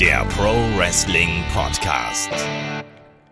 [0.00, 2.30] der Pro Wrestling Podcast.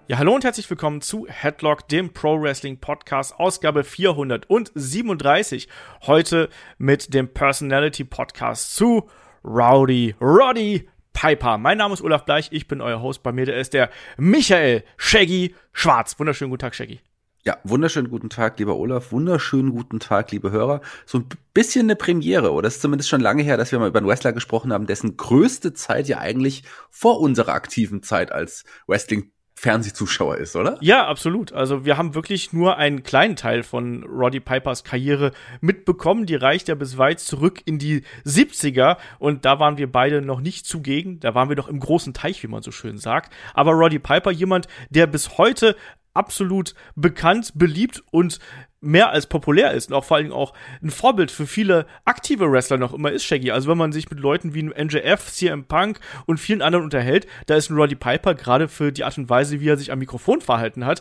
[0.09, 5.69] Ja, hallo und herzlich willkommen zu Headlock, dem Pro Wrestling Podcast, Ausgabe 437.
[6.07, 6.49] Heute
[6.79, 9.11] mit dem Personality Podcast zu
[9.45, 11.59] Rowdy Roddy Piper.
[11.59, 13.23] Mein Name ist Olaf Bleich, ich bin euer Host.
[13.23, 16.19] Bei mir der ist der Michael Shaggy Schwarz.
[16.19, 17.01] Wunderschönen guten Tag, Shaggy.
[17.47, 19.13] Ja, wunderschönen guten Tag, lieber Olaf.
[19.13, 20.81] Wunderschönen guten Tag, liebe Hörer.
[21.05, 22.69] So ein bisschen eine Premiere, oder?
[22.69, 25.19] Es ist zumindest schon lange her, dass wir mal über einen Wrestler gesprochen haben, dessen
[25.19, 30.79] größte Zeit ja eigentlich vor unserer aktiven Zeit als Wrestling Fernsehzuschauer ist, oder?
[30.81, 31.53] Ja, absolut.
[31.53, 36.25] Also wir haben wirklich nur einen kleinen Teil von Roddy Pipers Karriere mitbekommen.
[36.25, 40.41] Die reicht ja bis weit zurück in die 70er und da waren wir beide noch
[40.41, 41.21] nicht zugegen.
[41.21, 43.35] Da waren wir doch im großen Teich, wie man so schön sagt.
[43.53, 45.77] Aber Roddy Piper, jemand, der bis heute
[46.15, 48.39] absolut bekannt, beliebt und
[48.81, 52.51] mehr als populär ist und auch vor allen Dingen auch ein Vorbild für viele aktive
[52.51, 53.51] Wrestler noch immer ist Shaggy.
[53.51, 57.57] Also wenn man sich mit Leuten wie MJF, CM Punk und vielen anderen unterhält, da
[57.57, 60.41] ist ein Roddy Piper gerade für die Art und Weise, wie er sich am Mikrofon
[60.41, 61.01] verhalten hat,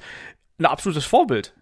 [0.58, 1.53] ein absolutes Vorbild.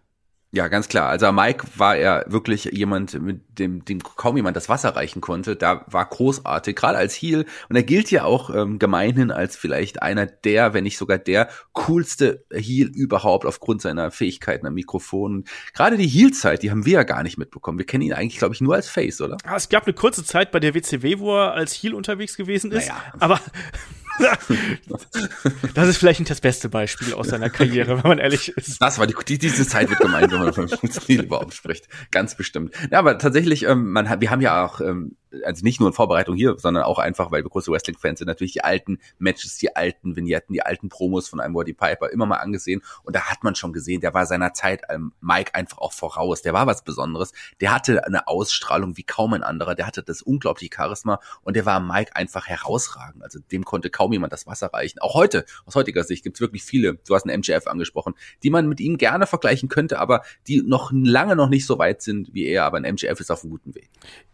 [0.54, 1.08] Ja, ganz klar.
[1.08, 5.56] Also Mike war er wirklich jemand, mit dem, dem kaum jemand das Wasser reichen konnte.
[5.56, 7.46] Da war großartig, gerade als Heel.
[7.70, 11.48] Und er gilt ja auch ähm, gemeinhin als vielleicht einer der, wenn nicht sogar der
[11.72, 15.46] coolste Heel überhaupt aufgrund seiner Fähigkeiten am Mikrofon.
[15.74, 17.78] Gerade die Heel-Zeit, die haben wir ja gar nicht mitbekommen.
[17.78, 19.38] Wir kennen ihn eigentlich, glaube ich, nur als Face, oder?
[19.46, 22.74] Ja, es gab eine kurze Zeit bei der WCW, wo er als Heel unterwegs gewesen
[22.74, 22.90] ist.
[22.90, 23.02] Naja.
[23.20, 23.40] Aber
[25.74, 28.82] das ist vielleicht nicht das beste Beispiel aus seiner Karriere, wenn man ehrlich ist.
[28.82, 31.88] Das war die, die diese Zeit wird gemeint, wenn man von Stil überhaupt spricht.
[32.12, 32.74] Ganz bestimmt.
[32.92, 36.36] Ja, aber tatsächlich, ähm, man wir haben ja auch ähm, also nicht nur in Vorbereitung
[36.36, 40.16] hier, sondern auch einfach, weil wir große Wrestling-Fans sind, natürlich die alten Matches, die alten
[40.16, 42.82] Vignetten, die alten Promos von einem Roddy Piper immer mal angesehen.
[43.04, 46.42] Und da hat man schon gesehen, der war seiner Zeit ähm, Mike einfach auch voraus.
[46.42, 47.32] Der war was Besonderes.
[47.60, 49.76] Der hatte eine Ausstrahlung wie kaum ein anderer.
[49.76, 53.24] Der hatte das unglaubliche Charisma und der war Mike einfach herausragend.
[53.24, 55.00] Also dem konnte kaum jemand das Wasser reichen.
[55.00, 58.68] Auch heute, aus heutiger Sicht, gibt's wirklich viele, du hast einen MJF angesprochen, die man
[58.68, 62.46] mit ihm gerne vergleichen könnte, aber die noch lange noch nicht so weit sind wie
[62.46, 62.66] er.
[62.66, 63.90] Aber ein MJF ist auf einem guten Weg.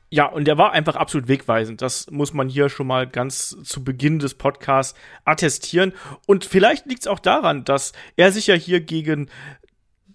[0.09, 1.81] Ja, und der war einfach absolut wegweisend.
[1.81, 5.93] Das muss man hier schon mal ganz zu Beginn des Podcasts attestieren.
[6.25, 9.29] Und vielleicht liegt es auch daran, dass er sich ja hier gegen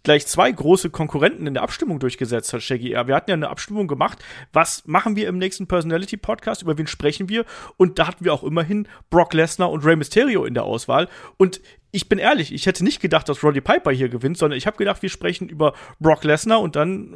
[0.03, 2.91] gleich zwei große Konkurrenten in der Abstimmung durchgesetzt hat, Shaggy.
[2.91, 4.19] Wir hatten ja eine Abstimmung gemacht,
[4.53, 7.45] was machen wir im nächsten Personality Podcast, über wen sprechen wir?
[7.77, 11.09] Und da hatten wir auch immerhin Brock Lesnar und Rey Mysterio in der Auswahl.
[11.37, 11.61] Und
[11.93, 14.79] ich bin ehrlich, ich hätte nicht gedacht, dass Roddy Piper hier gewinnt, sondern ich habe
[14.79, 17.15] gedacht, wir sprechen über Brock Lesnar und dann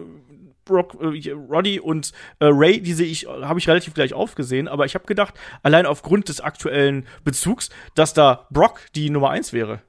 [0.66, 4.84] Brock, äh, Roddy und äh, Ray, die sehe ich, habe ich relativ gleich aufgesehen, aber
[4.84, 9.80] ich habe gedacht, allein aufgrund des aktuellen Bezugs, dass da Brock die Nummer eins wäre.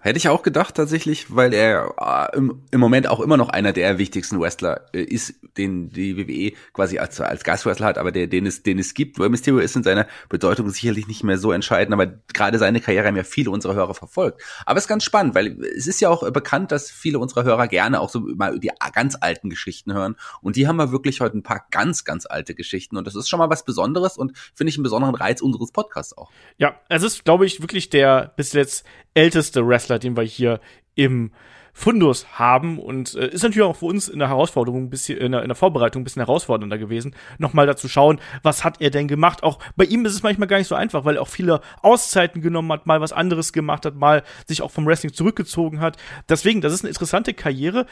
[0.00, 3.72] Hätte ich auch gedacht tatsächlich, weil er äh, im, im, Moment auch immer noch einer
[3.72, 8.26] der wichtigsten Wrestler äh, ist, den die WWE quasi als, als Gastwrestler hat, aber der,
[8.26, 9.18] den es, den es gibt.
[9.18, 13.06] Rey Mysterio ist in seiner Bedeutung sicherlich nicht mehr so entscheidend, aber gerade seine Karriere
[13.06, 14.42] haben ja viele unserer Hörer verfolgt.
[14.66, 17.66] Aber es ist ganz spannend, weil es ist ja auch bekannt, dass viele unserer Hörer
[17.66, 20.16] gerne auch so mal die ganz alten Geschichten hören.
[20.42, 22.98] Und die haben wir wirklich heute ein paar ganz, ganz alte Geschichten.
[22.98, 26.16] Und das ist schon mal was Besonderes und finde ich einen besonderen Reiz unseres Podcasts
[26.16, 26.30] auch.
[26.58, 28.84] Ja, es ist, glaube ich, wirklich der bis jetzt
[29.20, 30.60] älteste Wrestler, den wir hier
[30.94, 31.30] im
[31.72, 35.32] Fundus haben und äh, ist natürlich auch für uns in der Herausforderung ein bisschen in
[35.32, 39.08] der, in der Vorbereitung ein bisschen herausfordernder gewesen, nochmal dazu schauen, was hat er denn
[39.08, 39.42] gemacht?
[39.42, 42.42] Auch bei ihm ist es manchmal gar nicht so einfach, weil er auch viele Auszeiten
[42.42, 45.96] genommen hat, mal was anderes gemacht hat, mal sich auch vom Wrestling zurückgezogen hat.
[46.28, 47.86] Deswegen, das ist eine interessante Karriere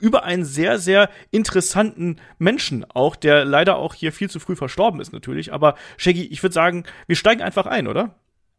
[0.00, 5.00] über einen sehr sehr interessanten Menschen auch, der leider auch hier viel zu früh verstorben
[5.00, 8.14] ist natürlich, aber Shaggy, ich würde sagen, wir steigen einfach ein, oder?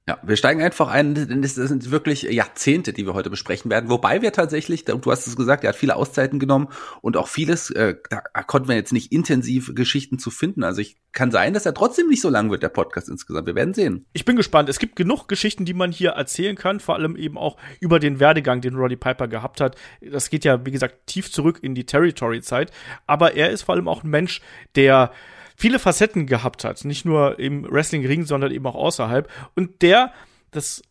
[0.09, 3.91] Ja, wir steigen einfach ein, denn es sind wirklich Jahrzehnte, die wir heute besprechen werden.
[3.91, 6.69] Wobei wir tatsächlich, du hast es gesagt, er hat viele Auszeiten genommen
[7.01, 10.63] und auch vieles, äh, da konnten wir jetzt nicht intensiv Geschichten zu finden.
[10.63, 13.45] Also ich kann sein, dass er trotzdem nicht so lang wird, der Podcast insgesamt.
[13.45, 14.07] Wir werden sehen.
[14.11, 14.67] Ich bin gespannt.
[14.67, 18.19] Es gibt genug Geschichten, die man hier erzählen kann, vor allem eben auch über den
[18.19, 19.75] Werdegang, den Roddy Piper gehabt hat.
[20.01, 22.71] Das geht ja, wie gesagt, tief zurück in die Territory-Zeit.
[23.05, 24.41] Aber er ist vor allem auch ein Mensch,
[24.75, 25.11] der
[25.59, 26.85] viele Facetten gehabt hat.
[26.85, 29.29] Nicht nur im Wrestling-Ring, sondern eben auch außerhalb.
[29.55, 30.13] Und der,
[30.51, 30.81] das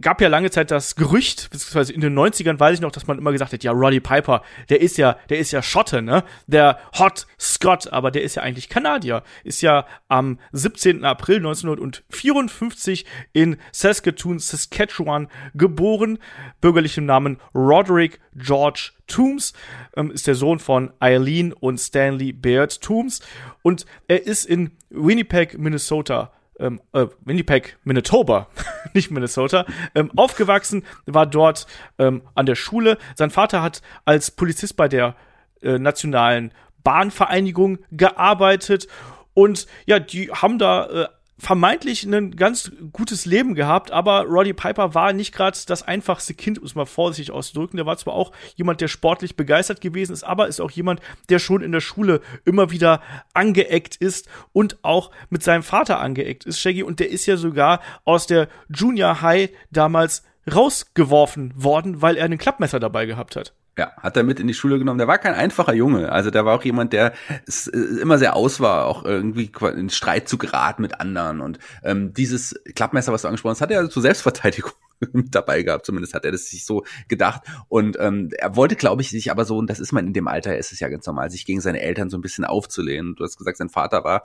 [0.00, 3.18] gab ja lange Zeit das Gerücht, beziehungsweise in den 90ern weiß ich noch, dass man
[3.18, 6.24] immer gesagt hat, ja, Roddy Piper, der ist ja, der ist ja Schotte, ne?
[6.46, 9.22] Der Hot Scott, aber der ist ja eigentlich Kanadier.
[9.44, 11.04] Ist ja am 17.
[11.04, 16.18] April 1954 in Saskatoon, Saskatchewan geboren,
[16.60, 19.52] bürgerlichem Namen Roderick George Toombs,
[19.96, 23.20] ähm, ist der Sohn von Eileen und Stanley Baird Toombs
[23.62, 28.48] und er ist in Winnipeg, Minnesota ähm, äh, Winnipeg, Manitoba,
[28.94, 31.66] nicht Minnesota, ähm, aufgewachsen, war dort
[31.98, 32.98] ähm, an der Schule.
[33.14, 35.14] Sein Vater hat als Polizist bei der
[35.62, 36.52] äh, nationalen
[36.84, 38.88] Bahnvereinigung gearbeitet
[39.34, 41.08] und ja, die haben da äh,
[41.38, 46.58] vermeintlich ein ganz gutes Leben gehabt, aber Roddy Piper war nicht gerade das einfachste Kind,
[46.58, 47.76] um es mal vorsichtig auszudrücken.
[47.76, 51.38] Der war zwar auch jemand, der sportlich begeistert gewesen ist, aber ist auch jemand, der
[51.38, 53.00] schon in der Schule immer wieder
[53.34, 56.82] angeeckt ist und auch mit seinem Vater angeeckt ist, Shaggy.
[56.82, 62.38] Und der ist ja sogar aus der Junior High damals rausgeworfen worden, weil er ein
[62.38, 63.54] Klappmesser dabei gehabt hat.
[63.78, 64.98] Ja, hat er mit in die Schule genommen.
[64.98, 66.10] Der war kein einfacher Junge.
[66.10, 67.12] Also der war auch jemand, der
[67.46, 71.40] äh, immer sehr aus war, auch irgendwie in Streit zu geraten mit anderen.
[71.40, 74.72] Und ähm, dieses Klappmesser, was du angesprochen hast, hat er zur Selbstverteidigung
[75.12, 75.86] mit dabei gehabt.
[75.86, 77.42] Zumindest hat er das sich so gedacht.
[77.68, 80.26] Und ähm, er wollte, glaube ich, sich aber so, und das ist man in dem
[80.26, 83.14] Alter, ist es ja ganz normal, sich gegen seine Eltern so ein bisschen aufzulehnen.
[83.14, 84.24] Du hast gesagt, sein Vater war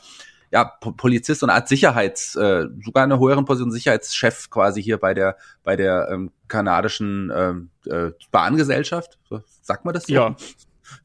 [0.53, 5.35] ja, Polizist und Art Sicherheits, äh, sogar eine höheren Position, Sicherheitschef quasi hier bei der,
[5.63, 9.17] bei der ähm, kanadischen ähm, äh, Bahngesellschaft.
[9.27, 10.13] So, sagt man das so?
[10.13, 10.35] Ja.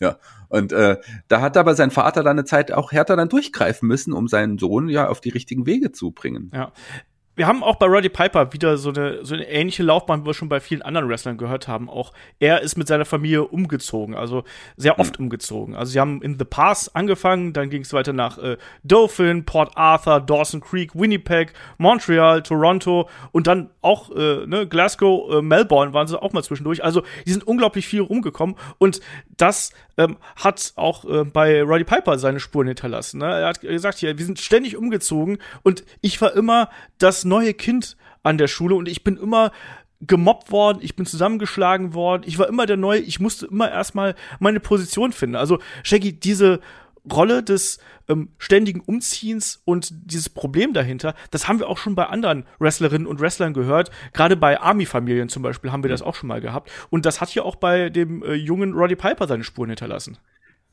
[0.00, 0.18] Ja,
[0.48, 0.98] und äh,
[1.28, 4.58] da hat aber sein Vater dann eine Zeit auch härter dann durchgreifen müssen, um seinen
[4.58, 6.50] Sohn ja auf die richtigen Wege zu bringen.
[6.52, 6.72] Ja,
[7.38, 10.34] wir haben auch bei Roddy Piper wieder so eine, so eine ähnliche Laufbahn, wie wir
[10.34, 11.88] schon bei vielen anderen Wrestlern gehört haben.
[11.88, 14.42] Auch er ist mit seiner Familie umgezogen, also
[14.76, 15.26] sehr oft mhm.
[15.26, 15.76] umgezogen.
[15.76, 19.76] Also sie haben in The Pass angefangen, dann ging es weiter nach äh, Dauphin, Port
[19.76, 26.08] Arthur, Dawson Creek, Winnipeg, Montreal, Toronto und dann auch äh, ne, Glasgow, äh, Melbourne waren
[26.08, 26.82] sie auch mal zwischendurch.
[26.82, 29.00] Also die sind unglaublich viel rumgekommen und
[29.36, 33.18] das ähm, hat auch äh, bei Roddy Piper seine Spuren hinterlassen.
[33.18, 33.26] Ne?
[33.26, 37.96] Er hat gesagt, hier, wir sind ständig umgezogen und ich war immer das neue Kind
[38.22, 39.52] an der Schule und ich bin immer
[40.00, 44.14] gemobbt worden, ich bin zusammengeschlagen worden, ich war immer der Neue, ich musste immer erstmal
[44.38, 45.36] meine Position finden.
[45.36, 46.60] Also Shaggy, diese
[47.10, 47.78] Rolle des
[48.08, 53.06] ähm, ständigen Umziehens und dieses Problem dahinter, das haben wir auch schon bei anderen Wrestlerinnen
[53.06, 53.90] und Wrestlern gehört.
[54.12, 56.70] Gerade bei Army-Familien zum Beispiel haben wir das auch schon mal gehabt.
[56.90, 60.18] Und das hat ja auch bei dem äh, jungen Roddy Piper seine Spuren hinterlassen.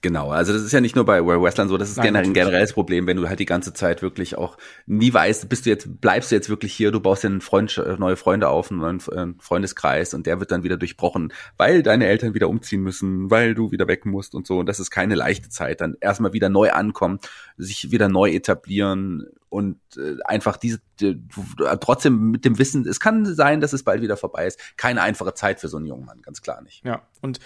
[0.01, 2.33] Genau, also das ist ja nicht nur bei Wrestlern so, das ist Nein, generell ein
[2.33, 5.99] generelles Problem, wenn du halt die ganze Zeit wirklich auch nie weißt, bist du jetzt,
[5.99, 8.99] bleibst du jetzt wirklich hier, du baust dir einen Freund, neue Freunde auf, einen neuen
[8.99, 13.55] äh, Freundeskreis und der wird dann wieder durchbrochen, weil deine Eltern wieder umziehen müssen, weil
[13.55, 14.59] du wieder weg musst und so.
[14.59, 15.81] Und das ist keine leichte Zeit.
[15.81, 17.19] Dann erstmal wieder neu ankommen,
[17.57, 19.25] sich wieder neu etablieren
[19.55, 21.15] und äh, einfach diese äh,
[21.79, 24.59] trotzdem mit dem Wissen, es kann sein, dass es bald wieder vorbei ist.
[24.75, 26.83] Keine einfache Zeit für so einen jungen Mann, ganz klar nicht.
[26.83, 27.39] Ja, und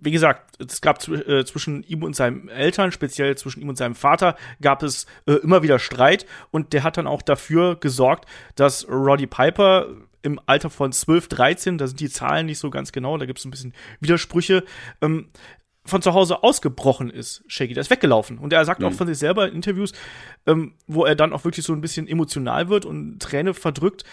[0.00, 3.94] wie gesagt, es gab äh, zwischen ihm und seinen Eltern, speziell zwischen ihm und seinem
[3.94, 8.24] Vater, gab es äh, immer wieder Streit und der hat dann auch dafür gesorgt,
[8.54, 9.88] dass Roddy Piper
[10.22, 13.38] im Alter von 12, 13, da sind die Zahlen nicht so ganz genau, da gibt
[13.38, 14.64] es ein bisschen Widersprüche,
[15.02, 15.28] ähm,
[15.90, 17.74] von zu Hause ausgebrochen ist, Shaggy.
[17.74, 18.38] Der ist weggelaufen.
[18.38, 18.86] Und er sagt mhm.
[18.86, 19.92] auch von sich selber in Interviews,
[20.46, 24.04] ähm, wo er dann auch wirklich so ein bisschen emotional wird und Träne verdrückt,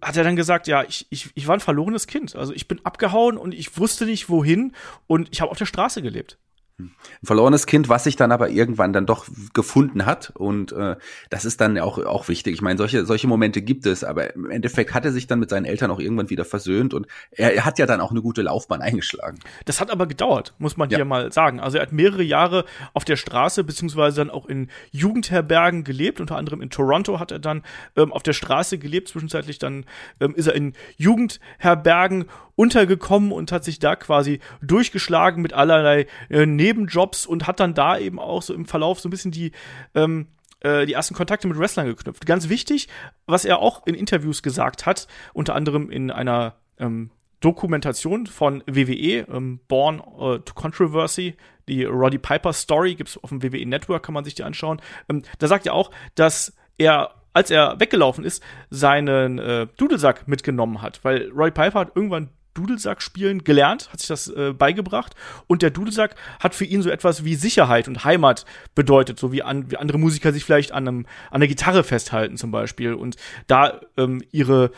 [0.00, 2.34] hat er dann gesagt, ja, ich, ich, ich war ein verlorenes Kind.
[2.34, 4.72] Also ich bin abgehauen und ich wusste nicht wohin
[5.06, 6.38] und ich habe auf der Straße gelebt.
[6.78, 6.90] Ein
[7.22, 10.32] verlorenes Kind, was sich dann aber irgendwann dann doch gefunden hat.
[10.34, 10.96] Und äh,
[11.30, 12.54] das ist dann auch, auch wichtig.
[12.54, 15.50] Ich meine, solche, solche Momente gibt es, aber im Endeffekt hat er sich dann mit
[15.50, 18.42] seinen Eltern auch irgendwann wieder versöhnt und er, er hat ja dann auch eine gute
[18.42, 19.38] Laufbahn eingeschlagen.
[19.64, 20.98] Das hat aber gedauert, muss man ja.
[20.98, 21.60] hier mal sagen.
[21.60, 22.64] Also er hat mehrere Jahre
[22.94, 26.20] auf der Straße, beziehungsweise dann auch in Jugendherbergen gelebt.
[26.20, 27.62] Unter anderem in Toronto hat er dann
[27.96, 29.08] ähm, auf der Straße gelebt.
[29.08, 29.84] Zwischenzeitlich dann
[30.20, 36.46] ähm, ist er in Jugendherbergen untergekommen und hat sich da quasi durchgeschlagen mit allerlei äh,
[36.62, 39.52] Nebenjobs und hat dann da eben auch so im Verlauf so ein bisschen die
[39.94, 40.28] ähm,
[40.60, 42.24] äh, die ersten Kontakte mit Wrestlern geknüpft.
[42.24, 42.88] Ganz wichtig,
[43.26, 49.26] was er auch in Interviews gesagt hat, unter anderem in einer ähm, Dokumentation von WWE,
[49.28, 51.36] ähm, Born uh, to Controversy,
[51.68, 54.80] die Roddy Piper Story, gibt's auf dem WWE Network, kann man sich die anschauen.
[55.08, 60.82] Ähm, da sagt er auch, dass er als er weggelaufen ist, seinen äh, Dudelsack mitgenommen
[60.82, 65.14] hat, weil Roddy Piper hat irgendwann Dudelsack spielen gelernt, hat sich das äh, beigebracht
[65.46, 68.44] und der Dudelsack hat für ihn so etwas wie Sicherheit und Heimat
[68.74, 72.36] bedeutet, so wie, an, wie andere Musiker sich vielleicht an, einem, an der Gitarre festhalten
[72.36, 73.16] zum Beispiel und
[73.46, 74.70] da ähm, ihre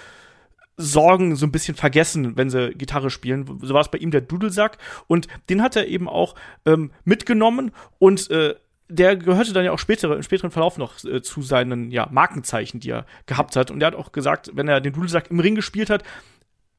[0.76, 3.60] Sorgen so ein bisschen vergessen, wenn sie Gitarre spielen.
[3.62, 6.34] So war es bei ihm der Dudelsack und den hat er eben auch
[6.66, 8.54] ähm, mitgenommen und äh,
[8.88, 12.80] der gehörte dann ja auch später, im späteren Verlauf noch äh, zu seinen ja, Markenzeichen,
[12.80, 13.70] die er gehabt hat.
[13.70, 16.04] Und er hat auch gesagt, wenn er den Dudelsack im Ring gespielt hat,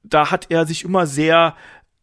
[0.09, 1.55] da hat er sich immer sehr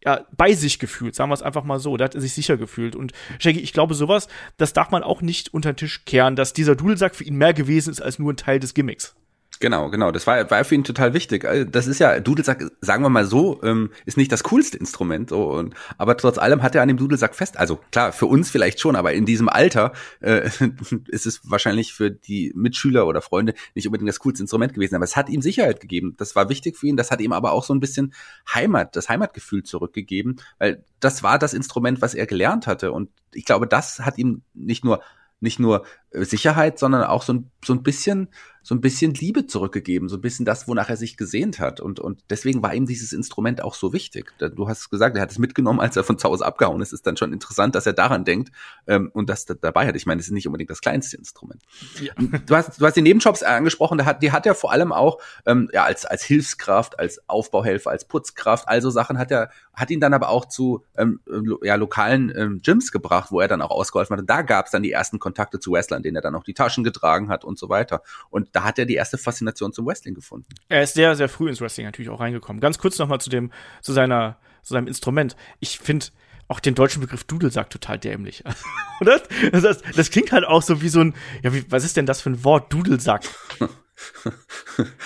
[0.04, 1.96] ja, bei sich gefühlt, sagen wir es einfach mal so.
[1.96, 2.96] Da hat er sich sicher gefühlt.
[2.96, 6.52] Und Shaggy, ich glaube, sowas, das darf man auch nicht unter den Tisch kehren, dass
[6.52, 9.14] dieser Dudelsack für ihn mehr gewesen ist als nur ein Teil des Gimmicks.
[9.62, 10.10] Genau, genau.
[10.10, 11.44] Das war, war für ihn total wichtig.
[11.44, 15.30] Also, das ist ja, Dudelsack, sagen wir mal so, ähm, ist nicht das coolste Instrument.
[15.30, 17.56] So, und, aber trotz allem hat er an dem Dudelsack fest.
[17.56, 20.50] Also klar, für uns vielleicht schon, aber in diesem Alter äh,
[21.06, 24.96] ist es wahrscheinlich für die Mitschüler oder Freunde nicht unbedingt das coolste Instrument gewesen.
[24.96, 26.16] Aber es hat ihm Sicherheit gegeben.
[26.18, 26.96] Das war wichtig für ihn.
[26.96, 28.14] Das hat ihm aber auch so ein bisschen
[28.52, 32.90] Heimat, das Heimatgefühl zurückgegeben, weil das war das Instrument, was er gelernt hatte.
[32.90, 35.02] Und ich glaube, das hat ihm nicht nur
[35.42, 38.28] nicht nur Sicherheit, sondern auch so ein, so ein bisschen
[38.62, 41.80] so ein bisschen Liebe zurückgegeben, so ein bisschen das, wonach er sich gesehnt hat.
[41.80, 44.32] Und, und deswegen war ihm dieses Instrument auch so wichtig.
[44.38, 46.88] Du hast gesagt, er hat es mitgenommen, als er von zu Hause abgehauen ist.
[46.88, 48.52] Es ist dann schon interessant, dass er daran denkt
[48.86, 49.96] ähm, und das da, dabei hat.
[49.96, 51.62] Ich meine, es ist nicht unbedingt das kleinste Instrument.
[52.00, 52.12] Ja.
[52.46, 55.18] Du, hast, du hast die Nebenjobs angesprochen, die hat, die hat er vor allem auch
[55.44, 60.00] ähm, ja, als, als Hilfskraft, als Aufbauhelfer, als Putzkraft, also Sachen hat er, hat ihn
[60.00, 61.20] dann aber auch zu ähm,
[61.62, 64.20] ja, lokalen ähm, Gyms gebracht, wo er dann auch ausgeholfen hat.
[64.20, 66.54] Und da gab es dann die ersten Kontakte zu Wrestlern, denen er dann auch die
[66.54, 68.02] Taschen getragen hat und so weiter.
[68.30, 70.48] Und da hat er die erste Faszination zum Wrestling gefunden.
[70.68, 72.60] Er ist sehr, sehr früh ins Wrestling natürlich auch reingekommen.
[72.60, 75.36] Ganz kurz nochmal zu dem, zu seiner, zu seinem Instrument.
[75.60, 76.06] Ich finde
[76.48, 78.44] auch den deutschen Begriff Dudelsack total dämlich.
[79.00, 79.20] Oder?
[79.50, 82.06] Das, das, das, klingt halt auch so wie so ein, ja, wie, was ist denn
[82.06, 83.24] das für ein Wort, Dudelsack?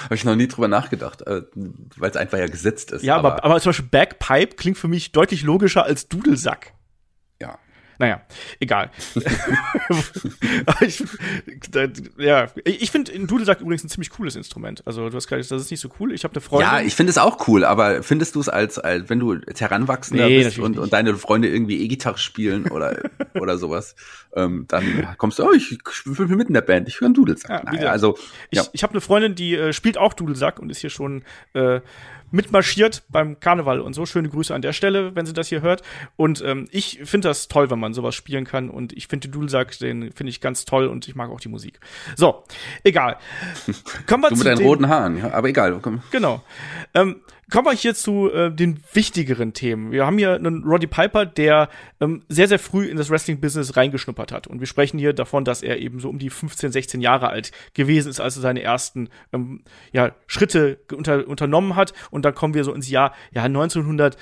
[0.03, 1.43] Habe ich noch nie drüber nachgedacht, äh,
[1.97, 3.03] weil es einfach ja gesetzt ist.
[3.03, 6.73] Ja, aber, aber, aber zum Beispiel Bagpipe klingt für mich deutlich logischer als Dudelsack.
[7.99, 8.21] Naja,
[8.61, 8.91] egal.
[10.81, 11.03] ich,
[11.71, 11.87] da,
[12.19, 14.83] ja, ich finde ein Dudelsack übrigens ein ziemlich cooles Instrument.
[14.87, 16.13] Also du hast gerade das ist nicht so cool.
[16.13, 16.69] Ich habe eine Freundin.
[16.69, 19.61] Ja, ich finde es auch cool, aber findest du es als, als wenn du jetzt
[19.61, 23.03] heranwachsender nee, bist und, und deine Freunde irgendwie E-Gitarre spielen oder
[23.35, 23.95] oder sowas,
[24.35, 27.51] ähm, dann kommst du, oh, ich, bin mit in der Band, ich höre einen Dudelsack.
[27.51, 28.19] Ja, naja, also
[28.51, 28.63] ja.
[28.63, 31.25] ich, ich habe eine Freundin, die äh, spielt auch Dudelsack und ist hier schon
[31.55, 31.81] äh,
[32.31, 34.07] mitmarschiert beim Karneval und so.
[34.07, 35.83] Schöne Grüße an der Stelle, wenn sie das hier hört.
[36.17, 38.71] Und ähm, ich finde das toll, wenn man sowas spielen kann.
[38.71, 41.49] Und ich finde den Dudelsack, den finde ich ganz toll und ich mag auch die
[41.49, 41.81] Musik.
[42.17, 42.45] So,
[42.85, 43.19] egal.
[44.07, 45.79] Kommen wir du mit deinen roten Haaren, ja, aber egal.
[45.81, 46.03] Komm.
[46.11, 46.43] Genau.
[46.95, 49.93] Ähm, Kommen wir hier zu äh, den wichtigeren Themen.
[49.93, 51.69] Wir haben hier einen Roddy Piper, der
[52.01, 54.49] ähm, sehr, sehr früh in das Wrestling-Business reingeschnuppert hat.
[54.49, 57.53] Und wir sprechen hier davon, dass er eben so um die 15, 16 Jahre alt
[57.73, 59.63] gewesen ist, als er seine ersten ähm,
[59.93, 61.93] ja, Schritte unter, unternommen hat.
[62.11, 64.17] Und dann kommen wir so ins Jahr ja, 1900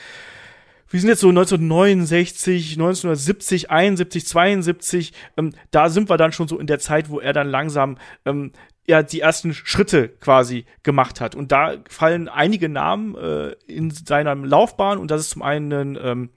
[0.90, 6.56] wir sind jetzt so 1969, 1970, 71, 72, ähm, da sind wir dann schon so
[6.56, 8.52] in der Zeit, wo er dann langsam ähm,
[8.86, 11.34] ja die ersten Schritte quasi gemacht hat.
[11.34, 16.30] Und da fallen einige Namen äh, in seiner Laufbahn und das ist zum einen ähm,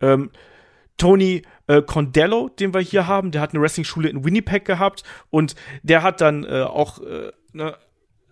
[0.00, 0.30] ähm,
[0.96, 3.30] Tony äh, Condello, den wir hier haben.
[3.30, 7.76] Der hat eine Wrestling-Schule in Winnipeg gehabt und der hat dann äh, auch äh, ne,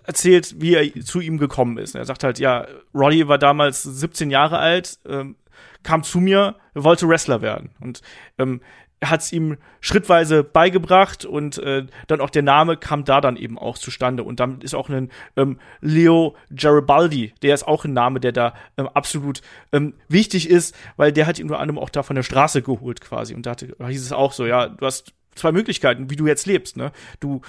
[0.04, 1.94] erzählt, wie er zu ihm gekommen ist.
[1.94, 5.36] Er sagt halt, ja, Roddy war damals 17 Jahre alt, ähm,
[5.82, 7.70] kam zu mir, wollte Wrestler werden.
[7.80, 8.02] Und
[8.38, 8.60] ähm,
[9.02, 13.58] hat es ihm schrittweise beigebracht und äh, dann auch der Name kam da dann eben
[13.58, 14.24] auch zustande.
[14.24, 18.54] Und dann ist auch ein ähm, Leo Garibaldi, der ist auch ein Name, der da
[18.76, 19.40] ähm, absolut
[19.72, 23.00] ähm, wichtig ist, weil der hat ihn unter anderem auch da von der Straße geholt
[23.00, 23.34] quasi.
[23.34, 26.26] Und da, hatte, da hieß es auch so, ja, du hast zwei Möglichkeiten, wie du
[26.26, 26.76] jetzt lebst.
[26.76, 26.92] Ne?
[27.20, 27.40] Du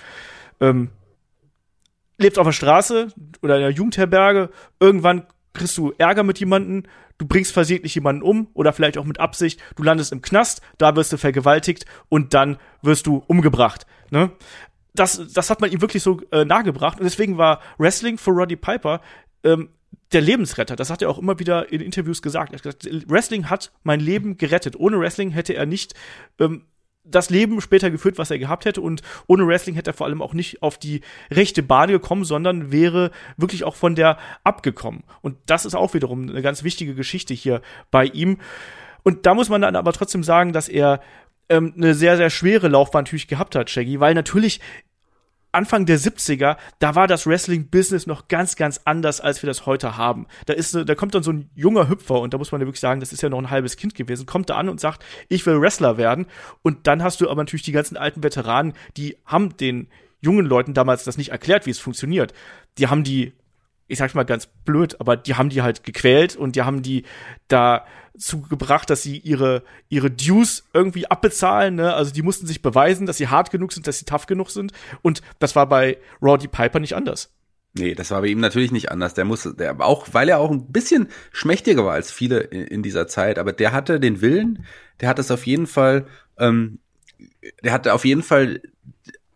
[0.61, 0.89] ähm,
[2.17, 3.09] lebst auf der Straße
[3.41, 6.83] oder in der Jugendherberge, irgendwann kriegst du Ärger mit jemandem,
[7.21, 10.95] du bringst versehentlich jemanden um oder vielleicht auch mit Absicht, du landest im Knast, da
[10.95, 13.85] wirst du vergewaltigt und dann wirst du umgebracht.
[14.09, 14.31] Ne?
[14.95, 18.55] Das, das hat man ihm wirklich so äh, nahegebracht und deswegen war Wrestling für Roddy
[18.55, 19.01] Piper
[19.43, 19.69] ähm,
[20.11, 20.75] der Lebensretter.
[20.75, 22.53] Das hat er auch immer wieder in Interviews gesagt.
[22.53, 24.75] Er hat gesagt, Wrestling hat mein Leben gerettet.
[24.75, 25.93] Ohne Wrestling hätte er nicht
[26.39, 26.65] ähm,
[27.03, 28.81] das Leben später geführt, was er gehabt hätte.
[28.81, 32.71] Und ohne Wrestling hätte er vor allem auch nicht auf die rechte Bahn gekommen, sondern
[32.71, 35.03] wäre wirklich auch von der abgekommen.
[35.21, 38.37] Und das ist auch wiederum eine ganz wichtige Geschichte hier bei ihm.
[39.03, 41.01] Und da muss man dann aber trotzdem sagen, dass er
[41.49, 44.59] ähm, eine sehr, sehr schwere Laufbahn natürlich gehabt hat, Shaggy, weil natürlich
[45.51, 49.97] Anfang der 70er, da war das Wrestling-Business noch ganz, ganz anders, als wir das heute
[49.97, 50.27] haben.
[50.45, 52.79] Da ist, da kommt dann so ein junger Hüpfer und da muss man ja wirklich
[52.79, 55.45] sagen, das ist ja noch ein halbes Kind gewesen, kommt da an und sagt, ich
[55.45, 56.27] will Wrestler werden.
[56.61, 59.87] Und dann hast du aber natürlich die ganzen alten Veteranen, die haben den
[60.21, 62.33] jungen Leuten damals das nicht erklärt, wie es funktioniert.
[62.77, 63.33] Die haben die
[63.91, 67.03] ich sag's mal ganz blöd, aber die haben die halt gequält und die haben die
[67.49, 71.93] dazu gebracht, dass sie ihre, ihre Dues irgendwie abbezahlen, ne?
[71.93, 74.71] Also die mussten sich beweisen, dass sie hart genug sind, dass sie tough genug sind.
[75.01, 77.29] Und das war bei Roddy Piper nicht anders.
[77.73, 79.13] Nee, das war bei ihm natürlich nicht anders.
[79.13, 82.83] Der musste, der auch, weil er auch ein bisschen schmächtiger war als viele in, in
[82.83, 84.65] dieser Zeit, aber der hatte den Willen,
[85.01, 86.05] der hat es auf jeden Fall,
[86.37, 86.79] ähm,
[87.63, 88.61] der hatte auf jeden Fall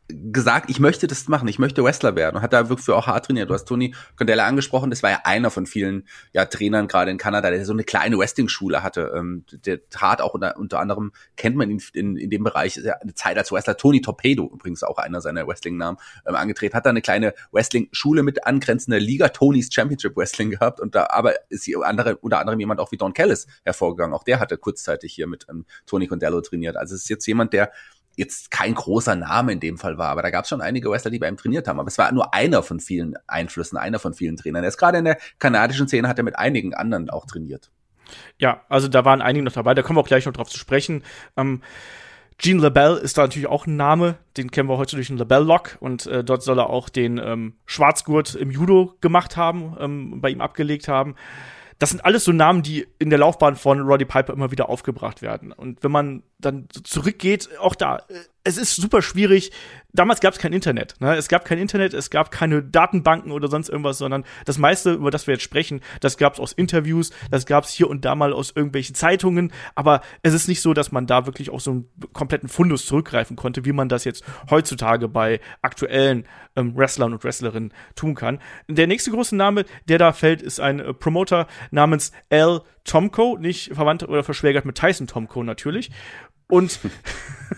[0.07, 3.25] gesagt, ich möchte das machen, ich möchte Wrestler werden und hat da wirklich auch hart
[3.25, 3.49] trainiert.
[3.49, 7.17] Du hast Tony Condella angesprochen, das war ja einer von vielen ja, Trainern gerade in
[7.17, 9.13] Kanada, der so eine kleine Wrestling-Schule hatte.
[9.15, 13.15] Ähm, der trat auch unter, unter anderem, kennt man ihn in, in dem Bereich, eine
[13.15, 15.97] Zeit als Wrestler, Tony Torpedo, übrigens auch einer seiner Wrestling-Namen,
[16.27, 20.93] ähm, angetreten, hat da eine kleine Wrestling-Schule mit angrenzender Liga, Tonys Championship Wrestling gehabt und
[20.93, 24.13] da aber ist hier andere, unter anderem jemand auch wie Don Kellis hervorgegangen.
[24.13, 26.77] Auch der hatte kurzzeitig hier mit ähm, Tony Condello trainiert.
[26.77, 27.71] Also es ist jetzt jemand, der
[28.15, 31.11] jetzt kein großer Name in dem Fall war, aber da gab es schon einige Wrestler,
[31.11, 31.79] die bei ihm trainiert haben.
[31.79, 34.63] Aber es war nur einer von vielen Einflüssen, einer von vielen Trainern.
[34.63, 37.71] Er ist gerade in der kanadischen Szene, hat er mit einigen anderen auch trainiert.
[38.37, 40.59] Ja, also da waren einige noch dabei, da kommen wir auch gleich noch drauf zu
[40.59, 41.03] sprechen.
[41.35, 41.61] Ähm,
[42.37, 45.77] Gene LaBelle ist da natürlich auch ein Name, den kennen wir heute durch den LaBelle-Lock
[45.79, 50.29] und äh, dort soll er auch den ähm, Schwarzgurt im Judo gemacht haben, ähm, bei
[50.29, 51.15] ihm abgelegt haben.
[51.79, 55.21] Das sind alles so Namen, die in der Laufbahn von Roddy Piper immer wieder aufgebracht
[55.21, 55.51] werden.
[55.51, 59.51] Und wenn man dann zurückgeht, auch da, äh, es ist super schwierig.
[59.91, 60.95] Damals gab es kein Internet.
[60.99, 61.15] Ne?
[61.15, 65.09] Es gab kein Internet, es gab keine Datenbanken oder sonst irgendwas, sondern das meiste, über
[65.09, 68.13] das wir jetzt sprechen, das gab es aus Interviews, das gab es hier und da
[68.13, 69.51] mal aus irgendwelchen Zeitungen.
[69.73, 73.35] Aber es ist nicht so, dass man da wirklich auf so einen kompletten Fundus zurückgreifen
[73.35, 78.39] konnte, wie man das jetzt heutzutage bei aktuellen ähm, Wrestlern und Wrestlerinnen tun kann.
[78.67, 83.73] Der nächste große Name, der da fällt, ist ein äh, Promoter namens Al Tomko, nicht
[83.73, 85.89] verwandt oder verschwägert mit Tyson Tomko natürlich.
[86.47, 86.79] Und,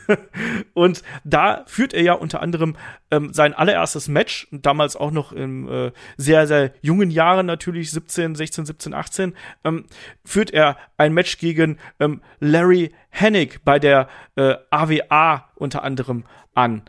[0.73, 2.75] und da führt er ja unter anderem
[3.11, 8.35] ähm, sein allererstes Match, damals auch noch in äh, sehr, sehr jungen Jahren natürlich, 17,
[8.35, 9.85] 16, 17, 18, ähm,
[10.23, 16.83] führt er ein Match gegen ähm, Larry Hennig bei der äh, AWA unter anderem an.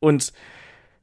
[0.00, 0.32] Und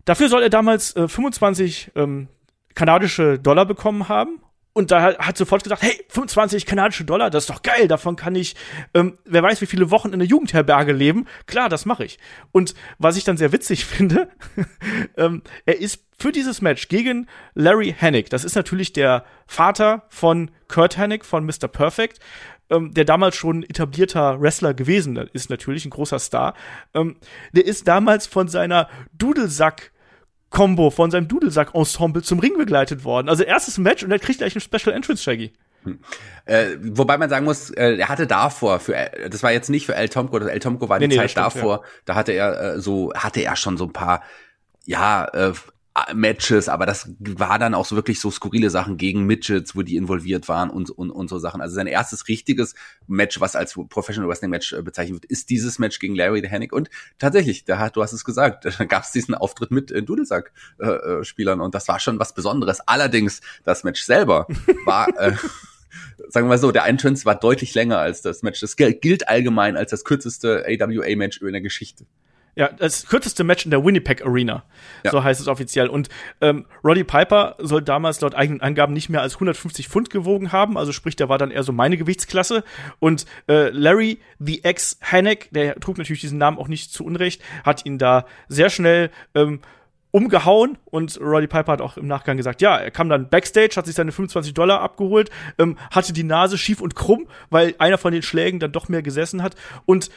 [0.06, 2.28] dafür soll er damals äh, 25 ähm,
[2.74, 4.40] kanadische Dollar bekommen haben
[4.74, 8.36] und da hat sofort gesagt, hey, 25 kanadische Dollar, das ist doch geil, davon kann
[8.36, 8.56] ich,
[8.94, 11.28] ähm, wer weiß, wie viele Wochen in der Jugendherberge leben.
[11.46, 12.20] Klar, das mache ich.
[12.52, 14.30] Und was ich dann sehr witzig finde,
[15.18, 20.52] ähm, er ist für dieses Match gegen Larry Hennig, das ist natürlich der Vater von
[20.68, 21.68] Kurt Hennig, von Mr.
[21.68, 22.20] Perfect,
[22.70, 26.54] ähm, der damals schon etablierter Wrestler gewesen ist, natürlich ein großer Star.
[26.94, 27.18] Ähm,
[27.52, 29.92] der ist damals von seiner Dudelsack
[30.52, 33.30] Combo von seinem Dudelsack-Ensemble zum Ring begleitet worden.
[33.30, 35.54] Also erstes Match und er kriegt gleich ein Special Entrance, Shaggy.
[35.84, 36.00] Hm.
[36.46, 38.94] Äh, wobei man sagen muss, äh, er hatte davor für
[39.30, 41.46] das war jetzt nicht für El Tomko, El Tomko war die nee, Zeit nee, stimmt,
[41.48, 41.90] davor, ja.
[42.06, 44.22] da hatte er äh, so hatte er schon so ein paar
[44.86, 45.54] ja äh,
[46.14, 49.98] Matches, aber das war dann auch so wirklich so skurrile Sachen gegen Midgets, wo die
[49.98, 51.60] involviert waren und, und, und so Sachen.
[51.60, 52.76] Also sein erstes richtiges
[53.08, 56.48] Match, was als Professional Wrestling Match äh, bezeichnet wird, ist dieses Match gegen Larry the
[56.48, 56.72] Hennig.
[56.72, 60.02] Und tatsächlich, da hat, du hast es gesagt, da gab es diesen Auftritt mit äh,
[60.02, 62.80] Dudelsack-Spielern äh, und das war schon was Besonderes.
[62.88, 64.48] Allerdings, das Match selber
[64.86, 65.34] war, äh,
[66.30, 68.62] sagen wir mal so, der Entrance war deutlich länger als das Match.
[68.62, 72.06] Das gilt allgemein als das kürzeste AWA-Match in der Geschichte.
[72.56, 74.64] Ja, das kürzeste Match in der Winnipeg Arena.
[75.04, 75.12] Ja.
[75.12, 75.88] So heißt es offiziell.
[75.88, 76.10] Und
[76.42, 80.78] ähm, Roddy Piper soll damals laut eigenen Angaben nicht mehr als 150 Pfund gewogen haben.
[80.78, 82.64] Also sprich, der war dann eher so meine Gewichtsklasse.
[83.00, 87.86] Und äh, Larry, the ex-Hannock, der trug natürlich diesen Namen auch nicht zu Unrecht, hat
[87.86, 89.62] ihn da sehr schnell ähm,
[90.12, 93.86] umgehauen und Roddy Piper hat auch im Nachgang gesagt, ja, er kam dann backstage, hat
[93.86, 98.12] sich seine 25 Dollar abgeholt, ähm, hatte die Nase schief und krumm, weil einer von
[98.12, 100.12] den Schlägen dann doch mehr gesessen hat und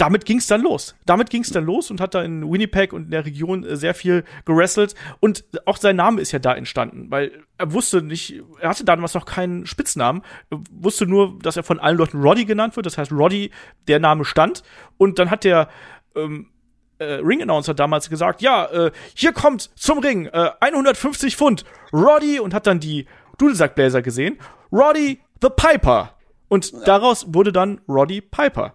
[0.00, 0.94] damit ging es dann los.
[1.04, 3.76] Damit ging es dann los und hat da in Winnipeg und in der Region äh,
[3.76, 4.94] sehr viel gerestelt.
[5.20, 9.12] Und auch sein Name ist ja da entstanden, weil er wusste nicht, er hatte damals
[9.12, 12.86] noch keinen Spitznamen, er wusste nur, dass er von allen Leuten Roddy genannt wird.
[12.86, 13.50] Das heißt, Roddy,
[13.88, 14.62] der Name stand.
[14.96, 15.68] Und dann hat der
[16.16, 16.48] ähm,
[16.96, 22.54] äh, Ring-Announcer damals gesagt, ja, äh, hier kommt zum Ring äh, 150 Pfund Roddy und
[22.54, 24.38] hat dann die Dudelsackbläser gesehen.
[24.72, 26.14] Roddy the Piper.
[26.48, 28.74] Und daraus wurde dann Roddy Piper.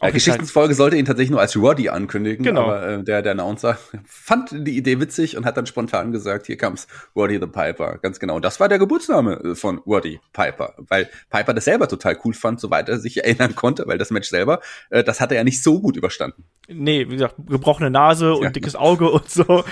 [0.00, 2.62] Äh, Geschichtsfolge sollte ihn tatsächlich nur als Roddy ankündigen, genau.
[2.62, 6.56] aber äh, der, der Announcer fand die Idee witzig und hat dann spontan gesagt, hier
[6.56, 7.98] comes Roddy the Piper.
[7.98, 8.36] Ganz genau.
[8.36, 12.34] Und das war der Geburtsname äh, von Roddy Piper, weil Piper das selber total cool
[12.34, 14.60] fand, soweit er sich erinnern konnte, weil das Match selber,
[14.90, 16.44] äh, das hat er ja nicht so gut überstanden.
[16.68, 18.50] Nee, wie gesagt, gebrochene Nase und ja.
[18.50, 19.64] dickes Auge und so.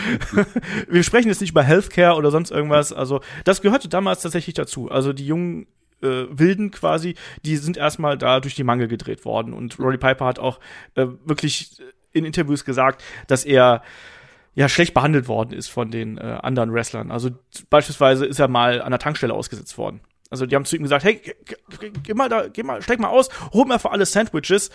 [0.88, 2.92] Wir sprechen jetzt nicht über Healthcare oder sonst irgendwas.
[2.92, 4.90] Also das gehörte damals tatsächlich dazu.
[4.90, 5.68] Also die jungen
[6.02, 9.52] äh, Wilden quasi, die sind erstmal da durch die Mangel gedreht worden.
[9.52, 10.60] Und Roddy Piper hat auch
[10.94, 11.82] äh, wirklich
[12.12, 13.82] in Interviews gesagt, dass er
[14.54, 17.10] ja schlecht behandelt worden ist von den äh, anderen Wrestlern.
[17.10, 17.30] Also
[17.70, 20.00] beispielsweise ist er mal an der Tankstelle ausgesetzt worden.
[20.30, 21.22] Also die haben zu ihm gesagt, hey,
[22.02, 24.70] geh mal da, geh mal, steig mal aus, hol mir einfach alle Sandwiches.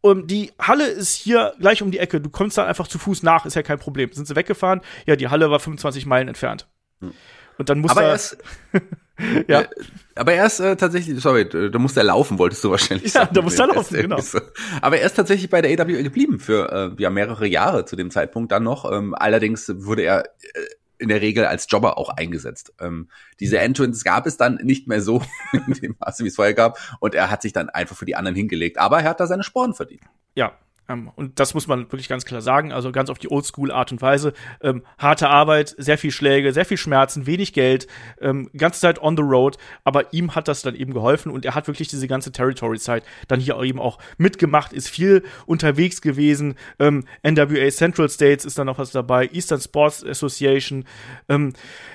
[0.00, 2.20] Und die Halle ist hier gleich um die Ecke.
[2.20, 4.12] Du kommst da einfach zu Fuß nach, ist ja kein Problem.
[4.12, 4.80] Sind sie weggefahren?
[5.06, 6.68] Ja, die Halle war 25 Meilen entfernt.
[7.00, 7.12] Hm.
[7.58, 8.18] Und dann muss er.
[9.48, 9.62] ja.
[9.62, 9.68] Äh,
[10.14, 13.28] aber er ist äh, tatsächlich, sorry, da musste er laufen, wolltest du wahrscheinlich ja, sagen.
[13.30, 14.20] Ja, da musste er laufen, genau.
[14.82, 18.10] Aber er ist tatsächlich bei der AWL geblieben für äh, ja mehrere Jahre zu dem
[18.10, 18.90] Zeitpunkt dann noch.
[18.90, 20.60] Ähm, allerdings wurde er äh,
[20.98, 22.72] in der Regel als Jobber auch eingesetzt.
[22.80, 23.08] Ähm,
[23.40, 25.22] diese Entrance gab es dann nicht mehr so
[25.52, 26.78] in dem Maße, wie es vorher gab.
[27.00, 28.78] Und er hat sich dann einfach für die anderen hingelegt.
[28.78, 30.02] Aber er hat da seine Sporen verdient.
[30.34, 30.52] Ja,
[30.88, 34.02] Ähm, und das muss man wirklich ganz klar sagen, also ganz auf die Oldschool-Art und
[34.02, 34.32] Weise.
[34.60, 37.86] Ähm, harte Arbeit, sehr viel Schläge, sehr viel Schmerzen, wenig Geld,
[38.20, 41.54] ähm, ganze Zeit on the road, aber ihm hat das dann eben geholfen und er
[41.54, 46.56] hat wirklich diese ganze Territory-Zeit dann hier eben auch mitgemacht, ist viel unterwegs gewesen.
[46.78, 50.84] Ähm, NWA Central States ist dann noch was dabei, Eastern Sports Association.
[51.28, 51.52] Ähm,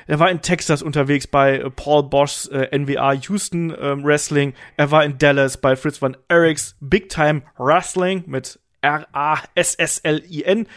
[0.07, 4.53] er war in Texas unterwegs bei äh, Paul Boschs äh, NWA Houston ähm, Wrestling.
[4.77, 10.67] Er war in Dallas bei Fritz van Eriks Big Time Wrestling mit R-A-S-S-L-I-N.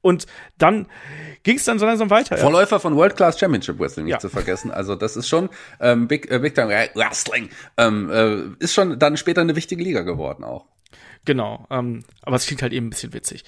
[0.00, 0.26] Und
[0.56, 0.86] dann
[1.42, 2.36] ging es dann so langsam weiter.
[2.38, 4.18] Vorläufer von World Class Championship Wrestling nicht ja.
[4.18, 4.70] zu vergessen.
[4.70, 5.50] Also das ist schon
[5.80, 7.50] ähm, Big, äh, Big Time Wrestling.
[7.76, 10.66] Ähm, äh, ist schon dann später eine wichtige Liga geworden auch.
[11.24, 11.66] Genau.
[11.70, 13.44] Ähm, aber es klingt halt eben ein bisschen witzig.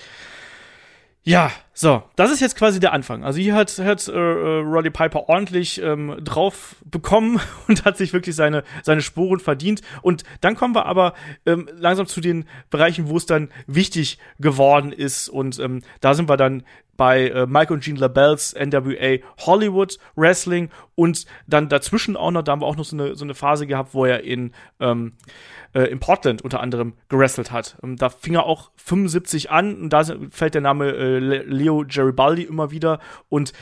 [1.23, 3.25] Ja, so, das ist jetzt quasi der Anfang.
[3.25, 8.13] Also hier hat, hat äh, äh, Roddy Piper ordentlich ähm, drauf bekommen und hat sich
[8.13, 9.81] wirklich seine, seine Sporen verdient.
[10.03, 11.15] Und dann kommen wir aber
[11.47, 15.31] ähm, langsam zu den Bereichen, wo es dann wichtig geworden ist.
[15.31, 16.65] Und ähm, da sind wir dann
[16.99, 22.53] bei äh, Mike und Gene LaBelle's NWA Hollywood Wrestling und dann dazwischen auch noch, da
[22.53, 25.15] haben wir auch noch so eine, so eine Phase gehabt, wo er in ähm,
[25.73, 27.79] äh, in Portland unter anderem gerestelt hat.
[27.83, 32.43] Ähm, da fing er auch 75 an und da fällt der Name äh, Leo Geribaldi
[32.43, 33.01] immer wieder.
[33.29, 33.53] Und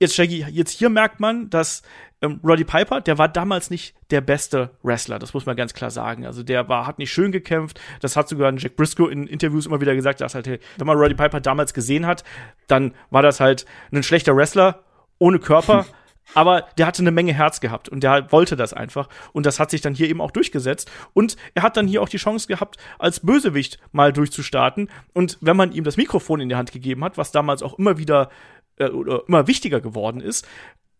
[0.00, 1.82] jetzt, Shaggy, jetzt hier merkt man, dass
[2.22, 5.90] ähm, Roddy Piper, der war damals nicht der beste Wrestler, das muss man ganz klar
[5.90, 6.26] sagen.
[6.26, 9.80] Also der war, hat nicht schön gekämpft, das hat sogar Jack Briscoe in Interviews immer
[9.80, 12.24] wieder gesagt, dass halt, wenn man Roddy Piper damals gesehen hat,
[12.66, 14.82] dann war das halt ein schlechter Wrestler
[15.18, 15.86] ohne Körper.
[16.34, 19.08] aber der hatte eine Menge Herz gehabt und der wollte das einfach.
[19.32, 20.90] Und das hat sich dann hier eben auch durchgesetzt.
[21.12, 24.90] Und er hat dann hier auch die Chance gehabt, als Bösewicht mal durchzustarten.
[25.14, 27.98] Und wenn man ihm das Mikrofon in die Hand gegeben hat, was damals auch immer
[27.98, 28.30] wieder
[28.76, 30.46] äh, oder immer wichtiger geworden ist,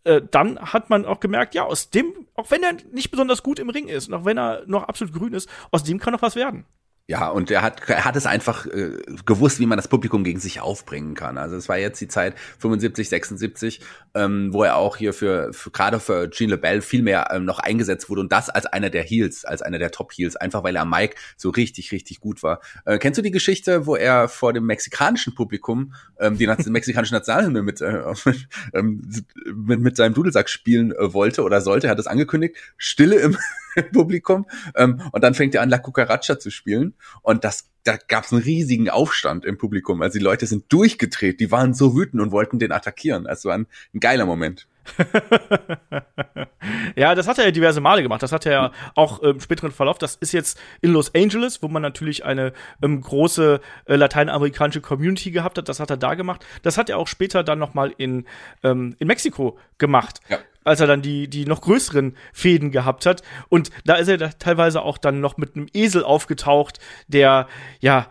[0.04, 3.58] äh, dann hat man auch gemerkt, ja, aus dem, auch wenn er nicht besonders gut
[3.58, 6.22] im Ring ist und auch wenn er noch absolut grün ist, aus dem kann noch
[6.22, 6.64] was werden.
[7.08, 8.90] Ja, und er hat, er hat es einfach äh,
[9.24, 11.38] gewusst, wie man das Publikum gegen sich aufbringen kann.
[11.38, 13.80] Also es war jetzt die Zeit 75, 76,
[14.14, 17.60] ähm, wo er auch hier für, für gerade für Gene LeBell viel mehr ähm, noch
[17.60, 20.74] eingesetzt wurde und das als einer der Heels, als einer der Top Heels, einfach weil
[20.74, 22.60] er am Mike so richtig, richtig gut war.
[22.84, 27.62] Äh, kennst du die Geschichte, wo er vor dem mexikanischen Publikum ähm, die mexikanische Nationalhymne
[27.62, 28.02] mit, äh,
[28.74, 29.08] ähm,
[29.54, 31.86] mit, mit seinem Dudelsack spielen äh, wollte oder sollte?
[31.86, 32.56] Er hat es angekündigt.
[32.76, 33.36] Stille im
[33.92, 34.46] Publikum.
[34.74, 36.94] Ähm, und dann fängt er an, La Cucaracha zu spielen.
[37.22, 40.02] Und das, da gab es einen riesigen Aufstand im Publikum.
[40.02, 43.26] Also die Leute sind durchgedreht, die waren so wütend und wollten den attackieren.
[43.26, 44.66] Also ein, ein geiler Moment.
[46.96, 48.22] ja, das hat er ja diverse Male gemacht.
[48.22, 49.98] Das hat er ja auch im späteren Verlauf.
[49.98, 55.30] Das ist jetzt in Los Angeles, wo man natürlich eine ähm, große äh, lateinamerikanische Community
[55.30, 55.68] gehabt hat.
[55.68, 56.44] Das hat er da gemacht.
[56.62, 58.26] Das hat er auch später dann noch mal in,
[58.62, 60.20] ähm, in Mexiko gemacht.
[60.28, 60.38] Ja.
[60.64, 63.22] Als er dann die, die noch größeren Fäden gehabt hat.
[63.48, 67.46] Und da ist er da teilweise auch dann noch mit einem Esel aufgetaucht, der,
[67.80, 68.08] ja,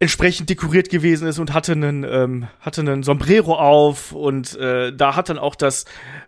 [0.00, 5.16] entsprechend dekoriert gewesen ist und hatte einen, ähm, hatte einen Sombrero auf und äh, da
[5.16, 5.86] hat dann auch das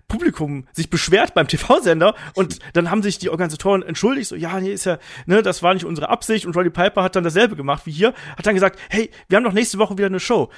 [0.09, 4.73] Publikum sich beschwert beim TV-Sender und dann haben sich die Organisatoren entschuldigt, so, ja, nee,
[4.73, 7.87] ist ja, ne, das war nicht unsere Absicht und Roddy Piper hat dann dasselbe gemacht
[7.87, 10.51] wie hier, hat dann gesagt, hey, wir haben doch nächste Woche wieder eine Show.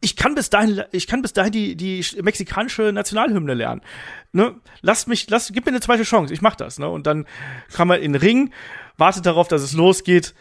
[0.00, 3.82] Ich kann bis dahin, ich kann bis dahin die, die mexikanische Nationalhymne lernen.
[4.32, 4.54] Ne?
[4.80, 6.88] Lasst mich, lass, gib mir eine zweite Chance, ich mach das, ne?
[6.88, 7.26] Und dann
[7.70, 8.54] kam er in den Ring,
[8.96, 10.34] wartet darauf, dass es losgeht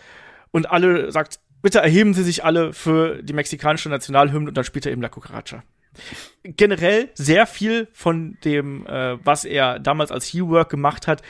[0.52, 4.86] und alle sagt, bitte erheben Sie sich alle für die mexikanische Nationalhymne und dann spielt
[4.86, 5.64] er eben La Cucaracha.
[6.44, 11.22] Generell sehr viel von dem, äh, was er damals als Heel-Work gemacht hat,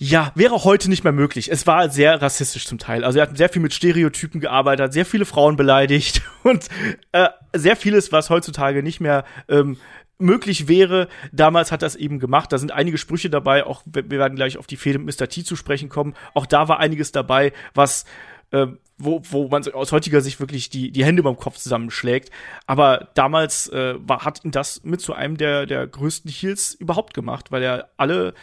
[0.00, 1.50] ja, wäre heute nicht mehr möglich.
[1.50, 3.02] Es war sehr rassistisch zum Teil.
[3.04, 6.68] Also er hat sehr viel mit Stereotypen gearbeitet, sehr viele Frauen beleidigt und
[7.10, 9.76] äh, sehr vieles, was heutzutage nicht mehr ähm,
[10.18, 11.08] möglich wäre.
[11.32, 12.52] Damals hat das eben gemacht.
[12.52, 13.64] Da sind einige Sprüche dabei.
[13.64, 15.28] Auch wir werden gleich auf die Fehde mit Mr.
[15.28, 16.14] T zu sprechen kommen.
[16.32, 18.04] Auch da war einiges dabei, was
[18.50, 18.66] äh,
[18.98, 22.30] wo, wo man aus heutiger Sicht wirklich die, die Hände beim Kopf zusammenschlägt.
[22.66, 27.14] Aber damals äh, war, hat ihn das mit zu einem der, der größten Heels überhaupt
[27.14, 28.34] gemacht, weil er alle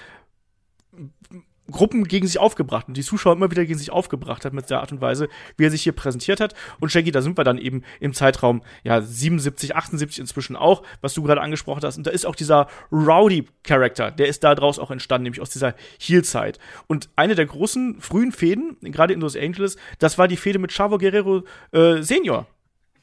[1.72, 4.80] Gruppen gegen sich aufgebracht und die Zuschauer immer wieder gegen sich aufgebracht hat mit der
[4.80, 6.54] Art und Weise, wie er sich hier präsentiert hat.
[6.80, 11.14] Und Shaggy, da sind wir dann eben im Zeitraum ja 77, 78 inzwischen auch, was
[11.14, 11.98] du gerade angesprochen hast.
[11.98, 15.76] Und da ist auch dieser Rowdy-Charakter, der ist da draus auch entstanden, nämlich aus dieser
[16.00, 16.60] Heel-Zeit.
[16.88, 20.72] Und eine der großen frühen Fäden, gerade in Los Angeles, das war die Fäde mit
[20.72, 22.48] Chavo Guerrero äh, Senior.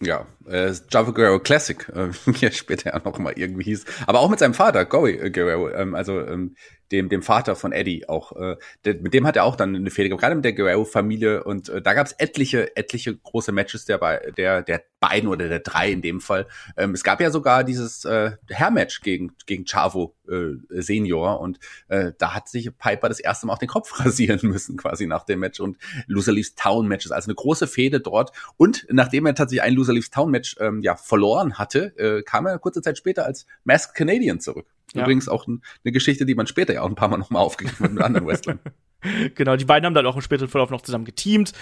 [0.03, 3.85] Ja, äh, Java Guerrero Classic, äh, wie er später ja noch mal irgendwie hieß.
[4.07, 5.70] Aber auch mit seinem Vater, Goey Guerrero.
[5.70, 6.57] Ähm, also ähm,
[6.92, 8.33] dem, dem Vater von Eddie auch.
[8.37, 11.42] Äh, der, mit dem hat er auch dann eine Fehde gehabt, gerade mit der Guerrero-Familie.
[11.44, 13.98] Und äh, da gab es etliche, etliche große Matches der,
[14.33, 16.46] der, der beiden oder der drei in dem Fall.
[16.76, 22.12] Ähm, es gab ja sogar dieses äh, Hair-Match gegen, gegen Chavo äh, Senior und äh,
[22.18, 25.40] da hat sich Piper das erste Mal auch den Kopf rasieren müssen, quasi nach dem
[25.40, 25.76] Match und
[26.07, 28.33] Loser Leaves Town Matches, also eine große Fehde dort.
[28.57, 32.46] Und nachdem er tatsächlich ein Loser Leaves Town Match ähm, ja verloren hatte, äh, kam
[32.46, 34.66] er kurze Zeit später als Masked Canadian zurück.
[34.94, 35.02] Ja.
[35.02, 37.85] Übrigens auch ein, eine Geschichte, die man später ja auch ein paar Mal nochmal aufgegriffen
[37.85, 38.59] hat mit anderen Wrestlern.
[39.35, 41.52] genau, die beiden haben dann auch im späteren Verlauf noch zusammen geteamt.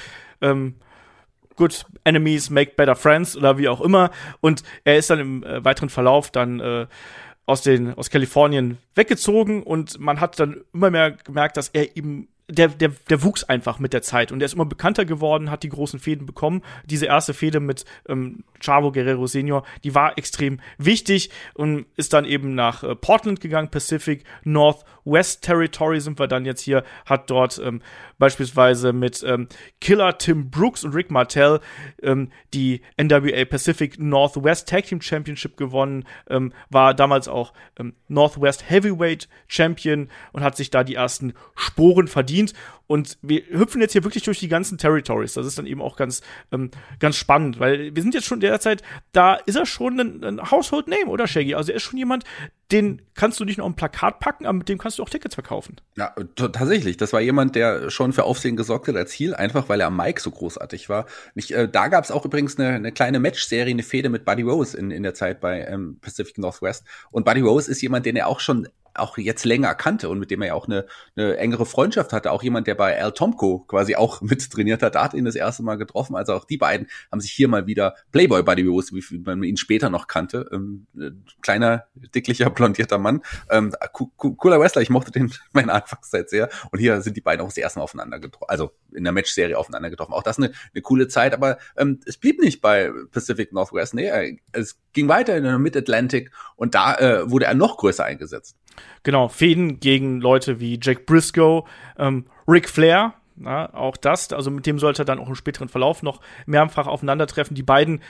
[0.40, 0.76] Ähm,
[1.56, 4.10] gut, Enemies make better friends oder wie auch immer.
[4.40, 6.86] Und er ist dann im äh, weiteren Verlauf dann äh,
[7.46, 12.28] aus den aus Kalifornien weggezogen und man hat dann immer mehr gemerkt, dass er eben
[12.50, 15.62] der, der, der wuchs einfach mit der Zeit und er ist immer bekannter geworden, hat
[15.62, 16.62] die großen Fäden bekommen.
[16.84, 22.24] Diese erste Fehde mit ähm, Chavo Guerrero Senior, die war extrem wichtig und ist dann
[22.24, 27.60] eben nach äh, Portland gegangen, Pacific Northwest Territory sind wir dann jetzt hier, hat dort
[27.64, 27.80] ähm,
[28.18, 29.48] beispielsweise mit ähm,
[29.80, 31.60] Killer Tim Brooks und Rick Martell
[32.02, 38.68] ähm, die NWA Pacific Northwest Tag Team Championship gewonnen, ähm, war damals auch ähm, Northwest
[38.68, 42.39] Heavyweight Champion und hat sich da die ersten Sporen verdient.
[42.86, 45.34] Und wir hüpfen jetzt hier wirklich durch die ganzen Territories.
[45.34, 48.82] Das ist dann eben auch ganz, ähm, ganz spannend, weil wir sind jetzt schon derzeit,
[49.12, 51.54] da ist er schon ein, ein Household Name, oder Shaggy?
[51.54, 52.24] Also er ist schon jemand,
[52.72, 55.08] den kannst du nicht nur auf ein Plakat packen, aber mit dem kannst du auch
[55.08, 55.76] Tickets verkaufen.
[55.96, 56.96] Ja, tatsächlich.
[56.96, 59.96] Das war jemand, der schon für Aufsehen gesorgt hat als Ziel, einfach weil er am
[59.96, 61.06] Mike so großartig war.
[61.34, 64.42] Ich, äh, da gab es auch übrigens eine, eine kleine Match-Serie, eine Fehde mit Buddy
[64.42, 66.84] Rose in, in der Zeit bei ähm, Pacific Northwest.
[67.10, 68.68] Und Buddy Rose ist jemand, den er auch schon
[69.00, 70.86] auch jetzt länger kannte und mit dem er ja auch eine,
[71.16, 72.32] eine engere Freundschaft hatte.
[72.32, 75.34] Auch jemand, der bei Al Tomko quasi auch mit trainiert hat, da hat ihn das
[75.34, 76.16] erste Mal getroffen.
[76.16, 79.56] Also auch die beiden haben sich hier mal wieder Playboy Buddy Rose, wie man ihn
[79.56, 80.48] später noch kannte.
[80.52, 81.10] Ähm, äh,
[81.42, 83.22] kleiner, dicklicher, blondierter Mann.
[83.50, 83.74] Ähm,
[84.16, 86.48] cooler Wrestler, ich mochte den meine Anfangszeit sehr.
[86.70, 89.56] Und hier sind die beiden auch das erste Mal aufeinander getroffen, also in der Match-Serie
[89.56, 90.12] aufeinander getroffen.
[90.12, 93.94] Auch das eine, eine coole Zeit, aber ähm, es blieb nicht bei Pacific Northwest.
[93.94, 98.56] Nee, es ging weiter in der Mid-Atlantic und da äh, wurde er noch größer eingesetzt.
[99.02, 101.64] Genau, Fäden gegen Leute wie Jack Briscoe,
[101.98, 105.68] ähm, Ric Flair, na, auch das, also mit dem sollte er dann auch im späteren
[105.68, 107.54] Verlauf noch mehrfach aufeinandertreffen.
[107.54, 108.02] Die beiden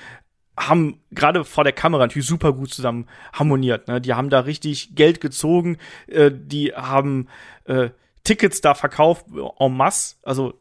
[0.59, 3.89] haben gerade vor der Kamera natürlich super gut zusammen harmoniert.
[3.89, 4.01] Ne?
[4.01, 7.29] Die haben da richtig Geld gezogen, äh, die haben
[7.65, 7.91] äh,
[8.25, 9.27] Tickets da verkauft
[9.59, 10.17] en masse.
[10.23, 10.55] Also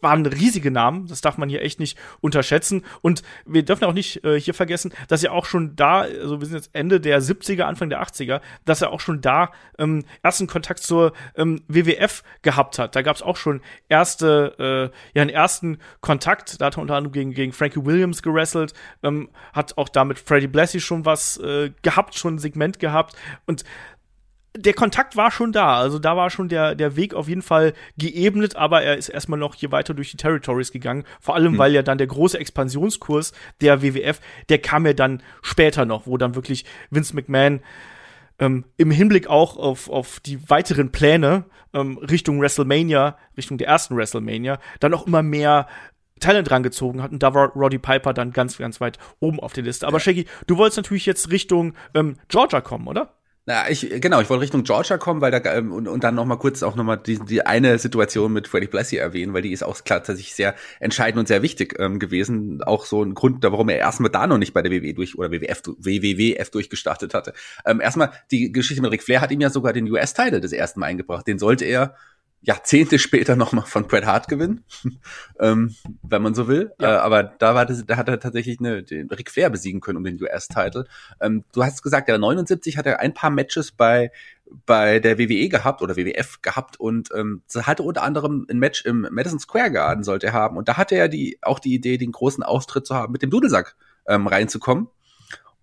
[0.00, 2.84] waren riesige Namen, das darf man hier echt nicht unterschätzen.
[3.02, 6.46] Und wir dürfen auch nicht äh, hier vergessen, dass er auch schon da, also wir
[6.46, 10.46] sind jetzt Ende der 70er, Anfang der 80er, dass er auch schon da ähm, ersten
[10.46, 12.94] Kontakt zur ähm, WWF gehabt hat.
[12.96, 16.60] Da gab es auch schon erste, äh, ja, einen ersten Kontakt.
[16.60, 20.18] Da hat er unter anderem gegen, gegen Frankie Williams gerasselt, ähm, hat auch da mit
[20.18, 23.16] Freddie Blassie schon was äh, gehabt, schon ein Segment gehabt.
[23.46, 23.64] Und
[24.56, 27.72] der Kontakt war schon da, also da war schon der, der Weg auf jeden Fall
[27.96, 31.04] geebnet, aber er ist erstmal noch hier weiter durch die Territories gegangen.
[31.20, 31.58] Vor allem, mhm.
[31.58, 36.16] weil ja dann der große Expansionskurs der WWF, der kam ja dann später noch, wo
[36.16, 37.60] dann wirklich Vince McMahon
[38.38, 43.96] ähm, im Hinblick auch auf, auf die weiteren Pläne ähm, Richtung WrestleMania, Richtung der ersten
[43.96, 45.66] WrestleMania, dann auch immer mehr
[46.20, 49.64] Talent rangezogen hat und da war Roddy Piper dann ganz, ganz weit oben auf der
[49.64, 49.86] Liste.
[49.86, 53.16] Aber Shaggy, du wolltest natürlich jetzt Richtung ähm, Georgia kommen, oder?
[53.48, 56.36] Na, ich, genau, ich wollte Richtung Georgia kommen, weil da, ähm, und, und dann nochmal
[56.36, 59.84] kurz auch nochmal die, die eine Situation mit Freddie Blassie erwähnen, weil die ist auch
[59.84, 62.60] klar tatsächlich sehr entscheidend und sehr wichtig ähm, gewesen.
[62.64, 65.30] Auch so ein Grund, warum er erstmal da noch nicht bei der WWE durch, oder
[65.30, 67.34] WWF, WWF durchgestartet hatte.
[67.64, 70.80] Ähm, erstmal, die Geschichte mit Ric Flair hat ihm ja sogar den US-Title das erste
[70.80, 71.28] Mal eingebracht.
[71.28, 71.94] Den sollte er
[72.46, 74.64] Jahrzehnte später nochmal von Bret Hart gewinnen,
[75.40, 76.72] ähm, wenn man so will.
[76.80, 76.94] Ja.
[76.94, 79.98] Äh, aber da war das, da hat er tatsächlich eine, den Ric Flair besiegen können
[79.98, 80.86] um den US-Title.
[81.20, 84.12] Ähm, du hast gesagt, der 79 hat er ein paar Matches bei
[84.64, 89.04] bei der WWE gehabt oder WWF gehabt und ähm, hatte unter anderem ein Match im
[89.10, 92.12] Madison Square Garden sollte er haben und da hatte er die auch die Idee, den
[92.12, 93.74] großen Austritt zu haben, mit dem Dudelsack
[94.06, 94.86] ähm, reinzukommen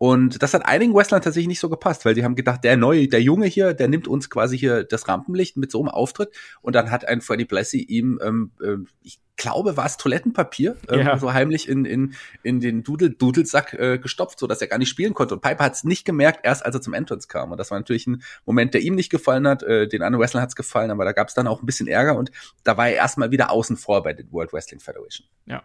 [0.04, 3.08] und das hat einigen Wrestlern tatsächlich nicht so gepasst, weil sie haben gedacht, der neue,
[3.08, 6.36] der Junge hier, der nimmt uns quasi hier das Rampenlicht mit so einem Auftritt.
[6.62, 11.00] Und dann hat ein Freddie Blassie ihm, ähm, äh, ich glaube, war es Toilettenpapier, ähm,
[11.00, 11.18] ja.
[11.18, 14.90] so heimlich in, in, in den Dudel, Dudelsack äh, gestopft, so dass er gar nicht
[14.90, 15.36] spielen konnte.
[15.36, 17.54] Und Piper hat es nicht gemerkt, erst als er zum Entrance kam.
[17.54, 20.42] Und das war natürlich ein Moment, der ihm nicht gefallen hat, äh, den anderen Wrestlern
[20.42, 22.30] hat es gefallen, aber da gab es dann auch ein bisschen Ärger und
[22.66, 25.26] da war er erstmal wieder außen vor bei der World Wrestling Federation.
[25.46, 25.64] Ja.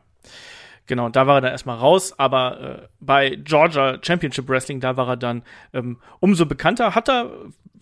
[0.88, 5.06] Genau, da war er dann erstmal raus, aber äh, bei Georgia Championship Wrestling, da war
[5.08, 5.42] er dann
[5.74, 6.94] ähm, umso bekannter.
[6.94, 7.30] Hat er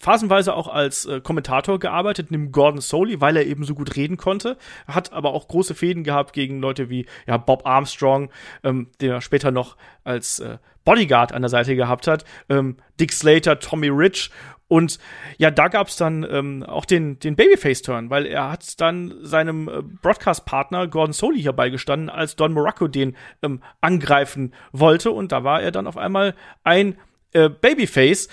[0.01, 4.17] phasenweise auch als äh, Kommentator gearbeitet, neben Gordon Soley, weil er eben so gut reden
[4.17, 4.59] konnte.
[4.89, 8.31] Hat aber auch große Fäden gehabt gegen Leute wie ja, Bob Armstrong,
[8.65, 13.59] ähm, der später noch als äh, Bodyguard an der Seite gehabt hat, ähm, Dick Slater,
[13.59, 14.31] Tommy Rich
[14.69, 14.99] Und
[15.39, 19.83] ja, da gab's dann ähm, auch den, den Babyface-Turn, weil er hat dann seinem äh,
[20.03, 25.13] Broadcast-Partner Gordon Soley hier beigestanden, als Don Morocco den ähm, angreifen wollte.
[25.13, 26.97] Und da war er dann auf einmal ein
[27.33, 28.29] äh, Babyface.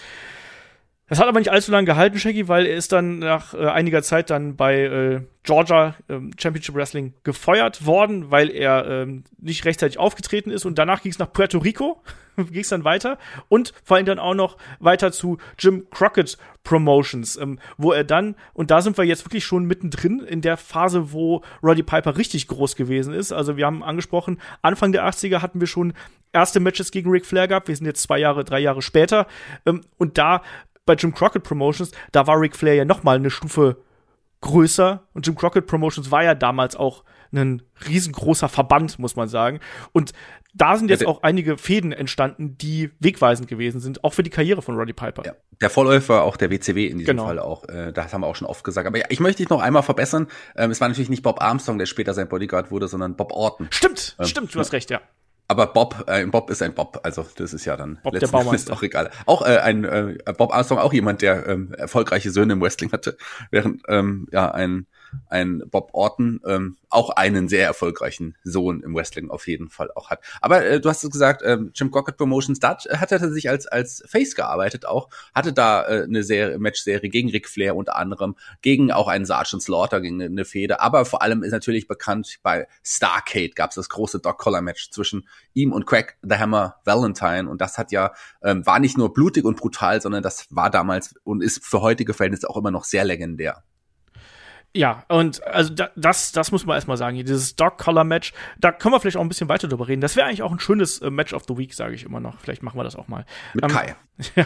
[1.08, 4.02] Das hat aber nicht allzu lange gehalten, Shaggy, weil er ist dann nach äh, einiger
[4.04, 9.98] Zeit dann bei äh, Georgia ähm, Championship Wrestling gefeuert worden, weil er ähm, nicht rechtzeitig
[9.98, 10.66] aufgetreten ist.
[10.66, 12.02] Und danach ging es nach Puerto Rico,
[12.38, 13.18] ging es dann weiter
[13.50, 18.36] und vor allem dann auch noch weiter zu Jim Crockett Promotions, ähm, wo er dann,
[18.54, 22.48] und da sind wir jetzt wirklich schon mittendrin in der Phase, wo Roddy Piper richtig
[22.48, 23.34] groß gewesen ist.
[23.34, 25.94] Also wir haben angesprochen, Anfang der 80er hatten wir schon
[26.32, 29.28] erste Matches gegen Ric Flair gehabt, wir sind jetzt zwei Jahre, drei Jahre später.
[29.66, 30.42] Ähm, und da
[30.86, 33.78] bei Jim Crockett Promotions, da war Ric Flair ja noch mal eine Stufe
[34.42, 39.60] größer und Jim Crockett Promotions war ja damals auch ein riesengroßer Verband, muss man sagen.
[39.92, 40.14] Und
[40.54, 44.30] da sind jetzt ja, auch einige Fäden entstanden, die wegweisend gewesen sind, auch für die
[44.30, 45.24] Karriere von Roddy Piper.
[45.26, 47.26] Ja, der Vorläufer auch der WCW in diesem genau.
[47.26, 47.68] Fall auch.
[47.68, 48.86] Äh, das haben wir auch schon oft gesagt.
[48.88, 50.28] Aber ja, ich möchte dich noch einmal verbessern.
[50.56, 53.68] Ähm, es war natürlich nicht Bob Armstrong, der später sein Bodyguard wurde, sondern Bob Orton.
[53.72, 55.02] Stimmt, ähm, stimmt, du hast recht, ja.
[55.48, 58.70] Aber Bob, äh, Bob ist ein Bob, also das ist ja dann Bob letzten Endes
[58.70, 59.12] auch egal.
[59.26, 63.18] Auch äh, ein äh, Bob Armstrong, auch jemand, der ähm, erfolgreiche Söhne im Wrestling hatte,
[63.52, 64.88] während ähm, ja ein
[65.28, 70.10] ein Bob Orton ähm, auch einen sehr erfolgreichen Sohn im Wrestling auf jeden Fall auch
[70.10, 70.20] hat.
[70.42, 73.68] Aber äh, du hast es gesagt, ähm, Jim Crockett Promotions, da hat er sich als
[73.68, 78.36] als Face gearbeitet auch, hatte da äh, eine Serie, Matchserie gegen Ric Flair unter anderem,
[78.62, 80.80] gegen auch einen Sergeant Slaughter, gegen eine, eine Fehde.
[80.80, 84.92] Aber vor allem ist natürlich bekannt, bei Starcade gab es das große Dog Collar Match
[84.92, 87.50] zwischen ihm und Craig the Hammer Valentine.
[87.50, 91.16] Und das hat ja, ähm, war nicht nur blutig und brutal, sondern das war damals
[91.24, 93.64] und ist für heutige Verhältnisse auch immer noch sehr legendär.
[94.76, 97.16] Ja, und also da, das, das muss man erstmal sagen.
[97.16, 100.02] Hier, dieses Dog Collar Match, da können wir vielleicht auch ein bisschen weiter drüber reden.
[100.02, 102.40] Das wäre eigentlich auch ein schönes äh, Match of the Week, sage ich immer noch.
[102.40, 103.26] Vielleicht machen wir das auch mal.
[103.54, 103.96] Mit ähm, Kai.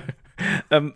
[0.69, 0.95] ähm,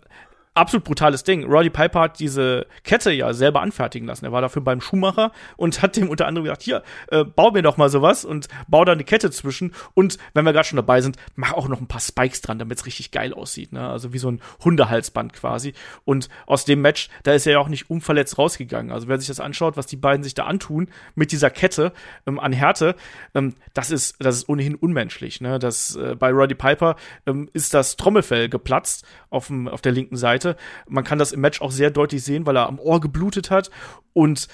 [0.54, 1.44] absolut brutales Ding.
[1.44, 4.24] Roddy Piper hat diese Kette ja selber anfertigen lassen.
[4.24, 7.62] Er war dafür beim Schuhmacher und hat dem unter anderem gesagt, hier, äh, bau mir
[7.62, 9.74] doch mal sowas und bau da eine Kette zwischen.
[9.94, 12.78] Und wenn wir gerade schon dabei sind, mach auch noch ein paar Spikes dran, damit
[12.78, 13.72] es richtig geil aussieht.
[13.72, 13.88] Ne?
[13.88, 15.72] Also wie so ein Hundehalsband quasi.
[16.04, 18.92] Und aus dem Match, da ist er ja auch nicht unverletzt rausgegangen.
[18.92, 21.92] Also wer sich das anschaut, was die beiden sich da antun mit dieser Kette
[22.26, 22.94] ähm, an Härte,
[23.34, 25.40] ähm, das ist, das ist ohnehin unmenschlich.
[25.40, 25.58] Ne?
[25.58, 30.16] Das, äh, bei Roddy Piper ähm, ist das Trommelfell geplatzt auf, dem, auf der linken
[30.16, 30.56] Seite Seite.
[30.88, 33.70] Man kann das im Match auch sehr deutlich sehen, weil er am Ohr geblutet hat.
[34.12, 34.48] Und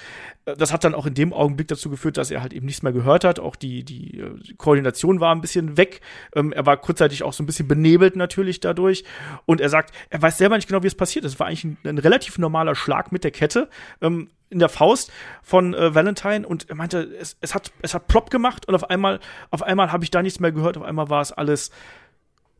[0.45, 2.83] äh, das hat dann auch in dem Augenblick dazu geführt, dass er halt eben nichts
[2.83, 3.39] mehr gehört hat.
[3.39, 6.01] Auch die, die äh, Koordination war ein bisschen weg.
[6.35, 9.03] Ähm, er war kurzzeitig auch so ein bisschen benebelt natürlich dadurch.
[9.45, 11.33] Und er sagt, er weiß selber nicht genau, wie es passiert ist.
[11.33, 13.69] Es war eigentlich ein, ein relativ normaler Schlag mit der Kette.
[14.01, 15.11] Ähm, in der Faust
[15.43, 18.89] von äh, Valentine und er meinte, es, es hat es hat plopp gemacht und auf
[18.89, 19.19] einmal
[19.51, 21.69] auf einmal habe ich da nichts mehr gehört, auf einmal war es alles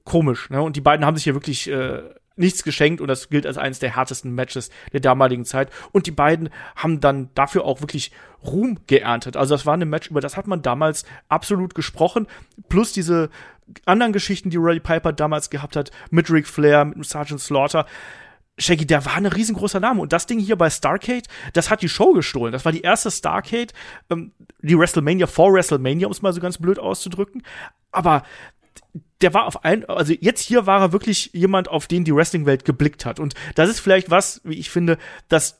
[0.09, 0.61] komisch, ne?
[0.61, 2.01] Und die beiden haben sich hier wirklich äh,
[2.39, 5.69] nichts geschenkt und das gilt als eines der härtesten Matches der damaligen Zeit.
[5.91, 8.12] Und die beiden haben dann dafür auch wirklich
[8.43, 9.36] Ruhm geerntet.
[9.36, 12.28] Also das war ein Match, über das hat man damals absolut gesprochen.
[12.69, 13.30] Plus diese
[13.86, 17.86] anderen Geschichten, die Roddy Piper damals gehabt hat, mit Ric Flair, mit Sergeant Slaughter.
[18.58, 20.02] Shaggy, der war ein riesengroßer Name.
[20.02, 21.23] Und das Ding hier bei Starcade,
[21.54, 22.52] das hat die Show gestohlen.
[22.52, 23.73] Das war die erste Starcade,
[24.10, 27.43] ähm, die WrestleMania vor WrestleMania, um es mal so ganz blöd auszudrücken.
[27.91, 28.23] Aber
[29.21, 32.65] der war auf ein, also jetzt hier war er wirklich jemand, auf den die Wrestling-Welt
[32.65, 33.19] geblickt hat.
[33.19, 35.59] Und das ist vielleicht was, wie ich finde, das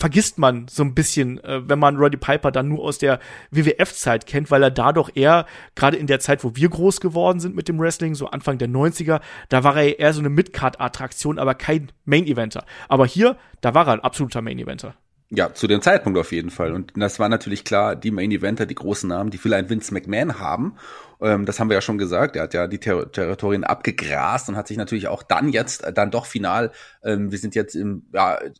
[0.00, 4.26] vergisst man so ein bisschen, äh, wenn man Roddy Piper dann nur aus der WWF-Zeit
[4.26, 7.54] kennt, weil er da doch eher, gerade in der Zeit, wo wir groß geworden sind
[7.54, 11.54] mit dem Wrestling, so Anfang der 90er, da war er eher so eine Mid-Card-Attraktion, aber
[11.54, 12.64] kein Main-Eventer.
[12.88, 14.94] Aber hier, da war er ein absoluter Main-Eventer.
[15.32, 16.72] Ja, zu dem Zeitpunkt auf jeden Fall.
[16.72, 20.40] Und das war natürlich klar, die Main Eventer, die großen Namen, die vielleicht Vince McMahon
[20.40, 20.74] haben.
[21.20, 22.34] Ähm, das haben wir ja schon gesagt.
[22.34, 25.92] Er hat ja die Ter Territorien abgegrast und hat sich natürlich auch dann jetzt, äh,
[25.92, 26.72] dann doch final,
[27.04, 28.50] ähm, wir sind jetzt im, ja, äh,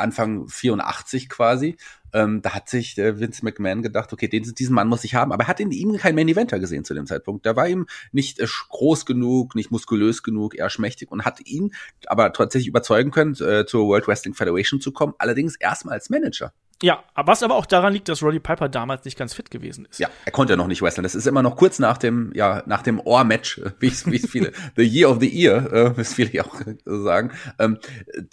[0.00, 1.76] Anfang 84 quasi,
[2.12, 5.32] ähm, da hat sich äh, Vince McMahon gedacht, okay, den, diesen Mann muss ich haben.
[5.32, 7.46] Aber er hat in ihm kein Main Eventer gesehen zu dem Zeitpunkt.
[7.46, 11.72] Der war ihm nicht äh, groß genug, nicht muskulös genug, eher schmächtig und hat ihn
[12.06, 15.14] aber tatsächlich überzeugen können, äh, zur World Wrestling Federation zu kommen.
[15.18, 16.52] Allerdings erstmal als Manager.
[16.82, 20.00] Ja, was aber auch daran liegt, dass Roddy Piper damals nicht ganz fit gewesen ist.
[20.00, 21.02] Ja, er konnte ja noch nicht wresteln.
[21.02, 24.82] Das ist immer noch kurz nach dem, ja, nach dem Ohr-Match, wie es viele, The
[24.82, 27.32] Year of the Ear, äh, wie es viele auch sagen.
[27.58, 27.78] Ähm,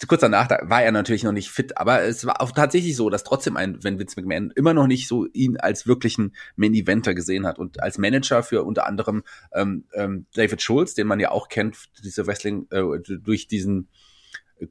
[0.06, 3.10] kurz danach da war er natürlich noch nicht fit, aber es war auch tatsächlich so,
[3.10, 7.46] dass trotzdem ein, wenn Vince McMahon immer noch nicht so ihn als wirklichen Main-Eventer gesehen
[7.46, 11.48] hat und als Manager für unter anderem ähm, ähm, David Schulz, den man ja auch
[11.48, 13.88] kennt, diese Wrestling, äh, durch diesen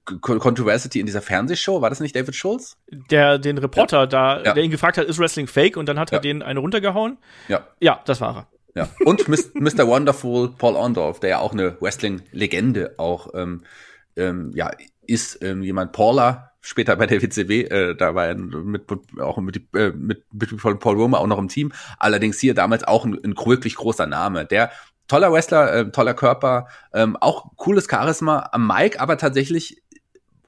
[0.04, 2.78] Controversity in dieser Fernsehshow, war das nicht David Schulz?
[3.10, 4.06] Der den Reporter ja.
[4.06, 4.54] da, ja.
[4.54, 7.18] der ihn gefragt hat, ist Wrestling fake und dann hat er den eine runtergehauen?
[7.48, 7.68] Ja.
[7.80, 8.48] Ja, das war er.
[8.76, 8.90] Ja.
[9.06, 9.88] Und Mr.
[9.88, 13.64] Wonderful Paul Orndorff, der ja auch eine Wrestling-Legende auch ähm,
[14.16, 14.72] ähm, ja,
[15.06, 18.84] ist ähm, jemand Paula, später bei der WCW, äh, da war er mit,
[19.20, 21.72] auch mit, äh, mit, mit Paul Roma auch noch im Team.
[21.98, 24.46] Allerdings hier damals auch ein, ein wirklich großer Name.
[24.46, 24.72] Der
[25.08, 29.82] toller Wrestler, äh, toller Körper, ähm, auch cooles Charisma am Mike, aber tatsächlich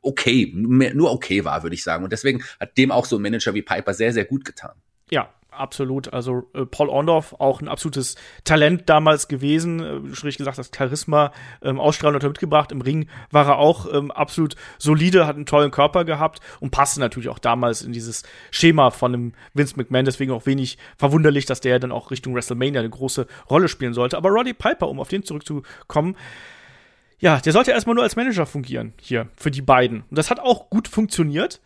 [0.02, 2.04] okay, nur okay war, würde ich sagen.
[2.04, 4.72] Und deswegen hat dem auch so ein Manager wie Piper sehr, sehr gut getan.
[5.10, 6.14] Ja, absolut.
[6.14, 11.32] Also äh, Paul Orndorff auch ein absolutes Talent damals gewesen, äh, schräg gesagt, das Charisma,
[11.62, 12.72] ähm, Ausstrahlung hat er mitgebracht.
[12.72, 17.00] Im Ring war er auch ähm, absolut solide, hat einen tollen Körper gehabt und passte
[17.00, 20.06] natürlich auch damals in dieses Schema von einem Vince McMahon.
[20.06, 24.18] Deswegen auch wenig verwunderlich, dass der dann auch Richtung WrestleMania eine große Rolle spielen sollte.
[24.18, 26.16] Aber Roddy Piper, um auf den zurückzukommen,
[27.20, 30.04] ja, der sollte erstmal nur als Manager fungieren hier für die beiden.
[30.10, 31.60] Und das hat auch gut funktioniert.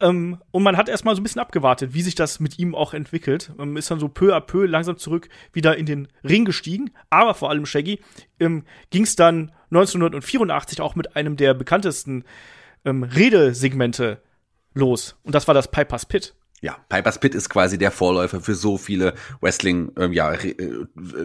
[0.00, 2.94] Ähm, und man hat erstmal so ein bisschen abgewartet, wie sich das mit ihm auch
[2.94, 3.52] entwickelt.
[3.58, 6.90] Ähm, ist dann so peu à peu langsam zurück wieder in den Ring gestiegen.
[7.10, 8.00] Aber vor allem Shaggy
[8.40, 12.24] ähm, ging es dann 1984 auch mit einem der bekanntesten
[12.84, 14.22] ähm, Redesegmente
[14.74, 15.16] los.
[15.22, 16.34] Und das war das Piper's Pit
[16.64, 20.56] ja, Piper's Pit ist quasi der Vorläufer für so viele Wrestling, ähm, ja, äh,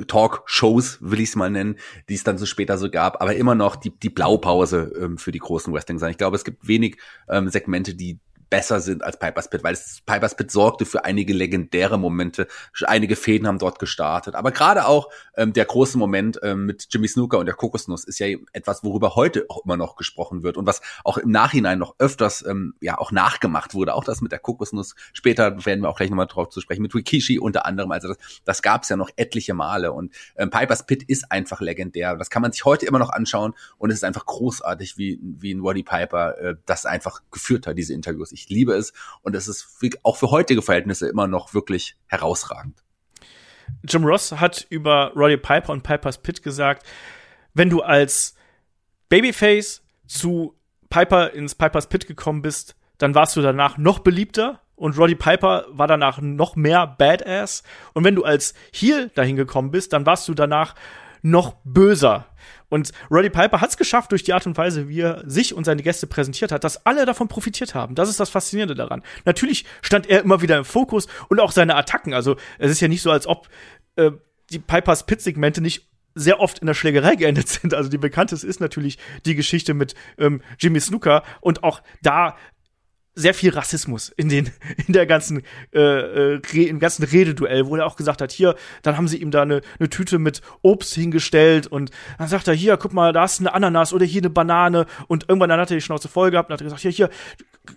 [0.05, 1.77] Talk-Shows, will ich es mal nennen,
[2.09, 5.31] die es dann so später so gab, aber immer noch die, die Blaupause ähm, für
[5.31, 6.11] die großen Wrestling sein.
[6.11, 6.97] Ich glaube, es gibt wenig
[7.29, 11.33] ähm, Segmente, die besser sind als Piper's Pit, weil es, Piper's Pit sorgte für einige
[11.33, 12.47] legendäre Momente.
[12.85, 14.35] Einige Fäden haben dort gestartet.
[14.35, 18.19] Aber gerade auch ähm, der große Moment ähm, mit Jimmy Snooker und der Kokosnuss ist
[18.19, 21.95] ja etwas, worüber heute auch immer noch gesprochen wird und was auch im Nachhinein noch
[21.99, 23.93] öfters ähm, ja auch nachgemacht wurde.
[23.93, 24.95] Auch das mit der Kokosnuss.
[25.13, 26.81] Später werden wir auch gleich nochmal drauf zu sprechen.
[26.81, 27.91] Mit Rikishi unter anderem.
[27.91, 29.91] Also das, das gab es ja noch etliche Male.
[29.91, 32.15] Und ähm, Piper's Pit ist einfach legendär.
[32.15, 35.53] Das kann man sich heute immer noch anschauen und es ist einfach großartig, wie, wie
[35.53, 38.31] ein Roddy Piper äh, das einfach geführt hat, diese Interviews.
[38.31, 39.67] Ich liebe es und es ist
[40.03, 42.81] auch für heutige Verhältnisse immer noch wirklich herausragend.
[43.83, 46.85] Jim Ross hat über Roddy Piper und Piper's Pit gesagt,
[47.53, 48.35] wenn du als
[49.09, 50.55] Babyface zu
[50.89, 55.65] Piper ins Piper's Pit gekommen bist, dann warst du danach noch beliebter und Roddy Piper
[55.69, 57.63] war danach noch mehr Badass.
[57.93, 60.73] Und wenn du als Heel dahin gekommen bist, dann warst du danach
[61.21, 62.27] noch böser.
[62.69, 65.65] Und Roddy Piper hat es geschafft, durch die Art und Weise, wie er sich und
[65.65, 67.95] seine Gäste präsentiert hat, dass alle davon profitiert haben.
[67.95, 69.03] Das ist das Faszinierende daran.
[69.25, 72.13] Natürlich stand er immer wieder im Fokus und auch seine Attacken.
[72.13, 73.49] Also es ist ja nicht so, als ob
[73.95, 74.11] äh,
[74.49, 77.73] die Pipers Pit-Segmente nicht sehr oft in der Schlägerei geendet sind.
[77.73, 82.35] Also die bekannteste ist natürlich die Geschichte mit ähm, Jimmy Snooker und auch da
[83.19, 84.49] sehr viel Rassismus in den
[84.87, 85.43] in der ganzen
[85.73, 89.31] äh, äh, im ganzen Rededuell, wo er auch gesagt hat, hier, dann haben sie ihm
[89.31, 93.25] da eine, eine Tüte mit Obst hingestellt und dann sagt er, hier, guck mal, da
[93.25, 96.31] ist eine Ananas oder hier eine Banane und irgendwann dann hat er die Schnauze voll
[96.31, 97.09] gehabt und hat er gesagt, hier, hier,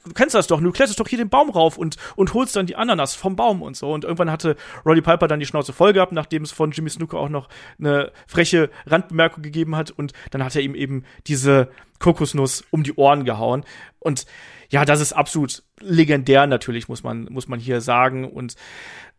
[0.05, 2.67] du kennst das doch, du kletterst doch hier den Baum rauf und und holst dann
[2.67, 3.93] die Ananas vom Baum und so.
[3.93, 7.19] Und irgendwann hatte Roddy Piper dann die Schnauze voll gehabt, nachdem es von Jimmy Snooker
[7.19, 11.69] auch noch eine freche Randbemerkung gegeben hat und dann hat er ihm eben diese
[11.99, 13.65] Kokosnuss um die Ohren gehauen.
[13.99, 14.27] Und
[14.73, 18.25] ja, das ist absolut legendär natürlich, muss man, muss man hier sagen.
[18.25, 18.57] Und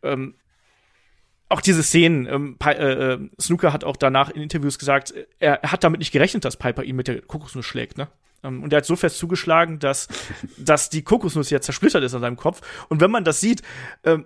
[0.01, 0.33] ähm,
[1.47, 5.71] auch diese Szenen, ähm, äh, äh, Snooker hat auch danach in Interviews gesagt, er, er,
[5.71, 8.07] hat damit nicht gerechnet, dass Piper ihn mit der Kokosnuss schlägt, ne?
[8.43, 10.07] Ähm, und er hat so fest zugeschlagen, dass,
[10.57, 12.61] dass die Kokosnuss ja zersplittert ist an seinem Kopf.
[12.89, 13.61] Und wenn man das sieht,
[14.03, 14.25] ähm,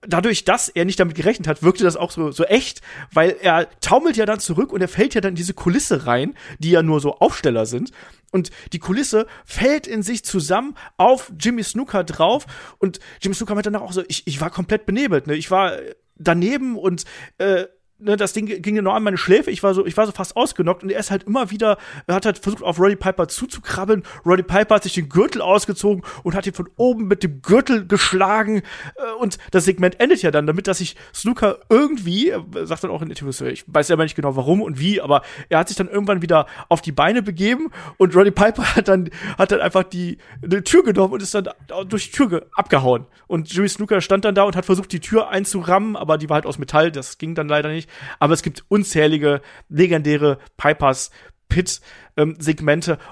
[0.00, 2.80] dadurch, dass er nicht damit gerechnet hat, wirkte das auch so, so echt,
[3.12, 6.34] weil er taumelt ja dann zurück und er fällt ja dann in diese Kulisse rein,
[6.58, 7.92] die ja nur so Aufsteller sind.
[8.32, 12.46] Und die Kulisse fällt in sich zusammen auf Jimmy Snooker drauf.
[12.78, 15.28] Und Jimmy Snooker meinte danach auch so, ich, ich war komplett benebelt.
[15.28, 15.34] Ne?
[15.34, 15.78] Ich war
[16.16, 17.04] daneben und
[17.38, 17.66] äh,
[18.02, 19.50] ne, das Ding ging genau an meine Schläfe.
[19.50, 22.14] Ich war so, ich war so fast ausgenockt und er ist halt immer wieder, er
[22.14, 24.02] hat halt versucht, auf Roddy Piper zuzukrabbeln.
[24.26, 27.86] Roddy Piper hat sich den Gürtel ausgezogen und hat ihn von oben mit dem Gürtel
[27.86, 28.58] geschlagen.
[28.96, 32.90] Äh, und das Segment endet ja dann damit, dass sich Snooker irgendwie, er sagt dann
[32.90, 35.76] auch in Interviews, ich weiß ja nicht genau warum und wie, aber er hat sich
[35.76, 39.84] dann irgendwann wieder auf die Beine begeben und Roddy Piper hat dann, hat dann einfach
[39.84, 41.48] die, eine Tür genommen und ist dann
[41.88, 43.06] durch die Tür abgehauen.
[43.26, 46.36] Und Jimmy Snooker stand dann da und hat versucht, die Tür einzurammen, aber die war
[46.36, 47.88] halt aus Metall, das ging dann leider nicht.
[48.18, 51.10] Aber es gibt unzählige legendäre Pipers
[51.48, 51.80] Pit
[52.16, 52.36] ähm,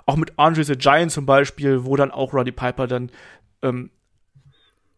[0.07, 3.11] auch mit Andre the Giant zum Beispiel, wo dann auch Roddy Piper dann
[3.63, 3.91] ähm,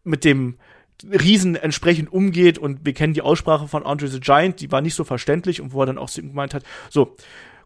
[0.03, 0.57] mit dem
[1.03, 4.95] Riesen entsprechend umgeht und wir kennen die Aussprache von Andre the Giant, die war nicht
[4.95, 7.15] so verständlich und wo er dann auch gemeint hat, so,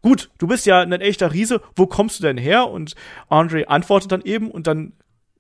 [0.02, 2.70] gut, du bist ja ein echter Riese, wo kommst du denn her?
[2.70, 2.96] Und
[3.30, 4.94] Andre antwortet dann eben und dann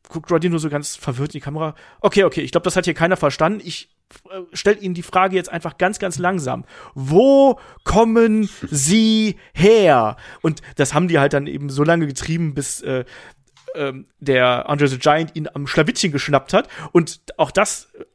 [0.09, 1.75] guckt Roddy nur so ganz verwirrt in die Kamera.
[2.01, 3.61] Okay, okay, ich glaube, das hat hier keiner verstanden.
[3.63, 3.89] Ich
[4.29, 6.65] äh, stelle Ihnen die Frage jetzt einfach ganz, ganz langsam.
[6.95, 10.17] Wo kommen Sie her?
[10.41, 13.05] Und das haben die halt dann eben so lange getrieben, bis äh,
[13.73, 16.67] äh, der Andre the Giant ihn am Schlawittchen geschnappt hat.
[16.91, 18.05] Und auch das äh,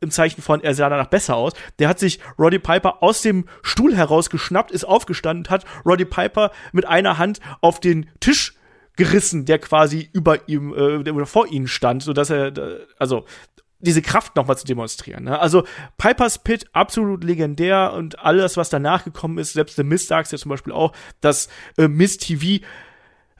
[0.00, 1.52] im Zeichen von, er sah danach besser aus.
[1.78, 6.86] Der hat sich Roddy Piper aus dem Stuhl herausgeschnappt, ist aufgestanden, hat Roddy Piper mit
[6.86, 8.54] einer Hand auf den Tisch
[8.96, 12.52] gerissen, der quasi über ihm äh, oder vor ihnen stand, so dass er
[12.98, 13.24] also
[13.80, 15.24] diese Kraft nochmal zu demonstrieren.
[15.24, 15.38] Ne?
[15.38, 15.64] Also
[15.98, 20.38] Piper's Pit, absolut legendär und alles, was danach gekommen ist, selbst The Mist sagt ja
[20.38, 22.64] zum Beispiel auch, dass äh, Miss TV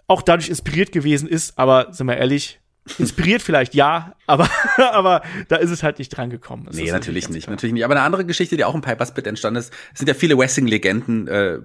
[0.07, 2.61] auch dadurch inspiriert gewesen ist, aber sind wir ehrlich,
[2.99, 4.49] Inspiriert vielleicht ja, aber,
[4.93, 6.65] aber da ist es halt nicht dran gekommen.
[6.67, 7.55] Das nee, natürlich nicht, klar.
[7.55, 7.85] natürlich nicht.
[7.85, 11.29] Aber eine andere Geschichte, die auch im Piper's Pit entstanden ist, sind ja viele Wrestling-Legenden,
[11.29, 11.59] äh,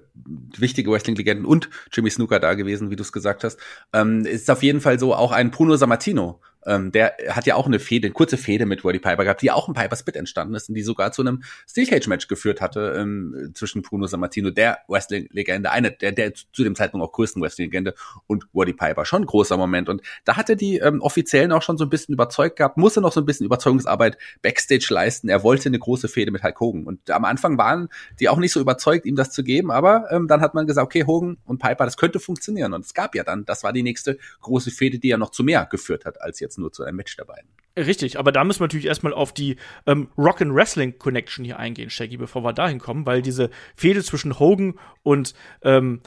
[0.58, 3.60] wichtige Wrestling-Legenden und Jimmy Snooker da gewesen, wie du es gesagt hast.
[3.94, 7.68] Ähm, ist auf jeden Fall so auch ein Bruno Sammartino, ähm, der hat ja auch
[7.68, 10.56] eine Fehde, eine kurze Fehde mit Roddy Piper gehabt, die auch im Piper Spit entstanden
[10.56, 14.50] ist und die sogar zu einem Steel Cage Match geführt hatte ähm, zwischen Bruno Sammartino,
[14.50, 17.94] der Wrestling-Legende, einer der, der zu dem Zeitpunkt auch größten Wrestling-Legende
[18.28, 19.06] und Roddy Piper.
[19.06, 19.90] Schon ein großer Moment.
[19.90, 23.02] Und da hat er die ähm, Offiziellen auch schon so ein bisschen überzeugt gehabt, musste
[23.02, 25.30] noch so ein bisschen Überzeugungsarbeit Backstage leisten.
[25.30, 26.84] Er wollte eine große Fehde mit Hulk Hogan.
[26.86, 27.90] Und am Anfang waren
[28.20, 30.86] die auch nicht so überzeugt, ihm das zu geben, aber ähm, dann hat man gesagt,
[30.86, 32.74] okay, Hogan und Piper, das könnte funktionieren.
[32.74, 35.44] Und es gab ja dann, das war die nächste große Fehde, die ja noch zu
[35.44, 37.50] mehr geführt hat, als jetzt nur zu einem Match der beiden.
[37.78, 41.60] Richtig, aber da müssen wir natürlich erstmal auf die ähm, Rock and Wrestling Connection hier
[41.60, 46.02] eingehen, Shaggy, bevor wir dahin kommen, weil diese Fehde zwischen Hogan und ähm,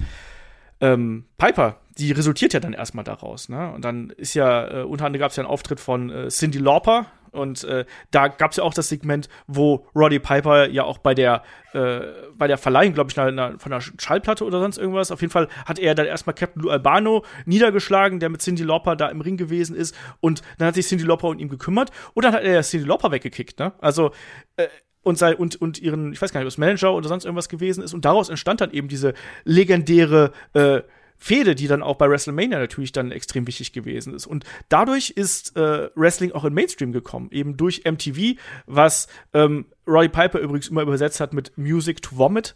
[0.81, 3.49] ähm, Piper, die resultiert ja dann erstmal daraus.
[3.49, 3.73] Ne?
[3.73, 6.59] Und dann ist ja, äh, unter anderem gab es ja einen Auftritt von äh, Cindy
[6.59, 7.07] Lauper,
[7.39, 11.15] und äh, da gab es ja auch das Segment, wo Roddy Piper ja auch bei
[11.15, 12.01] der, äh,
[12.37, 15.33] bei der Verleihung, glaube ich, na, na, von der Schallplatte oder sonst irgendwas, auf jeden
[15.33, 19.21] Fall hat er dann erstmal Captain Lou Albano niedergeschlagen, der mit Cindy Lauper da im
[19.21, 19.95] Ring gewesen ist.
[20.21, 23.11] Und dann hat sich Cindy Lauper um ihn gekümmert und dann hat er Cindy Lauper
[23.11, 23.59] weggekickt.
[23.59, 23.73] Ne?
[23.81, 24.13] Also
[24.57, 24.69] äh,
[25.03, 27.83] und, sei, und, und ihren, ich weiß gar nicht, es Manager oder sonst irgendwas gewesen
[27.83, 27.95] ist.
[27.95, 29.15] Und daraus entstand dann eben diese
[29.45, 30.83] legendäre äh,
[31.19, 34.27] Fehde, die dann auch bei WrestleMania natürlich dann extrem wichtig gewesen ist.
[34.27, 40.09] Und dadurch ist äh, Wrestling auch in Mainstream gekommen, eben durch MTV, was ähm, Roddy
[40.09, 42.55] Piper übrigens immer übersetzt hat mit Music to Vomit.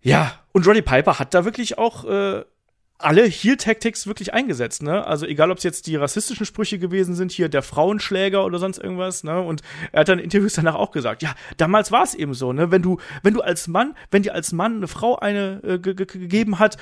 [0.00, 2.44] Ja, und Roddy Piper hat da wirklich auch äh,
[2.98, 5.06] alle Heel-Tactics wirklich eingesetzt, ne?
[5.06, 8.78] Also egal, ob es jetzt die rassistischen Sprüche gewesen sind, hier der Frauenschläger oder sonst
[8.78, 9.40] irgendwas, ne?
[9.40, 9.62] Und
[9.92, 12.70] er hat dann in Interviews danach auch gesagt, ja, damals war es eben so, ne?
[12.70, 16.58] Wenn du, wenn du als Mann, wenn dir als Mann eine Frau eine äh, gegeben
[16.58, 16.78] hat,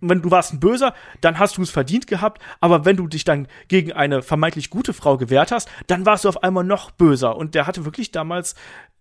[0.00, 3.24] wenn du warst ein Böser, dann hast du es verdient gehabt, aber wenn du dich
[3.24, 7.36] dann gegen eine vermeintlich gute Frau gewehrt hast, dann warst du auf einmal noch böser.
[7.36, 8.54] Und der hatte wirklich damals,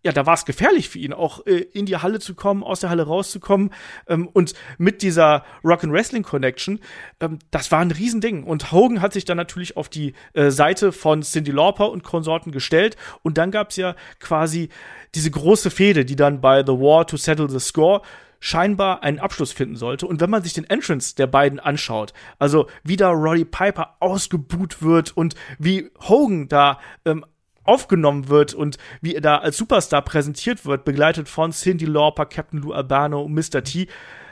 [0.04, 2.80] ja, da war es gefährlich für ihn, auch äh, in die Halle zu kommen, aus
[2.80, 3.72] der Halle rauszukommen.
[4.08, 6.80] Ähm, und mit dieser Rock and Wrestling Connection,
[7.20, 8.44] ähm, das war ein Riesending.
[8.44, 12.52] Und Hogan hat sich dann natürlich auf die äh, Seite von Cindy Lauper und Konsorten
[12.52, 12.98] gestellt.
[13.24, 14.70] Und dann gab es ja quasi
[15.16, 18.02] diese große Fehde, die dann bei The War to Settle the Score
[18.46, 20.06] scheinbar einen Abschluss finden sollte.
[20.06, 24.84] Und wenn man sich den Entrance der beiden anschaut, also wie da Roddy Piper ausgebuht
[24.84, 27.26] wird und wie Hogan da ähm,
[27.64, 32.62] aufgenommen wird und wie er da als Superstar präsentiert wird, begleitet von Cindy Lauper, Captain
[32.62, 33.64] Lou Albano und Mr.
[33.64, 33.88] T.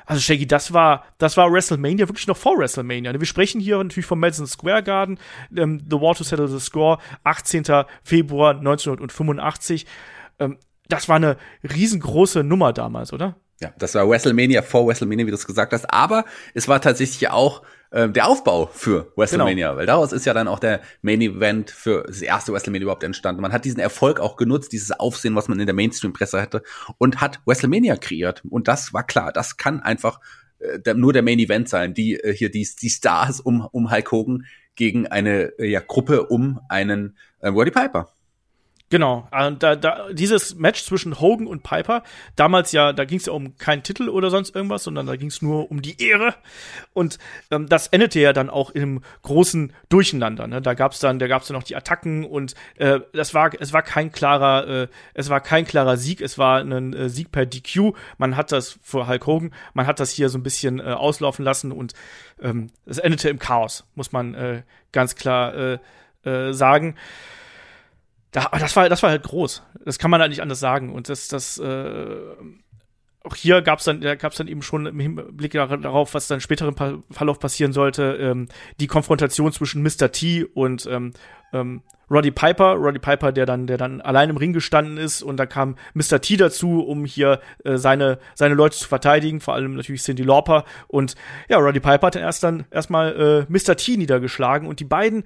[0.06, 3.20] Also Shaggy, das war, das war WrestleMania wirklich noch vor WrestleMania.
[3.20, 5.18] Wir sprechen hier natürlich vom Madison Square Garden,
[5.58, 7.64] ähm, The War to Settle the Score, 18.
[8.04, 9.88] Februar 1985.
[10.38, 13.38] Ähm, das war eine riesengroße Nummer damals, oder?
[13.64, 15.92] Ja, das war WrestleMania vor WrestleMania, wie du es gesagt hast.
[15.92, 19.78] Aber es war tatsächlich auch äh, der Aufbau für WrestleMania, genau.
[19.78, 23.42] weil daraus ist ja dann auch der Main Event für das erste WrestleMania überhaupt entstanden.
[23.42, 26.62] Man hat diesen Erfolg auch genutzt, dieses Aufsehen, was man in der Mainstream-Presse hatte,
[26.98, 28.44] und hat WrestleMania kreiert.
[28.50, 30.20] Und das war klar, das kann einfach
[30.60, 34.12] äh, nur der Main Event sein, die äh, hier die, die Stars um, um Hulk
[34.12, 34.46] Hogan
[34.76, 38.10] gegen eine äh, ja, Gruppe um einen äh, Roddy Piper.
[38.94, 42.04] Genau, und da, da, dieses Match zwischen Hogan und Piper,
[42.36, 45.30] damals ja, da ging es ja um keinen Titel oder sonst irgendwas, sondern da ging
[45.30, 46.36] es nur um die Ehre.
[46.94, 47.18] Und
[47.50, 50.46] ähm, das endete ja dann auch im großen Durcheinander.
[50.46, 50.62] Ne?
[50.62, 53.82] Da gab's dann, da gab's dann noch die Attacken und äh, das war, es war
[53.82, 57.96] kein klarer, äh, es war kein klarer Sieg, es war ein äh, Sieg per DQ.
[58.20, 61.44] Man hat das für Hulk Hogan, man hat das hier so ein bisschen äh, auslaufen
[61.44, 61.96] lassen und
[62.40, 65.80] ähm, es endete im Chaos, muss man äh, ganz klar äh,
[66.26, 66.94] äh, sagen
[68.34, 69.64] da, das war, das war halt groß.
[69.86, 70.92] Das kann man halt nicht anders sagen.
[70.92, 72.18] Und das, das, äh,
[73.24, 76.28] auch hier gab es dann, da gab es dann eben schon im Hinblick darauf, was
[76.28, 80.12] dann später im Verlauf passieren sollte, ähm, die Konfrontation zwischen Mr.
[80.12, 81.14] T und ähm,
[81.54, 85.38] ähm, Roddy Piper, Roddy Piper, der dann, der dann allein im Ring gestanden ist und
[85.38, 86.20] da kam Mr.
[86.20, 90.66] T dazu, um hier äh, seine, seine Leute zu verteidigen, vor allem natürlich Cindy Lauper
[90.88, 91.16] und
[91.48, 93.78] ja, Roddy Piper hat dann erst dann erstmal äh, Mr.
[93.78, 95.24] T niedergeschlagen und die beiden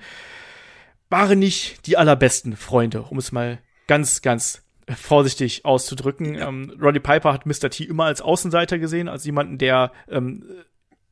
[1.09, 4.63] waren nicht die allerbesten Freunde, um es mal ganz, ganz
[4.95, 6.35] vorsichtig auszudrücken.
[6.35, 6.47] Ja.
[6.47, 7.69] Ähm, Roddy Piper hat Mr.
[7.69, 10.43] T immer als Außenseiter gesehen, als jemanden, der ähm,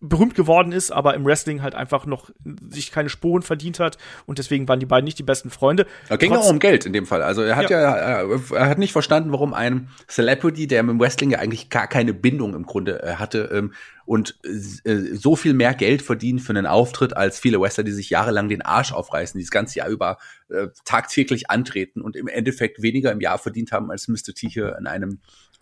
[0.09, 2.29] berühmt geworden ist, aber im Wrestling halt einfach noch
[2.69, 5.85] sich keine Spuren verdient hat und deswegen waren die beiden nicht die besten Freunde.
[6.09, 7.21] Da ging auch um Geld in dem Fall.
[7.21, 10.99] Also er hat ja, ja äh, er hat nicht verstanden, warum ein Celebrity, der im
[10.99, 13.73] Wrestling ja eigentlich gar keine Bindung im Grunde äh, hatte ähm,
[14.05, 18.09] und äh, so viel mehr Geld verdient für einen Auftritt als viele Wrestler, die sich
[18.09, 20.17] jahrelang den Arsch aufreißen, die das ganze Jahr über
[20.49, 24.33] äh, tagtäglich antreten und im Endeffekt weniger im Jahr verdient haben als Mr.
[24.35, 25.19] T hier in einem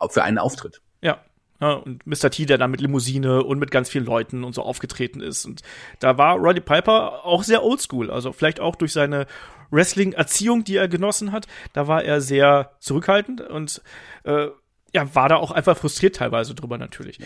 [0.09, 0.81] für einen Auftritt.
[1.01, 1.21] Ja,
[1.63, 2.29] ja, und Mr.
[2.29, 5.45] T, der dann mit Limousine und mit ganz vielen Leuten und so aufgetreten ist.
[5.45, 5.61] Und
[5.99, 8.11] da war Roddy Piper auch sehr oldschool.
[8.11, 9.27] Also vielleicht auch durch seine
[9.71, 11.47] Wrestling-Erziehung, die er genossen hat.
[11.71, 13.81] Da war er sehr zurückhaltend und
[14.25, 14.47] äh,
[14.95, 17.17] ja, war da auch einfach frustriert teilweise drüber natürlich.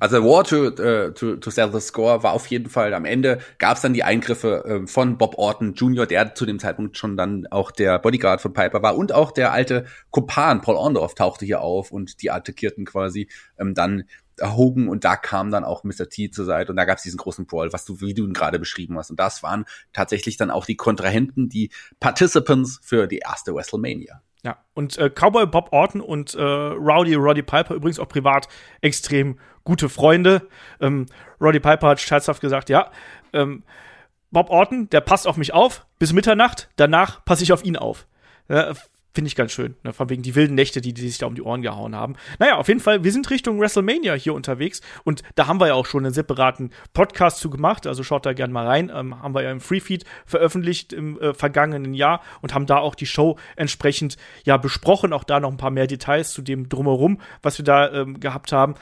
[0.00, 3.38] Also War to, uh, to, to Sell the Score war auf jeden Fall, am Ende
[3.58, 7.16] gab es dann die Eingriffe äh, von Bob Orton Jr., der zu dem Zeitpunkt schon
[7.16, 11.46] dann auch der Bodyguard von Piper war und auch der alte Kumpan Paul Orndorff tauchte
[11.46, 14.04] hier auf und die attackierten quasi ähm, dann
[14.42, 16.08] Hogan und da kam dann auch Mr.
[16.08, 18.32] T zur Seite und da gab es diesen großen Brawl, was du, wie du ihn
[18.32, 19.10] gerade beschrieben hast.
[19.10, 21.70] Und das waren tatsächlich dann auch die Kontrahenten, die
[22.00, 24.22] Participants für die erste WrestleMania.
[24.42, 28.46] Ja, und äh, Cowboy Bob Orton und äh, Rowdy Roddy Piper übrigens auch privat
[28.80, 30.48] extrem gute Freunde.
[30.80, 31.06] Ähm,
[31.40, 32.90] Roddy Piper hat scherzhaft gesagt, ja,
[33.32, 33.64] ähm,
[34.30, 38.06] Bob Orton, der passt auf mich auf bis Mitternacht, danach passe ich auf ihn auf.
[38.48, 38.72] Ja,
[39.16, 39.76] Finde ich ganz schön.
[39.82, 39.94] Ne?
[39.94, 42.16] Von wegen die wilden Nächte, die, die sich da um die Ohren gehauen haben.
[42.38, 44.82] Naja, auf jeden Fall, wir sind Richtung WrestleMania hier unterwegs.
[45.04, 47.86] Und da haben wir ja auch schon einen separaten Podcast zu gemacht.
[47.86, 48.92] Also schaut da gerne mal rein.
[48.94, 52.94] Ähm, haben wir ja im Freefeed veröffentlicht im äh, vergangenen Jahr und haben da auch
[52.94, 55.14] die Show entsprechend ja besprochen.
[55.14, 58.52] Auch da noch ein paar mehr Details zu dem Drumherum, was wir da ähm, gehabt
[58.52, 58.74] haben.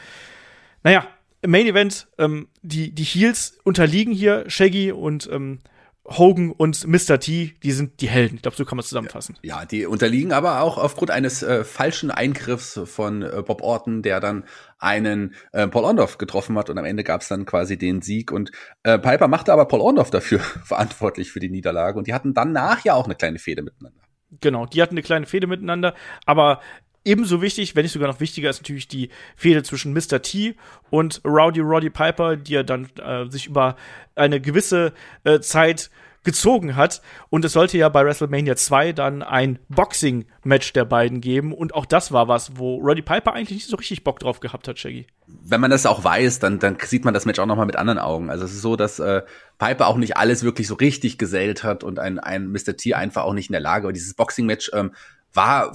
[0.82, 1.06] Naja,
[1.42, 5.60] im Main Event, ähm, die, die Heels unterliegen hier Shaggy und ähm,
[6.06, 7.18] Hogan und Mr.
[7.18, 8.36] T, die sind die Helden.
[8.36, 9.36] Ich glaube, so kann man es zusammenfassen.
[9.42, 14.20] Ja, die unterliegen aber auch aufgrund eines äh, falschen Eingriffs von äh, Bob Orton, der
[14.20, 14.44] dann
[14.78, 18.32] einen äh, Paul Orndorff getroffen hat und am Ende gab es dann quasi den Sieg
[18.32, 18.50] und
[18.82, 22.84] äh, Piper machte aber Paul Orndorff dafür verantwortlich für die Niederlage und die hatten danach
[22.84, 24.00] ja auch eine kleine Fehde miteinander.
[24.40, 25.94] Genau, die hatten eine kleine Fehde miteinander,
[26.26, 26.60] aber
[27.04, 30.22] ebenso wichtig, wenn nicht sogar noch wichtiger, ist natürlich die Fehde zwischen Mr.
[30.22, 30.56] T
[30.90, 33.76] und Rowdy Roddy Piper, die er dann äh, sich über
[34.14, 34.92] eine gewisse
[35.24, 35.90] äh, Zeit
[36.24, 37.02] gezogen hat.
[37.28, 41.52] Und es sollte ja bei WrestleMania 2 dann ein Boxing-Match der beiden geben.
[41.52, 44.66] Und auch das war was, wo Roddy Piper eigentlich nicht so richtig Bock drauf gehabt
[44.66, 45.06] hat, Shaggy.
[45.26, 47.76] Wenn man das auch weiß, dann, dann sieht man das Match auch noch mal mit
[47.76, 48.30] anderen Augen.
[48.30, 49.22] Also es ist so, dass äh,
[49.58, 52.76] Piper auch nicht alles wirklich so richtig gesellt hat und ein, ein Mr.
[52.76, 53.92] T einfach auch nicht in der Lage war.
[53.92, 54.92] Dieses Boxing-Match ähm,
[55.34, 55.72] war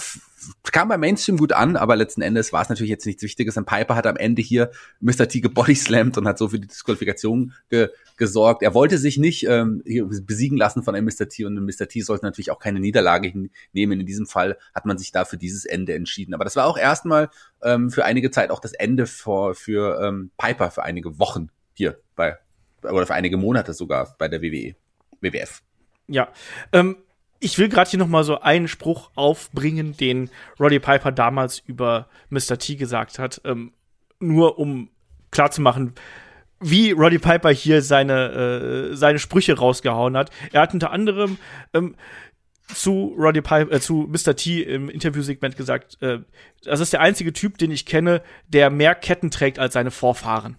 [0.72, 3.58] kam beim Mainstream gut an, aber letzten Endes war es natürlich jetzt nichts Wichtiges.
[3.58, 5.28] Und Piper hat am Ende hier Mr.
[5.28, 8.64] T gebodyslammt und hat so für die Disqualifikation ge gesorgt.
[8.64, 9.82] Er wollte sich nicht ähm,
[10.26, 11.30] besiegen lassen von einem Mr.
[11.30, 11.88] T und Mr.
[11.88, 14.00] T sollte natürlich auch keine Niederlage hinnehmen.
[14.00, 16.34] In diesem Fall hat man sich da für dieses Ende entschieden.
[16.34, 17.30] Aber das war auch erstmal
[17.64, 22.00] ähm, für einige Zeit auch das Ende für, für ähm, Piper für einige Wochen hier
[22.16, 22.38] bei
[22.84, 24.76] oder für einige Monate sogar bei der WWE,
[25.22, 25.62] WWF.
[26.08, 26.30] Ja,
[26.72, 26.98] ähm,
[27.40, 30.30] ich will gerade hier noch mal so einen Spruch aufbringen, den
[30.60, 32.58] Roddy Piper damals über Mr.
[32.58, 33.74] T gesagt hat, ähm,
[34.20, 34.90] nur um
[35.32, 35.94] klarzumachen,
[36.60, 40.32] wie Roddy Piper hier seine äh, seine Sprüche rausgehauen hat.
[40.52, 41.38] Er hat unter anderem
[41.74, 41.96] ähm,
[42.74, 44.36] zu Roddy Piper, äh, zu Mr.
[44.36, 46.20] T im Interviewsegment gesagt, äh,
[46.64, 50.58] das ist der einzige Typ, den ich kenne, der mehr Ketten trägt als seine Vorfahren.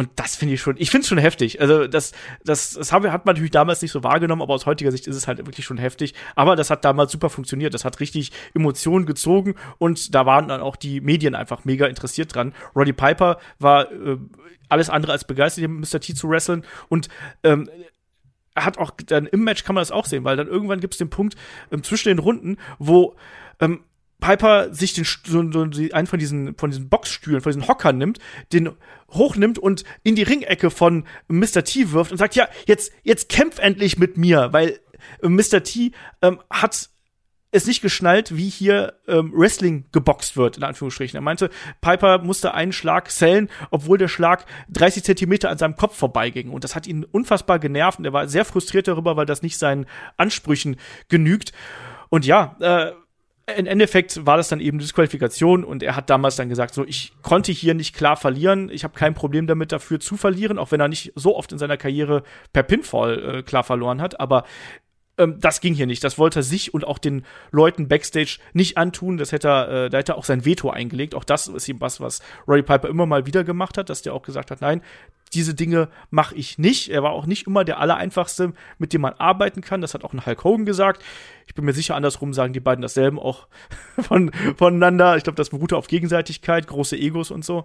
[0.00, 1.60] Und das finde ich schon, ich finde es schon heftig.
[1.60, 5.06] Also das, das, das hat man natürlich damals nicht so wahrgenommen, aber aus heutiger Sicht
[5.06, 6.14] ist es halt wirklich schon heftig.
[6.36, 7.74] Aber das hat damals super funktioniert.
[7.74, 12.34] Das hat richtig Emotionen gezogen und da waren dann auch die Medien einfach mega interessiert
[12.34, 12.54] dran.
[12.74, 14.16] Roddy Piper war äh,
[14.70, 16.00] alles andere als begeistert, Mr.
[16.00, 17.10] T zu wresteln und
[17.42, 17.68] ähm,
[18.56, 20.98] hat auch dann im Match kann man das auch sehen, weil dann irgendwann gibt es
[20.98, 21.36] den Punkt
[21.70, 23.16] ähm, zwischen den Runden, wo
[23.60, 23.84] ähm,
[24.20, 25.62] Piper sich den, so, so,
[25.92, 28.18] einen von diesen, von diesen Boxstühlen, von diesen Hockern nimmt,
[28.52, 28.70] den
[29.10, 31.64] hochnimmt und in die Ringecke von Mr.
[31.64, 34.78] T wirft und sagt, ja, jetzt, jetzt kämpf endlich mit mir, weil
[35.22, 35.62] äh, Mr.
[35.62, 35.92] T
[36.22, 36.90] ähm, hat
[37.52, 41.16] es nicht geschnallt, wie hier ähm, Wrestling geboxt wird, in Anführungsstrichen.
[41.16, 41.50] Er meinte,
[41.80, 46.50] Piper musste einen Schlag zählen, obwohl der Schlag 30 Zentimeter an seinem Kopf vorbeiging.
[46.50, 49.58] Und das hat ihn unfassbar genervt und er war sehr frustriert darüber, weil das nicht
[49.58, 50.76] seinen Ansprüchen
[51.08, 51.52] genügt.
[52.08, 52.92] Und ja, äh,
[53.56, 57.12] im Endeffekt war das dann eben Disqualifikation und er hat damals dann gesagt, so ich
[57.22, 60.80] konnte hier nicht klar verlieren, ich habe kein Problem damit dafür zu verlieren, auch wenn
[60.80, 62.22] er nicht so oft in seiner Karriere
[62.52, 64.44] per Pinfall äh, klar verloren hat, aber
[65.20, 66.02] ähm, das ging hier nicht.
[66.02, 69.18] Das wollte er sich und auch den Leuten backstage nicht antun.
[69.18, 71.14] Das hätte er, äh, da hätte er auch sein Veto eingelegt.
[71.14, 74.14] Auch das ist ihm was, was Roddy Piper immer mal wieder gemacht hat, dass der
[74.14, 74.82] auch gesagt hat, nein,
[75.34, 76.90] diese Dinge mache ich nicht.
[76.90, 79.80] Er war auch nicht immer der allereinfachste, mit dem man arbeiten kann.
[79.80, 81.04] Das hat auch ein Hulk Hogan gesagt.
[81.50, 83.48] Ich bin mir sicher, andersrum sagen die beiden dasselben auch
[83.98, 85.16] von, voneinander.
[85.16, 87.64] Ich glaube, das beruhte auf Gegenseitigkeit, große Egos und so.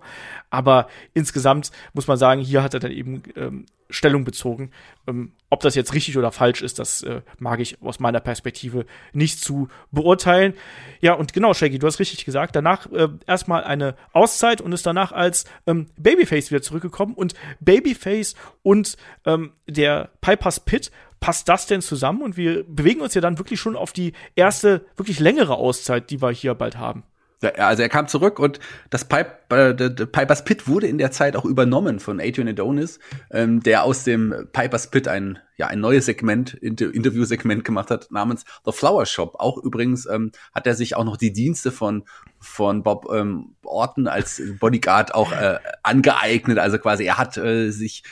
[0.49, 4.71] Aber insgesamt muss man sagen, hier hat er dann eben ähm, Stellung bezogen.
[5.05, 8.87] Ähm, ob das jetzt richtig oder falsch ist, das äh, mag ich aus meiner Perspektive
[9.13, 10.55] nicht zu beurteilen.
[10.99, 12.55] Ja, und genau, Shaggy, du hast richtig gesagt.
[12.55, 17.13] Danach äh, erstmal eine Auszeit und ist danach als ähm, Babyface wieder zurückgekommen.
[17.13, 18.33] Und Babyface
[18.63, 20.89] und ähm, der Piper's Pit
[21.25, 22.21] passt das denn zusammen?
[22.21, 26.21] Und wir bewegen uns ja dann wirklich schon auf die erste, wirklich längere Auszeit, die
[26.21, 27.03] wir hier bald haben.
[27.57, 28.59] Also er kam zurück und
[28.91, 32.99] das Pipe, äh, Pipers Pit wurde in der Zeit auch übernommen von Adrian Adonis,
[33.31, 38.11] ähm, der aus dem Pipers Pit ein ja ein neues Segment, Inter Interview-Segment gemacht hat
[38.11, 39.35] namens The Flower Shop.
[39.39, 42.03] Auch übrigens ähm, hat er sich auch noch die Dienste von
[42.39, 46.57] von Bob ähm, Orton als Bodyguard auch äh, angeeignet.
[46.59, 48.03] Also quasi er hat äh, sich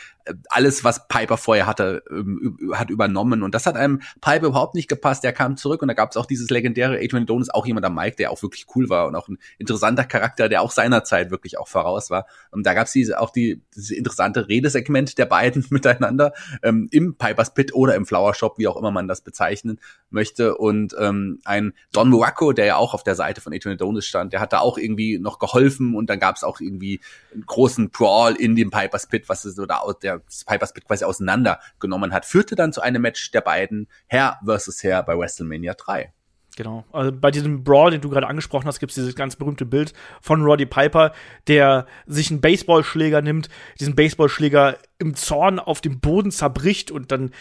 [0.49, 3.43] alles, was Piper vorher hatte, ähm, hat übernommen.
[3.43, 5.23] Und das hat einem Piper überhaupt nicht gepasst.
[5.23, 7.95] Der kam zurück und da gab es auch dieses legendäre Adrian Adonis, auch jemand am
[7.95, 11.31] Mike, der auch wirklich cool war und auch ein interessanter Charakter, der auch seiner Zeit
[11.31, 12.25] wirklich auch voraus war.
[12.51, 17.15] Und da gab es diese, auch die, diese interessante Redesegment der beiden miteinander ähm, im
[17.15, 20.55] Pipers Pit oder im Flower Shop, wie auch immer man das bezeichnen möchte.
[20.57, 24.33] Und ähm, ein Don Morocco, der ja auch auf der Seite von Adrian Adonis stand,
[24.33, 27.01] der hat da auch irgendwie noch geholfen und dann gab es auch irgendwie
[27.33, 31.05] einen großen Brawl in dem Pipers Pit, was so da der der Piper's Pit quasi
[31.05, 36.13] auseinandergenommen hat, führte dann zu einem Match der beiden Herr versus Herr bei WrestleMania 3.
[36.55, 36.85] Genau.
[36.91, 39.93] Also bei diesem Brawl, den du gerade angesprochen hast, gibt es dieses ganz berühmte Bild
[40.21, 41.13] von Roddy Piper,
[41.47, 43.49] der sich einen Baseballschläger nimmt,
[43.79, 47.31] diesen Baseballschläger im Zorn auf dem Boden zerbricht und dann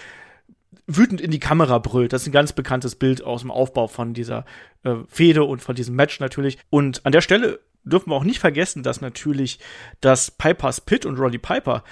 [0.86, 2.12] wütend in die Kamera brüllt.
[2.12, 4.44] Das ist ein ganz bekanntes Bild aus dem Aufbau von dieser
[4.82, 6.58] äh, Fehde und von diesem Match natürlich.
[6.70, 9.58] Und an der Stelle dürfen wir auch nicht vergessen, dass natürlich
[10.00, 11.82] das Pipers Pit und Roddy Piper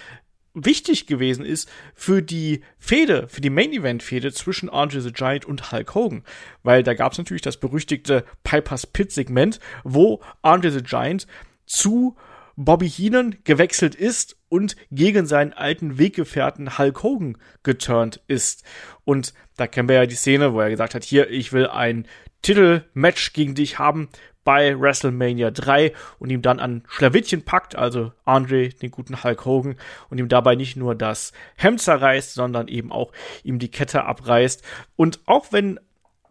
[0.55, 5.44] wichtig gewesen ist für die Fehde, für die Main Event Fehde zwischen Andre the Giant
[5.44, 6.24] und Hulk Hogan,
[6.62, 11.26] weil da gab es natürlich das berüchtigte Pipers Pit Segment, wo Andre the Giant
[11.66, 12.16] zu
[12.57, 18.64] Bobby Heenan gewechselt ist und gegen seinen alten Weggefährten Hulk Hogan geturnt ist.
[19.05, 22.07] Und da kennen wir ja die Szene, wo er gesagt hat, hier, ich will ein
[22.42, 24.09] Titelmatch gegen dich haben
[24.45, 29.76] bei WrestleMania 3 und ihm dann an Schlawittchen packt, also Andre, den guten Hulk Hogan,
[30.09, 33.12] und ihm dabei nicht nur das Hemd zerreißt, sondern eben auch
[33.43, 34.62] ihm die Kette abreißt.
[34.97, 35.78] Und auch wenn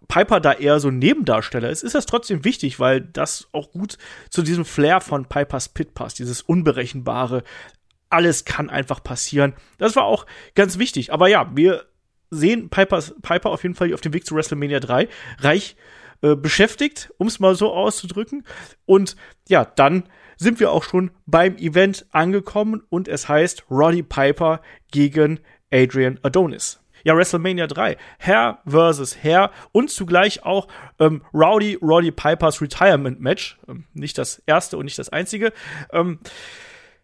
[0.08, 3.98] Piper da eher so ein Nebendarsteller ist, ist das trotzdem wichtig, weil das auch gut
[4.32, 7.44] zu diesem Flair von Pipers Pit passt, dieses unberechenbare,
[8.10, 9.54] alles kann einfach passieren.
[9.78, 11.14] Das war auch ganz wichtig.
[11.14, 11.86] Aber ja, wir
[12.32, 15.08] sehen Pipers, Piper auf jeden Fall auf dem Weg zu WrestleMania 3
[15.40, 15.76] reich
[16.22, 18.46] äh, beschäftigt, um es mal so auszudrücken.
[18.86, 19.16] Und
[19.48, 20.04] ja, dann
[20.38, 24.62] sind wir auch schon beim Event angekommen und es heißt Roddy Piper
[24.92, 25.40] gegen
[25.72, 26.82] Adrian Adonis.
[27.04, 27.98] Ja, WrestleMania 3.
[28.18, 30.68] Herr versus Herr und zugleich auch
[31.00, 33.58] ähm, Rowdy Roddy Pipers Retirement Match.
[33.68, 35.54] Ähm, nicht das erste und nicht das einzige.
[35.92, 36.20] Ähm,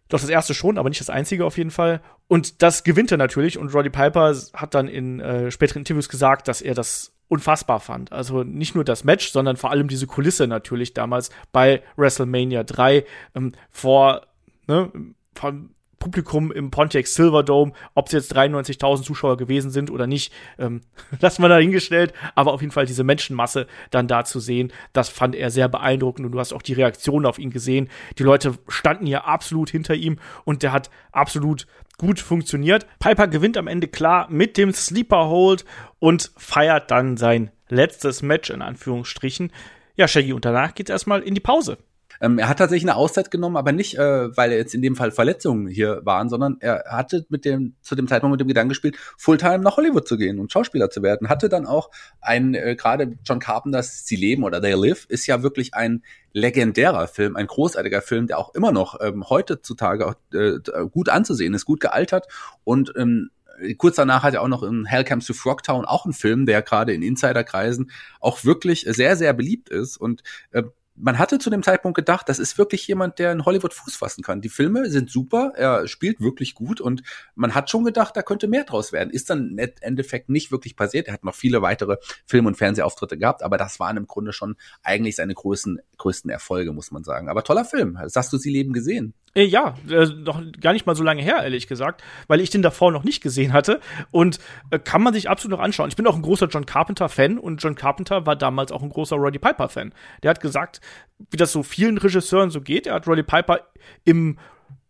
[0.10, 2.02] doch das erste schon, aber nicht das einzige auf jeden Fall.
[2.28, 3.58] Und das gewinnt er natürlich.
[3.58, 8.12] Und Roddy Piper hat dann in äh, späteren Interviews gesagt, dass er das unfassbar fand.
[8.12, 13.06] Also nicht nur das Match, sondern vor allem diese Kulisse natürlich damals bei WrestleMania 3
[13.36, 14.28] ähm, vor,
[14.68, 14.92] ne,
[15.34, 20.82] von Publikum im Pontiac Silverdome, ob es jetzt 93.000 Zuschauer gewesen sind oder nicht, ähm,
[21.20, 25.10] lassen wir da hingestellt, aber auf jeden Fall diese Menschenmasse dann da zu sehen, das
[25.10, 27.90] fand er sehr beeindruckend und du hast auch die Reaktion auf ihn gesehen.
[28.20, 31.66] Die Leute standen hier absolut hinter ihm und der hat absolut
[31.98, 32.86] gut funktioniert.
[33.00, 35.66] Piper gewinnt am Ende klar mit dem Sleeper Hold
[36.00, 39.52] und feiert dann sein letztes Match in Anführungsstrichen.
[39.96, 41.78] Ja, Shaggy, und danach geht es erstmal in die Pause.
[42.22, 44.96] Ähm, er hat tatsächlich eine Auszeit genommen, aber nicht, äh, weil er jetzt in dem
[44.96, 48.70] Fall Verletzungen hier waren, sondern er hatte mit dem, zu dem Zeitpunkt mit dem Gedanken
[48.70, 51.30] gespielt, Fulltime nach Hollywood zu gehen und Schauspieler zu werden.
[51.30, 51.90] Hatte dann auch
[52.22, 56.04] ein, äh, gerade John Carpenters Sie leben oder They Live ist ja wirklich ein
[56.34, 60.60] legendärer Film, ein großartiger Film, der auch immer noch ähm, heutzutage auch, äh,
[60.92, 62.28] gut anzusehen ist, gut gealtert
[62.64, 63.30] und ähm,
[63.78, 66.62] kurz danach hat er auch noch in Hell Comes to Frogtown auch einen Film, der
[66.62, 70.64] gerade in Insiderkreisen auch wirklich sehr, sehr beliebt ist und äh,
[70.96, 74.24] man hatte zu dem Zeitpunkt gedacht, das ist wirklich jemand, der in Hollywood Fuß fassen
[74.24, 74.42] kann.
[74.42, 77.04] Die Filme sind super, er spielt wirklich gut und
[77.36, 79.10] man hat schon gedacht, da könnte mehr draus werden.
[79.10, 81.08] Ist dann im Endeffekt nicht wirklich passiert.
[81.08, 84.56] Er hat noch viele weitere Film- und Fernsehauftritte gehabt, aber das waren im Grunde schon
[84.84, 87.30] eigentlich seine größten, größten Erfolge, muss man sagen.
[87.30, 88.00] Aber toller Film.
[88.00, 89.14] hast du sie Leben gesehen?
[89.36, 92.62] Äh, ja, äh, noch gar nicht mal so lange her, ehrlich gesagt, weil ich den
[92.62, 93.82] davor noch nicht gesehen hatte
[94.12, 94.40] und
[94.72, 95.90] äh, kann man sich absolut noch anschauen.
[95.90, 99.18] Ich bin auch ein großer John Carpenter-Fan und John Carpenter war damals auch ein großer
[99.18, 99.94] Roddy Piper-Fan.
[100.24, 100.80] Der hat gesagt,
[101.30, 102.88] wie das so vielen Regisseuren so geht.
[102.88, 103.60] Er hat Roddy Piper
[104.06, 104.38] im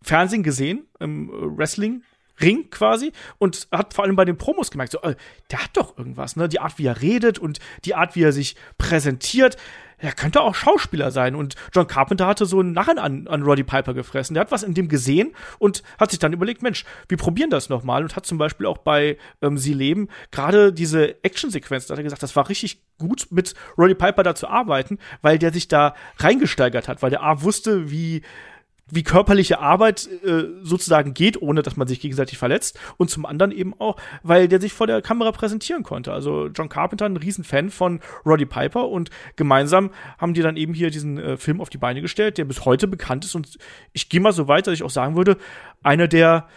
[0.01, 2.03] Fernsehen gesehen, im Wrestling
[2.41, 5.15] Ring quasi und hat vor allem bei den Promos gemerkt, so, äh,
[5.51, 6.49] der hat doch irgendwas, ne?
[6.49, 9.57] Die Art, wie er redet und die Art, wie er sich präsentiert.
[9.97, 11.35] Er könnte auch Schauspieler sein.
[11.35, 14.33] Und John Carpenter hatte so einen Narren an, an Roddy Piper gefressen.
[14.33, 17.69] Der hat was in dem gesehen und hat sich dann überlegt, Mensch, wir probieren das
[17.69, 18.03] nochmal.
[18.03, 22.03] Und hat zum Beispiel auch bei ähm, Sie leben gerade diese Actionsequenz, da hat er
[22.03, 25.95] gesagt, das war richtig gut, mit Roddy Piper da zu arbeiten, weil der sich da
[26.17, 28.21] reingesteigert hat, weil der A wusste, wie
[28.91, 32.79] wie körperliche Arbeit äh, sozusagen geht, ohne dass man sich gegenseitig verletzt.
[32.97, 36.13] Und zum anderen eben auch, weil der sich vor der Kamera präsentieren konnte.
[36.13, 40.91] Also John Carpenter, ein Riesenfan von Roddy Piper und gemeinsam haben die dann eben hier
[40.91, 43.33] diesen äh, Film auf die Beine gestellt, der bis heute bekannt ist.
[43.33, 43.57] Und
[43.91, 45.37] ich gehe mal so weit, dass ich auch sagen würde,
[45.81, 46.47] einer der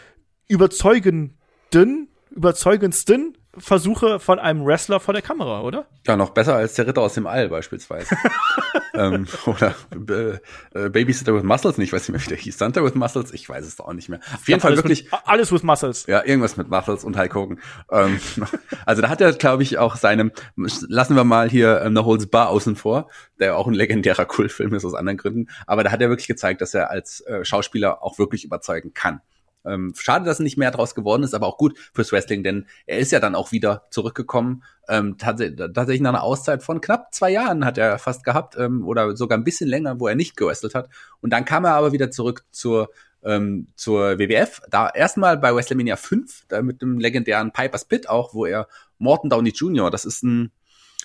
[0.49, 5.87] überzeugenden, überzeugendsten Versuche von einem Wrestler vor der Kamera, oder?
[6.07, 8.15] Ja, noch besser als der Ritter aus dem All beispielsweise.
[8.95, 9.75] ähm, oder
[10.11, 10.39] äh,
[10.79, 12.59] äh, Babysitter with Muscles, nicht, weiß nicht mehr, wie der hieß.
[12.59, 14.21] Santa with Muscles, ich weiß es auch nicht mehr.
[14.35, 15.05] Auf jeden Fall wirklich.
[15.05, 16.07] Mit, alles with Muscles.
[16.07, 17.61] Ja, irgendwas mit Muscles und Hulk Hogan.
[17.91, 18.21] Ähm,
[18.87, 22.27] also da hat er, glaube ich, auch seinem, lassen wir mal hier ähm, No Holds
[22.27, 23.09] Bar außen vor,
[23.41, 25.49] der auch ein legendärer Kultfilm ist aus anderen Gründen.
[25.67, 29.21] Aber da hat er wirklich gezeigt, dass er als äh, Schauspieler auch wirklich überzeugen kann.
[29.69, 32.99] Ähm, schade, dass nicht mehr draus geworden ist, aber auch gut fürs Wrestling, denn er
[32.99, 34.65] ist ja dann auch wieder zurückgekommen.
[34.89, 39.17] Ähm, tatsächlich nach einer Auszeit von knapp zwei Jahren hat er fast gehabt ähm, oder
[39.17, 40.89] sogar ein bisschen länger, wo er nicht gewrestelt hat.
[41.21, 42.89] Und dann kam er aber wieder zurück zur
[43.25, 44.61] ähm, zur WWF.
[44.71, 49.31] Da erstmal bei WrestleMania 5, da mit dem legendären Piper's Pit auch, wo er Morton
[49.31, 50.53] Downey Jr., das ist ein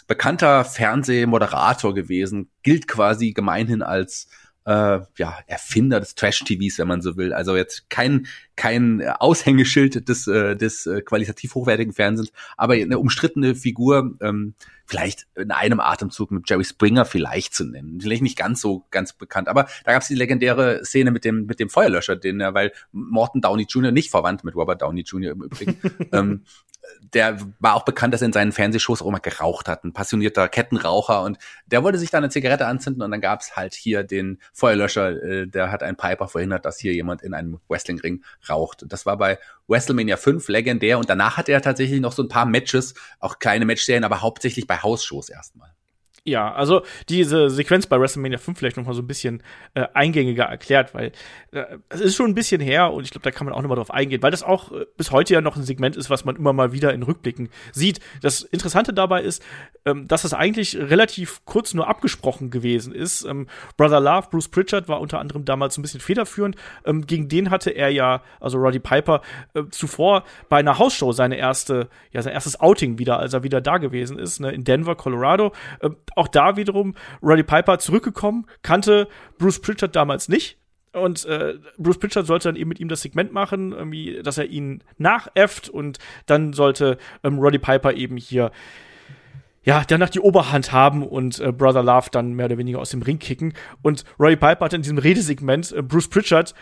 [0.07, 4.27] bekannter Fernsehmoderator gewesen, gilt quasi gemeinhin als
[4.65, 7.33] äh, ja, Erfinder des Trash-TVs, wenn man so will.
[7.33, 13.55] Also jetzt kein, kein Aushängeschild des, äh, des äh, qualitativ hochwertigen Fernsehens, aber eine umstrittene
[13.55, 14.53] Figur, ähm,
[14.85, 18.01] vielleicht in einem Atemzug mit Jerry Springer vielleicht zu nennen.
[18.01, 21.45] Vielleicht nicht ganz so ganz bekannt, aber da gab es die legendäre Szene mit dem,
[21.45, 23.91] mit dem Feuerlöscher, den er, weil Morton Downey Jr.
[23.91, 25.31] nicht verwandt mit Robert Downey Jr.
[25.31, 25.77] im Übrigen,
[26.11, 26.43] ähm,
[27.13, 30.49] der war auch bekannt, dass er in seinen Fernsehshows auch immer geraucht hat, ein passionierter
[30.49, 34.39] Kettenraucher und der wollte sich da eine Zigarette anzünden und dann gab's halt hier den
[34.51, 38.85] Feuerlöscher, äh, der hat einen Piper verhindert, dass hier jemand in einem Wrestlingring raucht.
[38.87, 42.45] Das war bei WrestleMania 5 legendär und danach hat er tatsächlich noch so ein paar
[42.45, 45.73] Matches, auch kleine Matchserien, aber hauptsächlich bei Hausshows erstmal.
[46.25, 49.43] Ja, also diese Sequenz bei WrestleMania 5 vielleicht noch mal so ein bisschen
[49.73, 51.11] äh, eingängiger erklärt, weil
[51.51, 53.67] äh, es ist schon ein bisschen her und ich glaube, da kann man auch noch
[53.67, 56.23] mal drauf eingehen, weil das auch äh, bis heute ja noch ein Segment ist, was
[56.23, 57.99] man immer mal wieder in Rückblicken sieht.
[58.21, 59.43] Das Interessante dabei ist,
[59.83, 63.25] ähm, dass das eigentlich relativ kurz nur abgesprochen gewesen ist.
[63.25, 66.55] Ähm, Brother Love, Bruce Pritchard war unter anderem damals ein bisschen federführend.
[66.85, 69.21] Ähm, gegen den hatte er ja, also Roddy Piper,
[69.55, 73.59] äh, zuvor bei einer Hausshow seine erste, ja, sein erstes Outing wieder, als er wieder
[73.59, 75.51] da gewesen ist, ne, in Denver, Colorado.
[75.81, 79.07] Ähm, auch da wiederum Roddy Piper zurückgekommen, kannte
[79.37, 80.57] Bruce Pritchard damals nicht.
[80.93, 84.45] Und äh, Bruce Pritchard sollte dann eben mit ihm das Segment machen, irgendwie, dass er
[84.45, 85.97] ihn nachäfft und
[86.27, 88.51] dann sollte ähm, Roddy Piper eben hier
[89.63, 93.01] ja, danach die Oberhand haben und äh, Brother Love dann mehr oder weniger aus dem
[93.01, 93.53] Ring kicken.
[93.81, 96.53] Und Roddy Piper hat in diesem Redesegment äh, Bruce Pritchard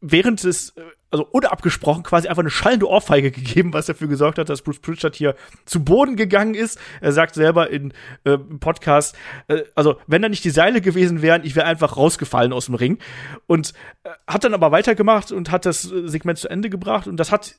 [0.00, 4.48] während des, äh, also unabgesprochen quasi einfach eine schallende Ohrfeige gegeben, was dafür gesorgt hat,
[4.48, 5.34] dass Bruce Pritchard hier
[5.64, 6.78] zu Boden gegangen ist.
[7.00, 7.92] Er sagt selber in,
[8.24, 9.16] äh, im Podcast,
[9.48, 12.74] äh, also wenn da nicht die Seile gewesen wären, ich wäre einfach rausgefallen aus dem
[12.74, 12.98] Ring.
[13.46, 13.72] Und
[14.04, 17.32] äh, hat dann aber weitergemacht und hat das äh, Segment zu Ende gebracht und das
[17.32, 17.56] hat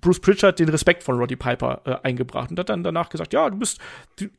[0.00, 3.48] Bruce Pritchard den Respekt von Roddy Piper äh, eingebracht und hat dann danach gesagt, ja,
[3.48, 3.78] du bist,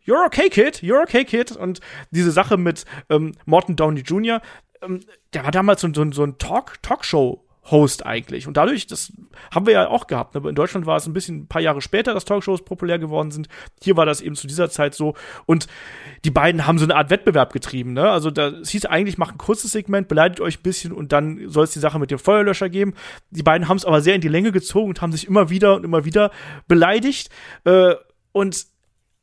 [0.06, 1.56] you're okay, Kid, you're okay, Kid.
[1.56, 1.80] Und
[2.12, 4.42] diese Sache mit ähm, Morton Downey Jr.,
[4.82, 5.00] ähm,
[5.34, 8.48] der war damals so, so, so ein Talk, Talkshow Host eigentlich.
[8.48, 9.14] Und dadurch, das
[9.54, 10.36] haben wir ja auch gehabt.
[10.36, 10.50] Ne?
[10.50, 13.48] In Deutschland war es ein bisschen ein paar Jahre später, dass Talkshows populär geworden sind.
[13.82, 15.16] Hier war das eben zu dieser Zeit so.
[15.46, 15.68] Und
[16.26, 17.94] die beiden haben so eine Art Wettbewerb getrieben.
[17.94, 18.10] Ne?
[18.10, 21.50] Also da es hieß eigentlich, macht ein kurzes Segment, beleidigt euch ein bisschen und dann
[21.50, 22.96] soll es die Sache mit dem Feuerlöscher geben.
[23.30, 25.76] Die beiden haben es aber sehr in die Länge gezogen und haben sich immer wieder
[25.76, 26.32] und immer wieder
[26.68, 27.30] beleidigt.
[27.64, 27.96] Äh,
[28.34, 28.66] und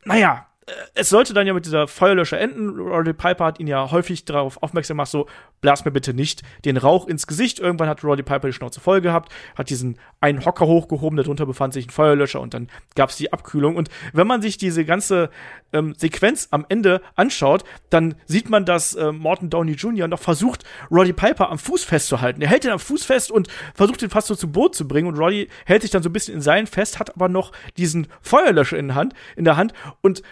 [0.05, 0.47] naja,
[0.94, 2.78] es sollte dann ja mit dieser Feuerlöscher enden.
[2.78, 5.26] Roddy Piper hat ihn ja häufig darauf aufmerksam gemacht, so,
[5.60, 7.58] blas mir bitte nicht den Rauch ins Gesicht.
[7.58, 11.72] Irgendwann hat Roddy Piper die Schnauze voll gehabt, hat diesen einen Hocker hochgehoben, darunter befand
[11.74, 13.76] sich ein Feuerlöscher und dann gab es die Abkühlung.
[13.76, 15.30] Und wenn man sich diese ganze
[15.72, 20.08] ähm, Sequenz am Ende anschaut, dann sieht man, dass äh, Morton Downey Jr.
[20.08, 22.42] noch versucht, Roddy Piper am Fuß festzuhalten.
[22.42, 25.08] Er hält ihn am Fuß fest und versucht ihn fast so zu Boot zu bringen
[25.08, 28.08] und Roddy hält sich dann so ein bisschen in seinen fest, hat aber noch diesen
[28.20, 30.22] Feuerlöscher in Hand, in der Hand und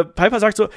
[0.00, 0.68] äh, Piper sagt so,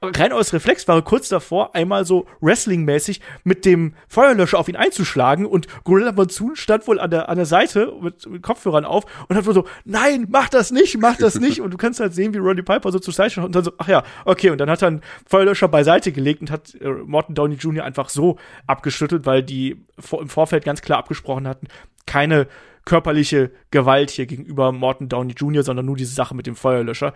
[0.00, 4.76] rein aus Reflex war er kurz davor, einmal so Wrestling-mäßig mit dem Feuerlöscher auf ihn
[4.76, 9.04] einzuschlagen und Gorilla Monsoon stand wohl an der, an der Seite mit, mit Kopfhörern auf
[9.28, 11.60] und hat wohl so, nein, mach das nicht, mach das nicht.
[11.60, 13.72] und du kannst halt sehen, wie Roddy Piper so zur Seite schaut und dann so,
[13.78, 14.50] ach ja, okay.
[14.50, 17.84] Und dann hat er einen Feuerlöscher beiseite gelegt und hat äh, Morton Downey Jr.
[17.84, 21.66] einfach so abgeschüttelt, weil die vor, im Vorfeld ganz klar abgesprochen hatten,
[22.06, 22.46] keine
[22.84, 27.12] körperliche Gewalt hier gegenüber Morton Downey Jr., sondern nur diese Sache mit dem Feuerlöscher.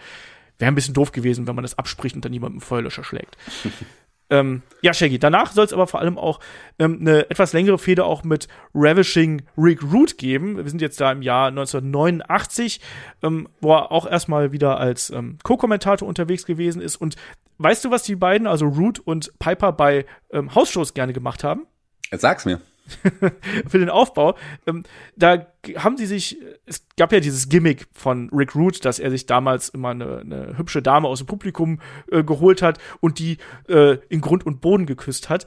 [0.58, 3.36] Wäre ein bisschen doof gewesen, wenn man das abspricht und dann jemand mit Feuerlöscher schlägt.
[4.30, 5.18] ähm, ja, Shaggy.
[5.18, 6.40] Danach soll es aber vor allem auch
[6.78, 10.56] ähm, eine etwas längere Fehde auch mit Ravishing Rick Root geben.
[10.56, 12.80] Wir sind jetzt da im Jahr 1989,
[13.22, 16.96] ähm, wo er auch erstmal wieder als ähm, Co-Kommentator unterwegs gewesen ist.
[16.96, 17.16] Und
[17.58, 21.66] weißt du, was die beiden, also Root und Piper, bei ähm, Hausshows gerne gemacht haben?
[22.10, 22.60] Jetzt sag's mir.
[23.68, 24.36] für den Aufbau.
[24.66, 24.84] Ähm,
[25.16, 29.26] da haben sie sich, es gab ja dieses Gimmick von Rick Root, dass er sich
[29.26, 31.80] damals immer eine, eine hübsche Dame aus dem Publikum
[32.10, 35.46] äh, geholt hat und die äh, in Grund und Boden geküsst hat.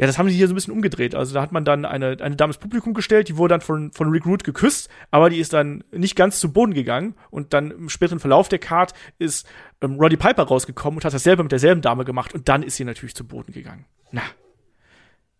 [0.00, 1.14] Ja, das haben sie hier so ein bisschen umgedreht.
[1.14, 3.92] Also da hat man dann eine, eine Dame ins Publikum gestellt, die wurde dann von,
[3.92, 7.14] von Rick Root geküsst, aber die ist dann nicht ganz zu Boden gegangen.
[7.30, 9.46] Und dann im späteren Verlauf der Card ist
[9.82, 12.84] ähm, Roddy Piper rausgekommen und hat dasselbe mit derselben Dame gemacht und dann ist sie
[12.84, 13.84] natürlich zu Boden gegangen.
[14.10, 14.22] Na,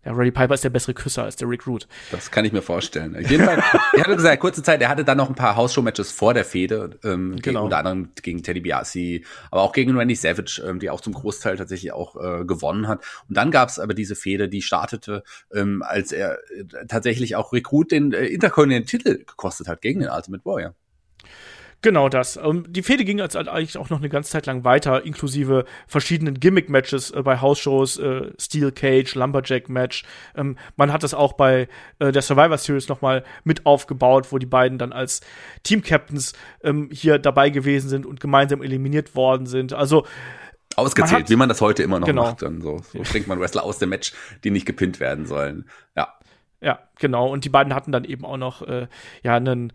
[0.04, 1.86] der Roddy Piper ist der bessere Küsser als der Rick Root.
[2.10, 3.14] Das kann ich mir vorstellen.
[3.16, 3.56] Auf jeden Fall,
[3.92, 6.98] er hatte gesagt, kurze Zeit, er hatte dann noch ein paar Hausshow-Matches vor der Fehde,
[7.04, 7.40] ähm, genau.
[7.42, 11.12] gegen, unter anderem gegen Teddy Biasi, aber auch gegen Randy Savage, ähm, die auch zum
[11.12, 13.04] Großteil tatsächlich auch äh, gewonnen hat.
[13.28, 15.22] Und dann gab es aber diese Fehde, die startete,
[15.52, 20.00] ähm, als er äh, tatsächlich auch Rick Root den äh, Intercontinental Titel gekostet hat gegen
[20.00, 20.74] den Ultimate Warrior.
[21.82, 22.36] Genau das.
[22.36, 26.38] Um, die Fehde ging jetzt eigentlich auch noch eine ganze Zeit lang weiter, inklusive verschiedenen
[26.38, 30.04] Gimmick-Matches äh, bei House-Shows, äh, Steel Cage, Lumberjack-Match.
[30.36, 31.68] Ähm, man hat das auch bei
[31.98, 35.22] äh, der Survivor Series nochmal mit aufgebaut, wo die beiden dann als
[35.62, 39.72] Team-Captains ähm, hier dabei gewesen sind und gemeinsam eliminiert worden sind.
[39.72, 40.04] Also
[40.76, 42.24] Ausgezählt, man hat, wie man das heute immer noch genau.
[42.24, 42.42] macht.
[42.42, 44.12] Dann so, so bringt man Wrestler aus dem Match,
[44.44, 45.68] die nicht gepinnt werden sollen.
[45.96, 46.14] Ja.
[46.62, 47.28] Ja, genau.
[47.30, 48.86] Und die beiden hatten dann eben auch noch äh,
[49.22, 49.72] ja einen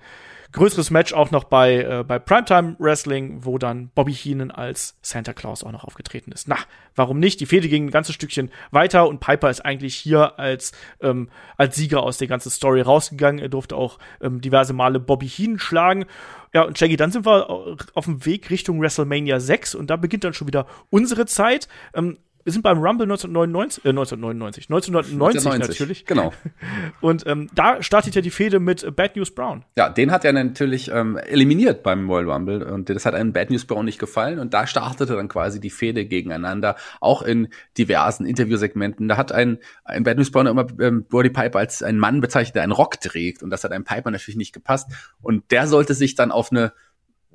[0.56, 5.34] größeres Match auch noch bei, äh, bei Primetime Wrestling, wo dann Bobby Heenan als Santa
[5.34, 6.48] Claus auch noch aufgetreten ist.
[6.48, 6.58] Na,
[6.96, 7.40] warum nicht?
[7.42, 11.76] Die Fehde ging ein ganzes Stückchen weiter und Piper ist eigentlich hier als, ähm, als
[11.76, 13.40] Sieger aus der ganzen Story rausgegangen.
[13.40, 16.06] Er durfte auch ähm, diverse Male Bobby Heenan schlagen.
[16.54, 17.50] Ja, und Shaggy, dann sind wir
[17.94, 21.68] auf dem Weg Richtung WrestleMania 6 und da beginnt dann schon wieder unsere Zeit.
[21.94, 26.06] Ähm, wir sind beim Rumble 1999, äh, 1999, 1990 1990 natürlich.
[26.06, 26.32] Genau.
[27.02, 29.66] Und ähm, da startet ja die Fehde mit Bad News Brown.
[29.76, 33.50] Ja, den hat er natürlich ähm, eliminiert beim Royal Rumble und das hat einem Bad
[33.50, 37.48] News Brown nicht gefallen und da startete dann quasi die Fehde gegeneinander, auch in
[37.80, 39.08] diversen Interviewsegmenten.
[39.08, 42.56] Da hat ein, ein Bad News Brown immer ähm, Brody Piper als ein Mann bezeichnet,
[42.56, 45.96] der einen Rock trägt und das hat einem Piper natürlich nicht gepasst und der sollte
[45.96, 46.74] sich dann auf eine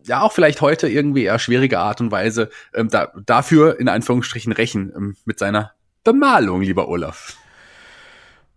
[0.05, 4.53] ja auch vielleicht heute irgendwie eher schwierige Art und Weise ähm, da, dafür in Anführungsstrichen
[4.53, 5.72] rächen ähm, mit seiner
[6.05, 7.36] Bemalung, lieber Olaf.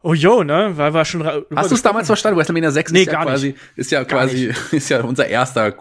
[0.06, 1.24] Oh jo, ne, weil wir schon.
[1.24, 2.38] Hast du es damals verstanden?
[2.38, 3.60] WrestleMania 6 nee, ist, ja quasi, nicht.
[3.78, 4.60] ist ja gar quasi, nicht.
[4.74, 5.74] ist ja unser erster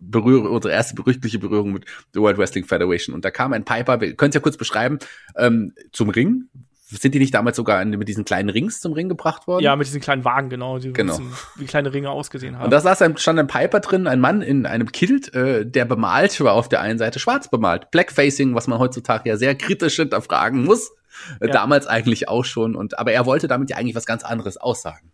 [0.00, 3.14] Berührung, unsere erste berüchtigte Berührung mit der World Wrestling Federation.
[3.14, 4.98] Und da kam ein Piper, wir können es ja kurz beschreiben,
[5.36, 6.48] ähm, zum Ring,
[6.90, 9.62] sind die nicht damals sogar mit diesen kleinen Rings zum Ring gebracht worden?
[9.62, 11.18] Ja, mit diesen kleinen Wagen, genau, die genau.
[11.56, 12.64] wie kleine Ringe ausgesehen haben.
[12.64, 15.84] Und da saß ein, stand ein Piper drin, ein Mann in einem Kilt, äh, der
[15.84, 17.90] bemalt war auf der einen Seite, schwarz bemalt.
[17.90, 20.90] Blackfacing, was man heutzutage ja sehr kritisch hinterfragen muss.
[21.40, 21.52] Äh, ja.
[21.52, 22.74] Damals eigentlich auch schon.
[22.74, 25.12] Und, aber er wollte damit ja eigentlich was ganz anderes aussagen.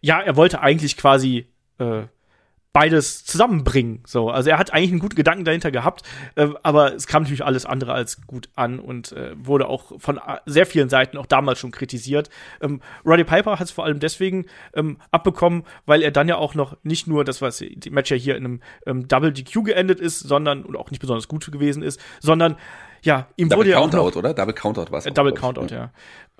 [0.00, 1.48] Ja, er wollte eigentlich quasi
[1.78, 2.02] äh,
[2.72, 4.02] beides zusammenbringen.
[4.06, 6.02] So, also er hat eigentlich einen guten Gedanken dahinter gehabt,
[6.36, 10.20] äh, aber es kam natürlich alles andere als gut an und äh, wurde auch von
[10.46, 12.28] sehr vielen Seiten auch damals schon kritisiert.
[12.60, 16.54] Ähm, Roddy Piper hat es vor allem deswegen ähm, abbekommen, weil er dann ja auch
[16.54, 19.98] noch nicht nur das, was die Match ja hier in einem ähm, Double DQ geendet
[19.98, 22.56] ist, sondern und auch nicht besonders gut gewesen ist, sondern
[23.02, 24.34] ja, ihm Double wurde ja Countout, auch noch, oder?
[24.34, 25.06] Double Countout war es.
[25.06, 25.90] Äh, Double Countout, ja.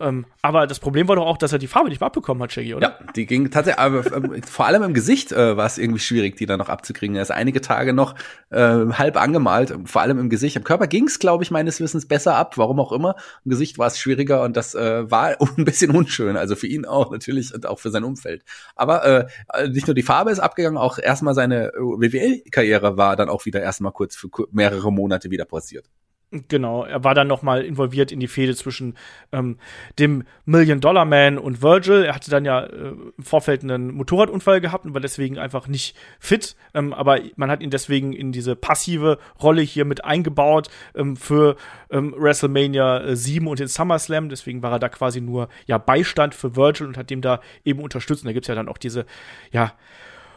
[0.00, 2.52] Ähm, aber das Problem war doch auch, dass er die Farbe nicht mehr abbekommen hat,
[2.52, 2.88] Shaggy, oder?
[2.88, 6.36] Ja, die ging tatsächlich, aber ähm, vor allem im Gesicht äh, war es irgendwie schwierig,
[6.36, 7.16] die dann noch abzukriegen.
[7.16, 8.14] Er ist einige Tage noch
[8.50, 10.56] äh, halb angemalt, vor allem im Gesicht.
[10.56, 13.16] Im Körper ging es, glaube ich, meines Wissens besser ab, warum auch immer.
[13.44, 16.36] Im Gesicht war es schwieriger und das äh, war ein bisschen unschön.
[16.36, 18.44] Also für ihn auch natürlich und auch für sein Umfeld.
[18.76, 23.46] Aber äh, nicht nur die Farbe ist abgegangen, auch erstmal seine WWE-Karriere war dann auch
[23.46, 25.86] wieder erstmal kurz für mehrere Monate wieder passiert.
[26.30, 28.98] Genau, er war dann noch mal involviert in die Fehde zwischen
[29.32, 29.56] ähm,
[29.98, 32.04] dem Million Dollar Man und Virgil.
[32.04, 35.96] Er hatte dann ja äh, im Vorfeld einen Motorradunfall gehabt und war deswegen einfach nicht
[36.20, 36.54] fit.
[36.74, 41.56] Ähm, aber man hat ihn deswegen in diese passive Rolle hier mit eingebaut ähm, für
[41.90, 44.28] ähm, WrestleMania 7 und den SummerSlam.
[44.28, 47.80] Deswegen war er da quasi nur ja Beistand für Virgil und hat dem da eben
[47.80, 48.22] unterstützt.
[48.22, 49.06] Und da gibt's ja dann auch diese
[49.50, 49.72] ja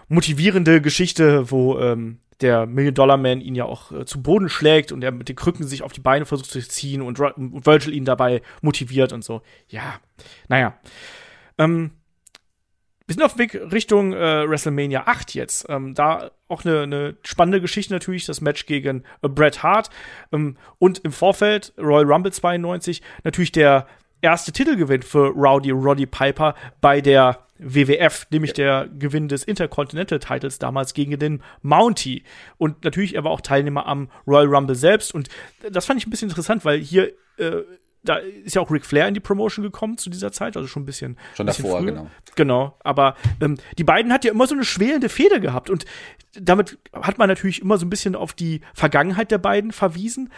[0.07, 5.11] motivierende Geschichte, wo ähm, der Million-Dollar-Man ihn ja auch äh, zu Boden schlägt und er
[5.11, 8.41] mit den Krücken sich auf die Beine versucht zu ziehen und, und Virgil ihn dabei
[8.61, 9.41] motiviert und so.
[9.67, 9.99] Ja,
[10.47, 10.77] naja.
[11.57, 11.91] Ähm,
[13.07, 15.65] wir sind auf dem Weg Richtung äh, WrestleMania 8 jetzt.
[15.67, 19.89] Ähm, da auch eine, eine spannende Geschichte natürlich, das Match gegen äh, Bret Hart.
[20.31, 23.85] Ähm, und im Vorfeld, Royal Rumble 92, natürlich der
[24.22, 30.57] erste Titelgewinn für Rowdy Roddy Piper bei der WWF, nämlich der Gewinn des Intercontinental Titles
[30.57, 32.24] damals gegen den Mountie.
[32.57, 35.13] Und natürlich, er war auch Teilnehmer am Royal Rumble selbst.
[35.13, 35.30] Und
[35.69, 37.61] das fand ich ein bisschen interessant, weil hier äh,
[38.03, 40.84] da ist ja auch Ric Flair in die Promotion gekommen zu dieser Zeit, also schon
[40.84, 41.17] ein bisschen.
[41.36, 41.91] Schon bisschen davor, früher.
[41.91, 42.07] genau.
[42.36, 45.86] Genau, aber ähm, die beiden hat ja immer so eine schwelende Feder gehabt und
[46.34, 50.32] damit hat man natürlich immer so ein bisschen auf die Vergangenheit der beiden verwiesen.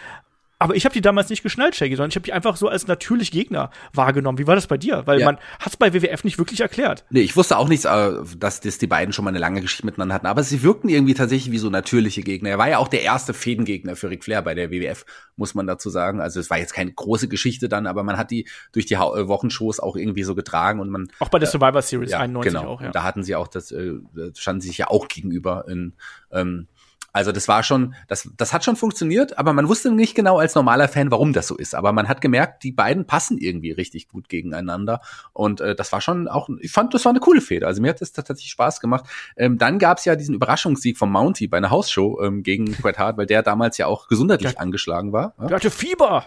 [0.64, 2.86] Aber ich habe die damals nicht geschnallt, Shaggy, sondern ich habe die einfach so als
[2.86, 4.38] natürlich Gegner wahrgenommen.
[4.38, 5.02] Wie war das bei dir?
[5.04, 5.26] Weil Ja.
[5.26, 7.04] man hat es bei WWF nicht wirklich erklärt.
[7.10, 9.84] Nee, ich wusste auch nicht, äh, dass das die beiden schon mal eine lange Geschichte
[9.84, 12.48] miteinander hatten, aber sie wirkten irgendwie tatsächlich wie so natürliche Gegner.
[12.48, 15.04] Er war ja auch der erste Fädengegner für Ric Flair bei der WWF,
[15.36, 16.22] muss man dazu sagen.
[16.22, 19.28] Also es war jetzt keine große Geschichte dann, aber man hat die durch die äh,
[19.28, 22.66] Wochenshows auch irgendwie so getragen und man Auch bei der Survivor Series ja, 91 genau.
[22.66, 22.86] auch, ja.
[22.86, 23.92] Und da hatten sie auch das, äh,
[24.34, 25.92] standen sie sich ja auch gegenüber in,
[26.32, 26.68] ähm,
[27.14, 30.54] also das war schon, das, das hat schon funktioniert, aber man wusste nicht genau als
[30.54, 31.74] normaler Fan, warum das so ist.
[31.74, 35.00] Aber man hat gemerkt, die beiden passen irgendwie richtig gut gegeneinander.
[35.32, 37.66] Und äh, das war schon auch, ich fand, das war eine coole Fehde.
[37.68, 39.04] Also mir hat das tatsächlich Spaß gemacht.
[39.36, 43.16] Ähm, dann gab's ja diesen Überraschungssieg vom Mountie bei einer Hausshow ähm, gegen Bret Hart,
[43.16, 44.58] weil der damals ja auch gesundheitlich Ja.
[44.58, 45.34] angeschlagen war.
[45.38, 45.46] Ja?
[45.46, 46.26] Der hatte Fieber.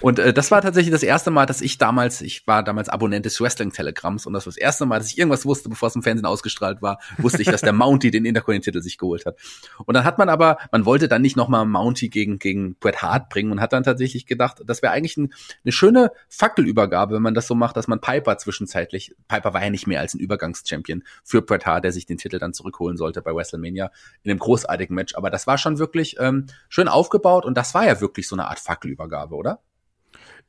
[0.00, 3.24] Und äh, das war tatsächlich das erste Mal, dass ich damals, ich war damals Abonnent
[3.24, 6.02] des Wrestling-Telegramms und das war das erste Mal, dass ich irgendwas wusste, bevor es im
[6.02, 9.38] Fernsehen ausgestrahlt war, wusste ich, dass der Mountie den Intercontinental-Titel sich geholt hat.
[9.84, 13.28] Und dann hat man aber, man wollte dann nicht nochmal Mountie gegen, gegen Bret Hart
[13.28, 15.32] bringen und hat dann tatsächlich gedacht, das wäre eigentlich ein,
[15.64, 19.70] eine schöne Fackelübergabe, wenn man das so macht, dass man Piper zwischenzeitlich, Piper war ja
[19.70, 23.22] nicht mehr als ein Übergangschampion für Bret Hart, der sich den Titel dann zurückholen sollte
[23.22, 23.90] bei WrestleMania
[24.22, 25.14] in einem großartigen Match.
[25.14, 28.48] Aber das war schon wirklich ähm, schön aufgebaut und das war ja wirklich so eine
[28.48, 29.61] Art Fackelübergabe, oder?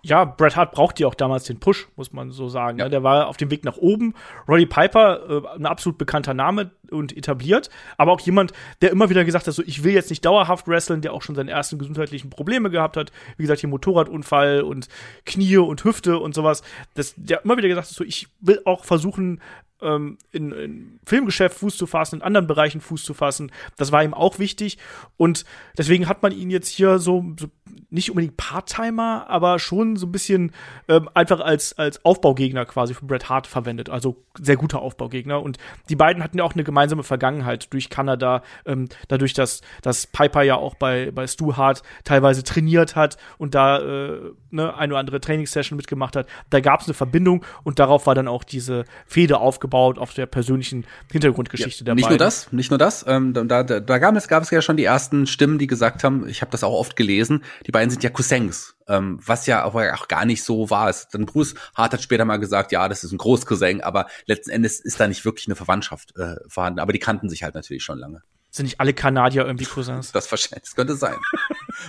[0.05, 2.77] Ja, Bret Hart braucht ja auch damals den Push, muss man so sagen.
[2.77, 2.85] Ja.
[2.85, 2.89] ne?
[2.91, 4.13] Der war auf dem Weg nach oben.
[4.49, 8.51] Roddy Piper, äh, ein absolut bekannter Name und etabliert, aber auch jemand,
[8.81, 11.35] der immer wieder gesagt hat, so ich will jetzt nicht dauerhaft wresteln, der auch schon
[11.35, 13.13] seine ersten gesundheitlichen Probleme gehabt hat.
[13.37, 14.89] Wie gesagt, hier Motorradunfall und
[15.25, 16.63] Knie und Hüfte und sowas.
[16.95, 19.39] Das, der immer wieder gesagt hat, so ich will auch versuchen,
[19.83, 23.51] ähm, in, in Filmgeschäft Fuß zu fassen, in anderen Bereichen Fuß zu fassen.
[23.77, 24.77] Das war ihm auch wichtig.
[25.17, 25.45] Und
[25.77, 27.47] deswegen hat man ihn jetzt hier so, so
[27.93, 30.51] nicht unbedingt Part-Timer, aber schon so ein bisschen
[30.87, 33.89] ähm, einfach als, als Aufbaugegner quasi für Bret Hart verwendet.
[33.89, 35.41] Also sehr guter Aufbaugegner.
[35.41, 35.57] Und
[35.89, 40.41] die beiden hatten ja auch eine gemeinsame Vergangenheit durch Kanada, ähm, dadurch, dass, dass Piper
[40.41, 44.19] ja auch bei, bei Stu Hart teilweise trainiert hat und da äh,
[44.49, 46.27] ne, eine oder andere Trainingssession mitgemacht hat.
[46.49, 50.25] Da gab es eine Verbindung und darauf war dann auch diese Fehde aufgebaut auf der
[50.25, 52.17] persönlichen Hintergrundgeschichte der nicht beiden.
[52.17, 53.05] nur das, nicht nur das.
[53.07, 56.03] Ähm, da da, da gab, es, gab es ja schon die ersten Stimmen, die gesagt
[56.03, 59.63] haben, ich habe das auch oft gelesen, die beiden sind ja Cousins, ähm, was ja
[59.63, 60.89] auch, auch gar nicht so war.
[60.89, 64.51] Es, dann Bruce Hart hat später mal gesagt, ja, das ist ein Großcousin, aber letzten
[64.51, 66.79] Endes ist da nicht wirklich eine Verwandtschaft äh, vorhanden.
[66.79, 68.21] Aber die kannten sich halt natürlich schon lange.
[68.51, 70.11] Sind nicht alle Kanadier irgendwie Cousins?
[70.11, 71.15] Das wahrscheinlich, das könnte sein.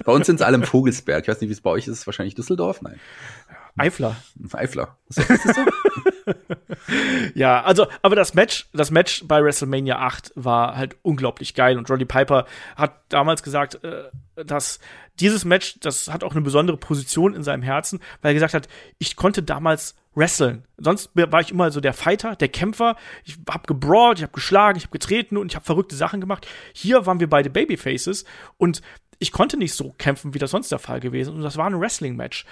[0.05, 1.23] bei uns sind es alle im Vogelsberg.
[1.23, 2.07] Ich weiß nicht, wie es bei euch ist.
[2.07, 2.81] Wahrscheinlich Düsseldorf?
[2.81, 2.99] Nein,
[3.77, 4.17] Eifler.
[4.53, 4.97] Eifler.
[5.09, 5.65] Ist das, ist das so?
[7.35, 11.91] Ja, also, aber das Match, das Match bei WrestleMania 8 war halt unglaublich geil und
[11.91, 12.47] Roddy Piper
[12.77, 14.05] hat damals gesagt, äh,
[14.45, 14.79] dass
[15.21, 18.69] dieses Match, das hat auch eine besondere Position in seinem Herzen, weil er gesagt hat,
[18.99, 20.65] ich konnte damals wresteln.
[20.77, 22.97] Sonst war ich immer so der Fighter, der Kämpfer.
[23.25, 26.47] Ich hab gebrawlt, ich hab geschlagen, ich hab getreten und ich hab verrückte Sachen gemacht.
[26.73, 28.25] Hier waren wir beide Babyfaces
[28.57, 28.81] und
[29.25, 31.35] ich konnte nicht so kämpfen, wie das sonst der Fall gewesen.
[31.35, 32.45] Und das war ein Wrestling-Match.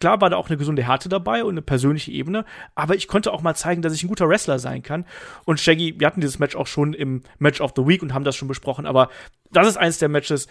[0.00, 3.32] Klar war da auch eine gesunde Härte dabei und eine persönliche Ebene, aber ich konnte
[3.32, 5.06] auch mal zeigen, dass ich ein guter Wrestler sein kann.
[5.44, 8.24] Und Shaggy, wir hatten dieses Match auch schon im Match of the Week und haben
[8.24, 9.08] das schon besprochen, aber
[9.52, 10.48] das ist eins der Matches,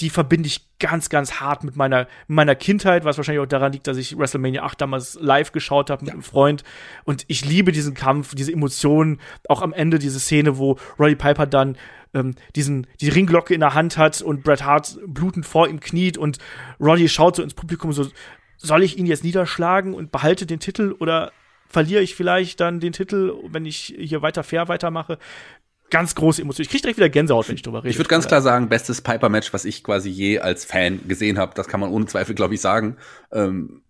[0.00, 3.72] die verbinde ich ganz, ganz hart mit meiner, mit meiner Kindheit, was wahrscheinlich auch daran
[3.72, 6.64] liegt, dass ich WrestleMania 8 damals live geschaut habe mit einem Freund.
[7.04, 11.46] Und ich liebe diesen Kampf, diese Emotionen, auch am Ende diese Szene, wo Roddy Piper
[11.46, 11.78] dann
[12.16, 16.18] ähm, diesen, die Ringglocke in der Hand hat und Bret Hart blutend vor ihm kniet
[16.18, 16.38] und
[16.80, 18.08] Roddy schaut so ins Publikum so,
[18.56, 21.32] soll ich ihn jetzt niederschlagen und behalte den Titel oder
[21.68, 25.18] verliere ich vielleicht dann den Titel, wenn ich hier weiter fair weitermache?
[25.90, 26.62] Ganz große Emotion.
[26.62, 27.90] Ich krieg direkt wieder Gänsehaut, wenn ich drüber rede.
[27.90, 31.52] Ich würde ganz klar sagen, bestes Piper-Match, was ich quasi je als Fan gesehen habe.
[31.54, 32.96] Das kann man ohne Zweifel, glaube ich, sagen.
[33.30, 33.85] Ähm, äh,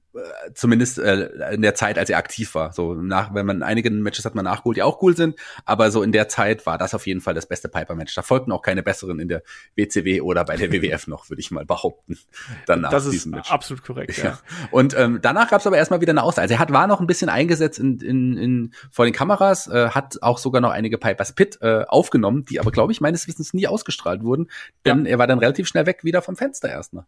[0.54, 2.72] zumindest äh, in der Zeit, als er aktiv war.
[2.72, 6.02] So nach, wenn man einige Matches hat man nachgeholt, die auch cool sind, aber so
[6.02, 8.14] in der Zeit war das auf jeden Fall das beste Piper-Match.
[8.14, 9.42] Da folgten auch keine besseren in der
[9.74, 12.18] WCW oder bei der WWF noch, würde ich mal behaupten.
[12.66, 14.24] Danach das ist absolut korrekt, ja.
[14.24, 14.38] Ja.
[14.70, 16.42] Und ähm, danach gab es aber erstmal wieder eine Auszeit.
[16.42, 19.90] Also er hat war noch ein bisschen eingesetzt in, in, in vor den Kameras, äh,
[19.90, 23.54] hat auch sogar noch einige Pipers Pit äh, aufgenommen, die aber glaube ich meines Wissens
[23.54, 24.48] nie ausgestrahlt wurden,
[24.84, 27.06] denn er war dann relativ schnell weg wieder vom Fenster erstmal.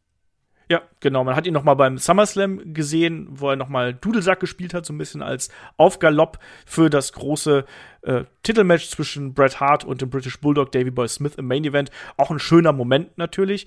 [0.71, 1.25] Ja, genau.
[1.25, 4.85] Man hat ihn noch mal beim SummerSlam gesehen, wo er noch mal Dudelsack gespielt hat,
[4.85, 5.49] so ein bisschen als
[5.79, 7.65] Aufgalopp für das große
[8.03, 11.91] äh, Titelmatch zwischen Bret Hart und dem British Bulldog Davy Boy Smith im Main Event.
[12.19, 13.67] Auch ein schöner Moment natürlich.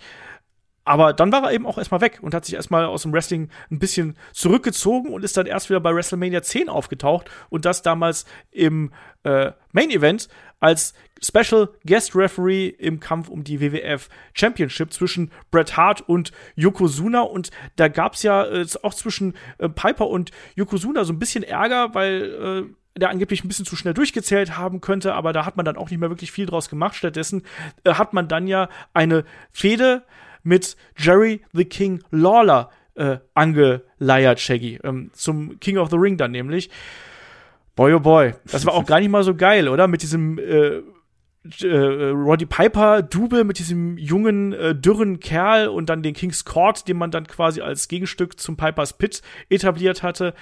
[0.84, 3.50] Aber dann war er eben auch erstmal weg und hat sich erstmal aus dem Wrestling
[3.70, 8.26] ein bisschen zurückgezogen und ist dann erst wieder bei WrestleMania 10 aufgetaucht und das damals
[8.50, 8.92] im
[9.24, 10.28] äh, Main Event
[10.60, 17.22] als Special Guest Referee im Kampf um die WWF Championship zwischen Bret Hart und Yokozuna
[17.22, 21.94] und da gab's ja äh, auch zwischen äh, Piper und Yokozuna so ein bisschen Ärger,
[21.94, 25.66] weil äh, der angeblich ein bisschen zu schnell durchgezählt haben könnte, aber da hat man
[25.66, 26.96] dann auch nicht mehr wirklich viel draus gemacht.
[26.96, 27.44] Stattdessen
[27.84, 30.04] äh, hat man dann ja eine Fehde
[30.44, 36.32] mit Jerry the King Lawler äh, angeleiert, Shaggy, ähm, zum King of the Ring dann
[36.32, 36.70] nämlich.
[37.76, 39.88] Boy, oh boy, das war auch gar nicht mal so geil, oder?
[39.88, 40.82] Mit diesem äh,
[41.64, 46.88] äh, Roddy Piper Double mit diesem jungen äh, dürren Kerl und dann den King's Court,
[46.88, 50.34] den man dann quasi als Gegenstück zum Pipers Pit etabliert hatte.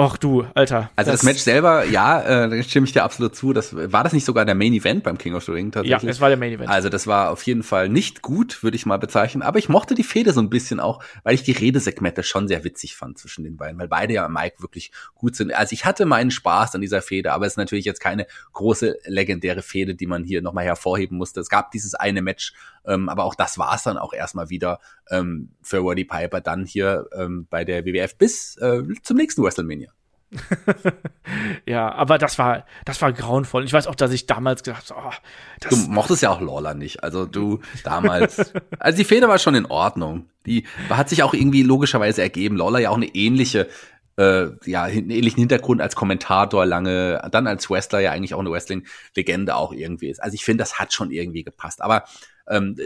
[0.00, 0.92] Ach du, Alter.
[0.94, 3.52] Also das, das Match selber, ja, äh, da stimme ich dir absolut zu.
[3.52, 6.04] Das war das nicht sogar der Main Event beim King of the Ring tatsächlich?
[6.04, 6.70] Ja, es war der Main Event.
[6.70, 9.42] Also das war auf jeden Fall nicht gut, würde ich mal bezeichnen.
[9.42, 12.62] Aber ich mochte die Fehde so ein bisschen auch, weil ich die Redesegmente schon sehr
[12.62, 15.52] witzig fand zwischen den beiden, weil beide ja Mike wirklich gut sind.
[15.52, 18.98] Also ich hatte meinen Spaß an dieser Fehde, aber es ist natürlich jetzt keine große
[19.04, 21.40] legendäre Fehde, die man hier nochmal hervorheben musste.
[21.40, 22.52] Es gab dieses eine Match,
[22.86, 24.78] ähm, aber auch das war es dann auch erstmal wieder
[25.10, 29.87] ähm, für Roddy Piper dann hier ähm, bei der WWF bis äh, zum nächsten WrestleMania.
[31.66, 33.64] ja, aber das war, das war grauenvoll.
[33.64, 37.02] Ich weiß auch, dass ich damals gedacht habe, oh, Du mochtest ja auch Lawler nicht.
[37.02, 38.52] Also du damals.
[38.78, 40.28] also die Feder war schon in Ordnung.
[40.46, 42.56] Die hat sich auch irgendwie logischerweise ergeben.
[42.56, 43.68] Lawler ja auch eine ähnliche,
[44.16, 48.50] äh, ja, einen ähnlichen Hintergrund als Kommentator lange, dann als Wrestler ja eigentlich auch eine
[48.50, 50.22] Wrestling-Legende auch irgendwie ist.
[50.22, 51.80] Also ich finde, das hat schon irgendwie gepasst.
[51.80, 52.04] Aber
[52.48, 52.76] ähm,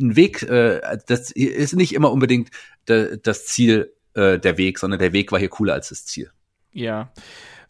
[0.00, 2.50] ein Weg, äh, das ist nicht immer unbedingt
[2.86, 6.30] das Ziel äh, der Weg, sondern der Weg war hier cooler als das Ziel.
[6.76, 7.10] Ja.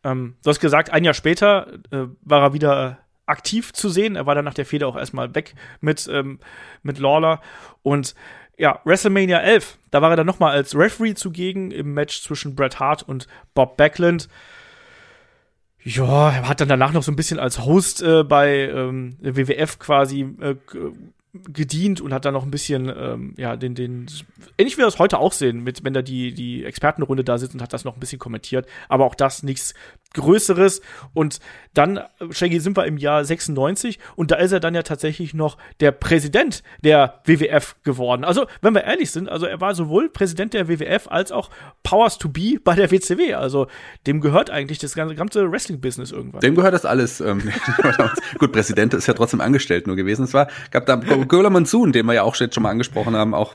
[0.03, 4.16] Ähm, du hast gesagt, ein Jahr später äh, war er wieder aktiv zu sehen.
[4.16, 6.41] Er war dann nach der Fehde auch erstmal weg mit, ähm,
[6.83, 7.41] mit Lawler.
[7.83, 8.15] Und
[8.59, 12.81] ja, WrestleMania 11, da war er dann nochmal als Referee zugegen im Match zwischen Bret
[12.81, 14.28] Hart und Bob Backlund.
[15.83, 19.78] Ja, er hat dann danach noch so ein bisschen als Host äh, bei ähm, WWF
[19.78, 20.57] quasi äh,
[21.45, 24.07] gedient und hat dann noch ein bisschen, ähm, ja, den, den,
[24.59, 27.55] ähnlich wie wir das heute auch sehen, mit, wenn da die, die Expertenrunde da sitzt
[27.55, 29.75] und hat das noch ein bisschen kommentiert, aber auch das nichts
[30.15, 30.81] Größeres.
[31.15, 31.41] Und
[31.74, 32.01] dann,
[32.31, 35.93] Shaggy, sind wir im Jahr 96 und da ist er dann ja tatsächlich noch der
[35.93, 38.24] Präsident der WWF geworden.
[38.24, 41.51] Also, wenn wir ehrlich sind, also er war sowohl Präsident der WWF als auch
[41.83, 43.35] Powers to Be bei der WCW.
[43.35, 43.66] Also,
[44.07, 46.41] dem gehört eigentlich das ganze Wrestling-Business irgendwann.
[46.41, 47.20] Dem gehört das alles.
[47.20, 47.43] Ähm,
[48.39, 50.24] gut, Präsident ist ja trotzdem angestellt nur gewesen.
[50.24, 53.55] Es war, gab da Gola Monsoon, den wir ja auch schon mal angesprochen haben, auch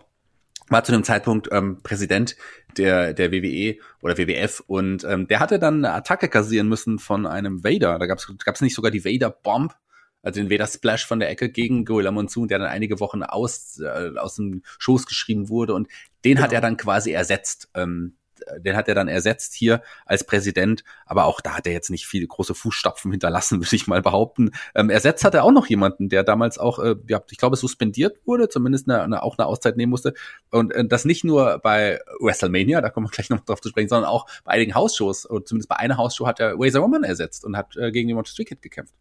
[0.71, 2.35] war zu dem Zeitpunkt ähm, Präsident
[2.77, 7.27] der der WWE oder WWF und ähm, der hatte dann eine Attacke kassieren müssen von
[7.27, 7.99] einem Vader.
[7.99, 9.75] Da gab's gab's nicht sogar die Vader Bomb,
[10.23, 13.79] also den Vader Splash von der Ecke gegen Gorilla Monsoon, der dann einige Wochen aus
[13.79, 15.89] äh, aus dem Schoß geschrieben wurde und
[16.23, 16.43] den genau.
[16.43, 17.69] hat er dann quasi ersetzt.
[17.73, 18.15] Ähm,
[18.59, 22.05] den hat er dann ersetzt hier als Präsident, aber auch da hat er jetzt nicht
[22.05, 24.51] viele große Fußstapfen hinterlassen, würde ich mal behaupten.
[24.75, 28.17] Ähm, ersetzt hat er auch noch jemanden, der damals auch, äh, ja, ich glaube, suspendiert
[28.25, 30.13] wurde, zumindest eine, eine, auch eine Auszeit nehmen musste.
[30.49, 33.89] Und äh, das nicht nur bei WrestleMania, da kommen wir gleich noch drauf zu sprechen,
[33.89, 37.45] sondern auch bei einigen Hausshows, oder zumindest bei einer Hausshow hat er Razor Roman ersetzt
[37.45, 38.93] und hat äh, gegen die Monster Kid gekämpft.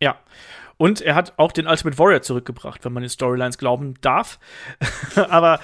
[0.00, 0.18] Ja.
[0.76, 4.38] Und er hat auch den Ultimate Warrior zurückgebracht, wenn man den Storylines glauben darf.
[5.16, 5.60] Aber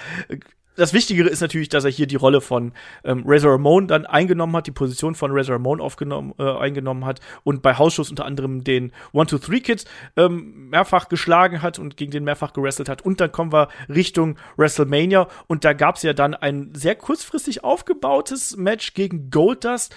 [0.81, 2.71] das Wichtigere ist natürlich, dass er hier die Rolle von
[3.03, 7.19] ähm, Razor Ramon dann eingenommen hat, die Position von Razor Ramon aufgenommen, äh, eingenommen hat
[7.43, 9.85] und bei Hausschuss unter anderem den One-Two-Three-Kid
[10.17, 13.03] ähm, mehrfach geschlagen hat und gegen den mehrfach gewrestelt hat.
[13.03, 17.63] Und dann kommen wir Richtung WrestleMania und da gab es ja dann ein sehr kurzfristig
[17.63, 19.95] aufgebautes Match gegen Goldust.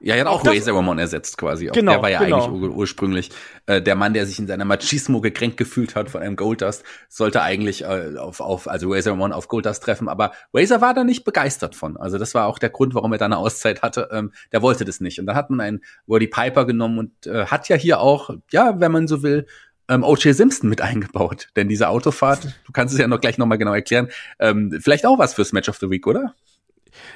[0.00, 1.70] Ja, er hat auch, Razor Ramon ersetzt quasi.
[1.70, 2.44] Auch genau, der war ja genau.
[2.44, 3.30] eigentlich ur ursprünglich
[3.66, 7.42] äh, der Mann, der sich in seiner Machismo gekränkt gefühlt hat von einem Goldust, sollte
[7.42, 11.24] eigentlich äh, auf, auf also Razor Ramon auf Goldust treffen, aber Razor war da nicht
[11.24, 11.96] begeistert von.
[11.96, 14.08] Also das war auch der Grund, warum er da eine Auszeit hatte.
[14.12, 15.18] Ähm, der wollte das nicht.
[15.18, 18.80] Und dann hat man einen Roddy Piper genommen und äh, hat ja hier auch, ja,
[18.80, 19.46] wenn man so will,
[19.88, 20.34] ähm, O.J.
[20.34, 21.48] Simpson mit eingebaut.
[21.56, 24.08] Denn diese Autofahrt, du kannst es ja noch gleich nochmal genau erklären,
[24.38, 26.34] ähm, vielleicht auch was fürs Match of the Week, oder?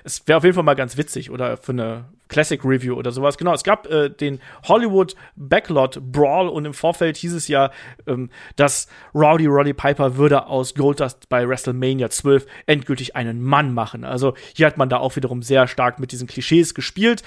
[0.04, 3.36] Es wäre auf jeden Fall mal ganz witzig oder für eine Classic Review oder sowas.
[3.36, 7.70] Genau, es gab äh, den Hollywood Backlot Brawl und im Vorfeld hieß es ja,
[8.06, 14.04] ähm, dass Rowdy Roddy Piper würde aus Goldust bei WrestleMania 12 endgültig einen Mann machen.
[14.04, 17.22] Also hier hat man da auch wiederum sehr stark mit diesen Klischees gespielt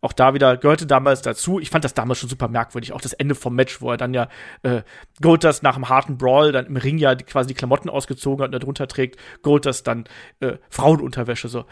[0.00, 1.60] auch da wieder gehörte damals dazu.
[1.60, 2.92] Ich fand das damals schon super merkwürdig.
[2.92, 4.28] Auch das Ende vom Match, wo er dann ja
[4.62, 4.82] äh,
[5.20, 8.62] Goldust nach einem harten Brawl dann im Ring ja quasi die Klamotten ausgezogen hat und
[8.62, 10.04] darunter trägt Goldust dann
[10.40, 11.48] äh, Frauenunterwäsche.
[11.48, 11.66] So,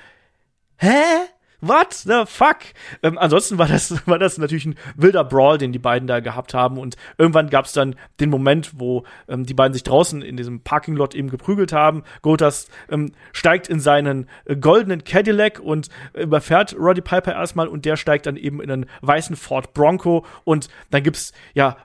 [0.78, 1.28] hä?
[1.60, 2.58] what the fuck?
[3.02, 6.54] Ähm, ansonsten war das, war das natürlich ein wilder Brawl, den die beiden da gehabt
[6.54, 6.78] haben.
[6.78, 10.60] Und irgendwann gab es dann den Moment, wo ähm, die beiden sich draußen in diesem
[10.60, 12.04] Parking-Lot eben geprügelt haben.
[12.22, 17.96] Gotas ähm, steigt in seinen äh, goldenen Cadillac und überfährt Roddy Piper erstmal und der
[17.96, 21.76] steigt dann eben in einen weißen Ford Bronco und dann gibt's ja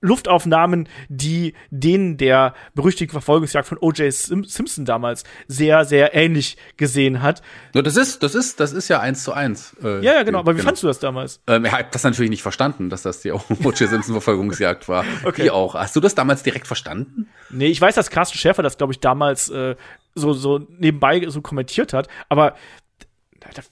[0.00, 4.12] Luftaufnahmen, die denen der berüchtigten Verfolgungsjagd von O.J.
[4.12, 7.42] Sim Simpson damals sehr, sehr ähnlich gesehen hat.
[7.74, 9.76] Ja, das ist, das ist, das ist ja eins zu eins.
[9.82, 10.38] Äh, ja, ja, genau.
[10.38, 10.68] Aber wie genau.
[10.68, 11.40] fandst du das damals?
[11.46, 13.76] Ähm, ich habe das natürlich nicht verstanden, dass das die O.J.
[13.76, 15.04] Simpson Verfolgungsjagd war.
[15.24, 15.44] okay.
[15.44, 15.74] Wie auch.
[15.74, 17.28] Hast du das damals direkt verstanden?
[17.50, 19.74] Nee, ich weiß, dass Carsten Schäfer das, glaube ich, damals äh,
[20.14, 22.08] so, so nebenbei so kommentiert hat.
[22.28, 22.54] Aber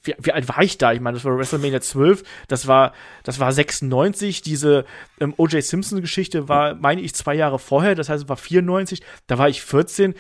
[0.03, 0.93] wie, wie, alt war ich da?
[0.93, 2.93] Ich meine, das war WrestleMania 12, das war,
[3.23, 4.85] das war 96, diese
[5.21, 5.63] ähm, O.J.
[5.63, 9.63] Simpson-Geschichte war, meine ich, zwei Jahre vorher, das heißt, es war 94, da war ich
[9.63, 10.15] 14.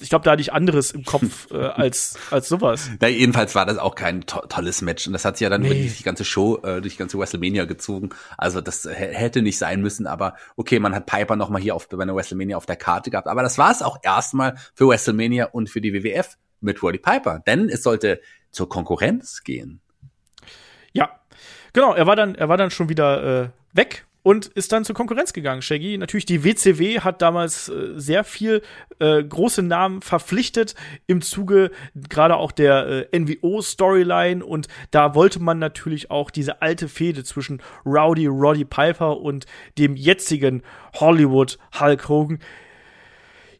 [0.00, 2.90] Ich glaube, da hatte ich anderes im Kopf äh, als, als sowas.
[3.00, 5.06] Na, jedenfalls war das auch kein to tolles Match.
[5.06, 5.68] Und das hat sich ja dann nee.
[5.68, 8.10] über die, die ganze Show, äh, durch die ganze WrestleMania gezogen.
[8.36, 10.06] Also das hätte nicht sein müssen.
[10.06, 13.10] Aber okay, man hat Piper noch mal hier auf, bei einer WrestleMania auf der Karte
[13.10, 13.28] gehabt.
[13.28, 17.40] Aber das war es auch erstmal für WrestleMania und für die WWF mit Roddy Piper.
[17.46, 18.20] Denn es sollte
[18.50, 19.80] zur Konkurrenz gehen.
[20.92, 21.20] Ja,
[21.72, 21.94] genau.
[21.94, 25.32] Er war dann, er war dann schon wieder äh, weg und ist dann zur Konkurrenz
[25.32, 25.62] gegangen.
[25.62, 28.62] Shaggy, natürlich die WCW hat damals äh, sehr viel
[28.98, 30.74] äh, große Namen verpflichtet
[31.06, 31.70] im Zuge
[32.08, 37.24] gerade auch der äh, NWO Storyline und da wollte man natürlich auch diese alte Fehde
[37.24, 39.46] zwischen Rowdy Roddy Piper und
[39.78, 40.62] dem jetzigen
[40.94, 42.38] Hollywood Hulk Hogan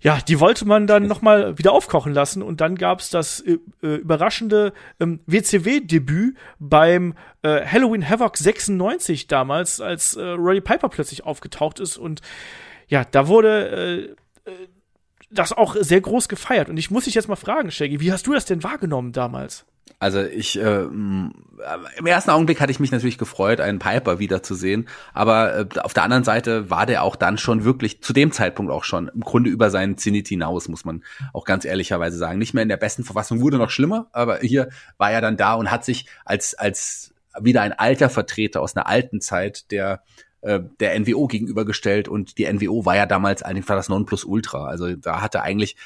[0.03, 3.59] ja, die wollte man dann noch mal wieder aufkochen lassen und dann gab's das äh,
[3.83, 11.25] äh überraschende ähm, WCW-Debüt beim äh, Halloween Havoc 96 damals, als äh, Roddy Piper plötzlich
[11.25, 12.21] aufgetaucht ist und
[12.89, 14.69] ja, da wurde äh, äh,
[15.33, 18.27] das auch sehr groß gefeiert und ich muss dich jetzt mal fragen, Shaggy, wie hast
[18.27, 19.65] du das denn wahrgenommen damals?
[19.99, 21.33] Also ich äh, im
[22.07, 26.25] ersten Augenblick hatte ich mich natürlich gefreut, einen Piper wiederzusehen, aber äh, auf der anderen
[26.25, 29.71] Seite war der auch dann schon wirklich zu dem Zeitpunkt auch schon im Grunde über
[29.71, 32.39] seinen Zenit hinaus, muss man auch ganz ehrlicherweise sagen.
[32.39, 35.55] Nicht mehr in der besten Verfassung, wurde noch schlimmer, aber hier war er dann da
[35.55, 40.03] und hat sich als als wieder ein alter Vertreter aus einer alten Zeit der
[40.43, 44.67] äh, der NWO gegenübergestellt und die NWO war ja damals eigentlich das Nonplusultra.
[44.67, 45.77] Also da hatte eigentlich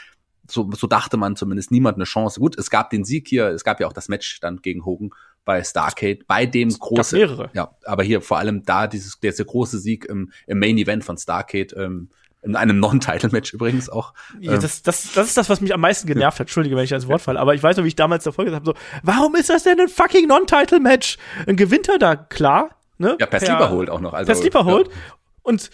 [0.48, 2.40] so, so dachte man zumindest niemand eine Chance.
[2.40, 5.10] Gut, es gab den Sieg hier, es gab ja auch das Match dann gegen Hogan
[5.44, 7.50] bei Starcade, bei dem großen, mehrere.
[7.54, 11.16] ja, aber hier vor allem da dieses, der, große Sieg im, im Main Event von
[11.16, 12.08] Starcade, ähm,
[12.42, 14.14] in einem Non-Title-Match übrigens auch.
[14.40, 16.46] Ja, ähm, das, das, das ist das, was mich am meisten genervt hat.
[16.46, 17.40] Entschuldige, wenn ich ans Wort falle.
[17.40, 19.80] Aber ich weiß noch, wie ich damals davor gesagt habe, so, warum ist das denn
[19.80, 21.18] ein fucking Non-Title-Match?
[21.46, 22.75] Ein Gewinnt er da, klar.
[22.98, 23.16] Ne?
[23.20, 24.12] Ja, per, per Sleeper holt auch noch.
[24.12, 24.88] Also, per Sleeper holt.
[24.88, 24.94] Ja.
[25.42, 25.70] Und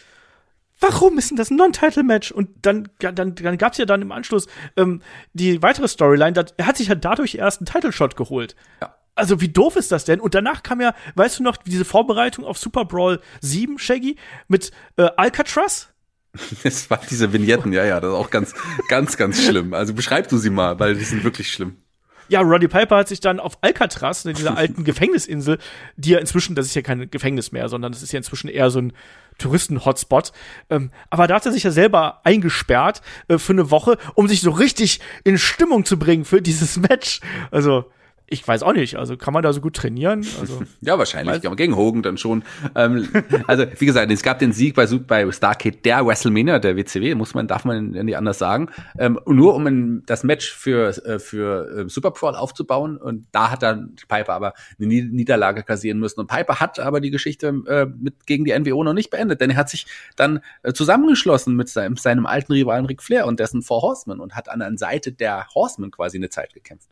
[0.81, 2.32] warum ist denn das ein Non-Title-Match?
[2.32, 4.47] Und dann, dann, dann gab es ja dann im Anschluss
[4.77, 5.01] ähm,
[5.32, 8.57] die weitere Storyline, dass, er hat sich ja dadurch erst einen Title-Shot geholt.
[8.81, 8.94] Ja.
[9.15, 10.20] Also wie doof ist das denn?
[10.20, 14.16] Und danach kam ja, weißt du noch, diese Vorbereitung auf Super Brawl 7, Shaggy,
[14.49, 15.89] mit äh, Alcatraz?
[16.65, 18.55] Es war diese Vignetten, ja, ja, das ist auch ganz,
[18.89, 19.74] ganz, ganz schlimm.
[19.74, 21.81] Also beschreib du sie mal, weil die sind wirklich schlimm.
[22.32, 25.59] Ja, Roddy Piper hat sich dann auf Alcatraz, in dieser alten Gefängnisinsel,
[25.96, 28.70] die ja inzwischen, das ist ja kein Gefängnis mehr, sondern das ist ja inzwischen eher
[28.70, 28.94] so ein
[29.36, 30.32] Touristen-Hotspot.
[30.70, 34.40] Ähm, aber da hat er sich ja selber eingesperrt äh, für eine Woche, um sich
[34.40, 37.20] so richtig in Stimmung zu bringen für dieses Match.
[37.50, 37.84] Also,
[38.32, 40.26] ich weiß auch nicht, also kann man da so gut trainieren?
[40.40, 41.44] Also, ja, wahrscheinlich.
[41.44, 41.56] Weiß.
[41.56, 42.42] Gegen Hogan dann schon.
[42.74, 43.09] ähm,
[43.46, 47.34] also, wie gesagt, es gab den Sieg bei, bei Starcade der WrestleMania, der WCW, muss
[47.34, 48.70] man, darf man nicht anders sagen.
[48.98, 52.96] Ähm, nur um das Match für, äh, für äh, Super Brawl aufzubauen.
[52.96, 56.20] Und da hat dann Piper aber eine Niederlage kassieren müssen.
[56.20, 59.50] Und Piper hat aber die Geschichte äh, mit gegen die NWO noch nicht beendet, denn
[59.50, 59.86] er hat sich
[60.16, 64.34] dann äh, zusammengeschlossen mit seinem, seinem alten Rivalen Ric Flair und dessen Four Horsemen und
[64.34, 66.88] hat an der Seite der Horsemen quasi eine Zeit gekämpft.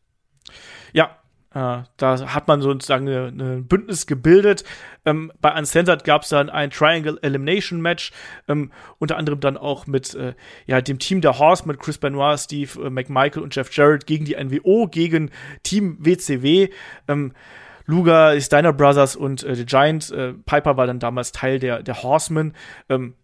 [0.92, 1.19] Ja,
[1.52, 1.86] da
[2.32, 4.64] hat man sozusagen ein Bündnis gebildet.
[5.04, 8.12] Ähm, bei Uncensored gab es dann ein Triangle Elimination Match,
[8.48, 10.34] ähm, unter anderem dann auch mit äh,
[10.66, 14.24] ja, dem Team der Horse, mit Chris Benoit, Steve äh, McMichael und Jeff Jarrett gegen
[14.24, 15.30] die NWO, gegen
[15.62, 16.68] Team WCW.
[17.08, 17.32] Ähm,
[17.86, 20.10] Luger, Steiner Brothers und äh, The Giant.
[20.12, 22.54] Äh, Piper war dann damals Teil der, der Horsemen.
[22.88, 23.14] Ähm,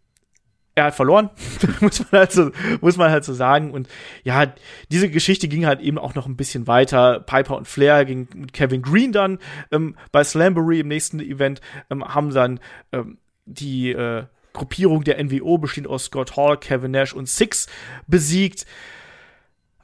[0.77, 1.31] er hat verloren,
[1.81, 2.51] muss man halt so,
[2.83, 3.73] muss man halt so sagen.
[3.73, 3.89] Und
[4.23, 4.53] ja,
[4.93, 7.21] diese Geschichte ging halt eben auch noch ein bisschen weiter.
[7.21, 9.39] Piper und Flair ging mit Kevin Green dann
[9.73, 12.61] ähm, bei Slambury im nächsten Event, ähm, haben dann
[12.93, 13.17] ähm,
[13.47, 17.69] die äh, Gruppierung der NWO bestehend aus Scott Hall, Kevin Nash und Six
[18.07, 18.67] besiegt.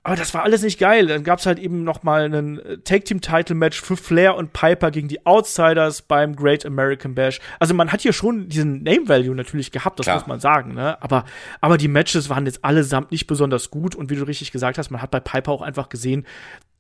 [0.05, 1.07] Aber das war alles nicht geil.
[1.07, 4.53] Dann gab's halt eben noch mal einen äh, Tag Team Title Match für Flair und
[4.53, 7.41] Piper gegen die Outsiders beim Great American Bash.
[7.61, 10.17] Also man hat hier schon diesen Name Value natürlich gehabt, das Klar.
[10.17, 11.01] muss man sagen, ne?
[11.03, 11.25] Aber
[11.61, 14.91] aber die Matches waren jetzt allesamt nicht besonders gut und wie du richtig gesagt hast,
[14.91, 16.27] man hat bei Piper auch einfach gesehen,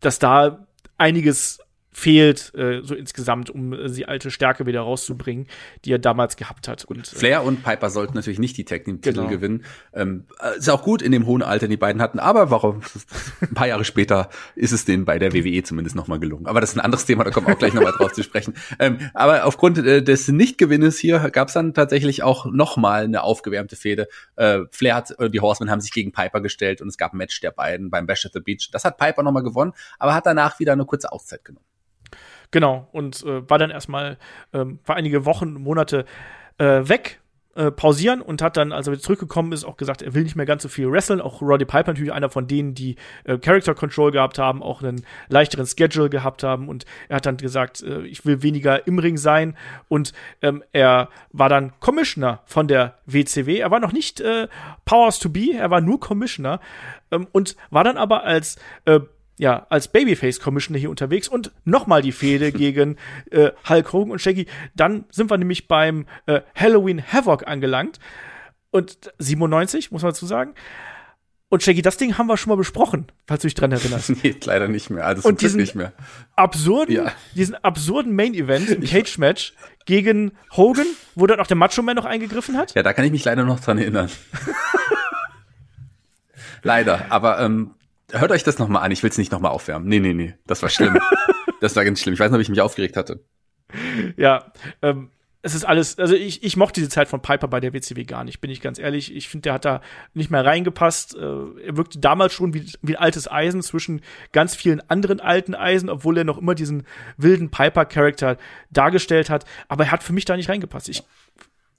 [0.00, 0.66] dass da
[0.98, 1.60] einiges
[1.93, 5.47] fehlt, äh, so insgesamt, um äh, die alte Stärke wieder rauszubringen,
[5.85, 6.85] die er damals gehabt hat.
[6.85, 9.28] Und, äh, Flair und Piper sollten natürlich nicht die Tag Team Titel Genau.
[9.28, 9.64] gewinnen.
[9.93, 12.81] Ähm, äh, ist auch gut in dem hohen Alter, die beiden hatten, aber warum?
[13.40, 16.47] Ein paar Jahre später ist es denen bei der WWE zumindest nochmal gelungen.
[16.47, 18.55] Aber das ist ein anderes Thema, da kommen wir auch gleich nochmal drauf zu sprechen.
[18.78, 23.77] Ähm, aber aufgrund äh, des Nichtgewinnes hier gab es dann tatsächlich auch nochmal eine aufgewärmte
[23.77, 24.09] Fehde.
[24.36, 27.19] Äh, Flair hat, äh, die Horsemen haben sich gegen Piper gestellt und es gab ein
[27.19, 28.70] Match der beiden beim Bash at the Beach.
[28.73, 31.66] Das hat Piper nochmal gewonnen, aber hat danach wieder eine kurze Auszeit genommen.
[32.52, 34.18] Genau, und äh, war dann erstmal
[34.52, 36.04] ähm, war einige Wochen, Monate
[36.58, 37.18] äh, weg,
[37.54, 40.36] äh, pausieren und hat dann, als er wieder zurückgekommen ist, auch gesagt, er will nicht
[40.36, 41.20] mehr ganz so viel wresteln.
[41.20, 45.04] Auch Roddy Piper natürlich einer von denen, die äh, Character Control gehabt haben, auch einen
[45.28, 46.68] leichteren Schedule gehabt haben.
[46.68, 49.56] Und er hat dann gesagt, äh, ich will weniger im Ring sein.
[49.88, 53.58] Und ähm, er war dann Commissioner von der WCW.
[53.58, 54.48] Er war noch nicht äh,
[54.86, 56.58] Powers to Be, er war nur Commissioner
[57.10, 58.56] ähm, und war dann aber als
[58.86, 59.00] äh,
[59.38, 62.96] ja, als Babyface-Commissioner hier unterwegs und nochmal die Fehde gegen
[63.30, 64.46] äh, Hulk Hogan und Shaggy.
[64.74, 67.98] Dann sind wir nämlich beim äh, Halloween Havoc angelangt.
[68.70, 70.54] Und 97, muss man dazu sagen.
[71.50, 74.10] Und Shaggy, das Ding haben wir schon mal besprochen, falls du dich dran erinnerst.
[74.22, 75.04] nee, leider nicht mehr.
[75.06, 75.92] Also Und diesen- nicht mehr.
[76.36, 77.12] Absurden, Ja.
[77.34, 79.52] diesen absurden Main-Event im Cage-Match
[79.84, 82.74] gegen Hogan, wo dann auch der Macho Man noch eingegriffen hat.
[82.74, 84.09] Ja, da kann ich mich leider noch dran erinnern.
[86.62, 87.74] leider, aber ähm,
[88.12, 88.90] hört euch das nochmal an.
[88.90, 89.89] Ich will es nicht nochmal aufwärmen.
[89.89, 90.98] Nee, nee, nee, das war schlimm.
[91.60, 92.14] das war ganz schlimm.
[92.14, 93.24] Ich weiß nicht, ob ich mich aufgeregt hatte.
[94.16, 94.52] Ja,
[94.82, 95.10] ähm,
[95.44, 98.22] es ist alles, also ich, ich mochte diese Zeit von Piper bei der WCW gar
[98.22, 99.14] nicht, bin ich ganz ehrlich.
[99.14, 99.80] Ich finde, der hat da
[100.14, 101.16] nicht mehr reingepasst.
[101.16, 105.56] Äh, er wirkte damals schon wie, wie ein altes Eisen zwischen ganz vielen anderen alten
[105.56, 106.86] Eisen, obwohl er noch immer diesen
[107.16, 108.36] wilden Piper-Charakter
[108.70, 109.44] dargestellt hat.
[109.66, 110.89] Aber er hat für mich da nicht reingepasst.
[110.89, 111.02] Ich,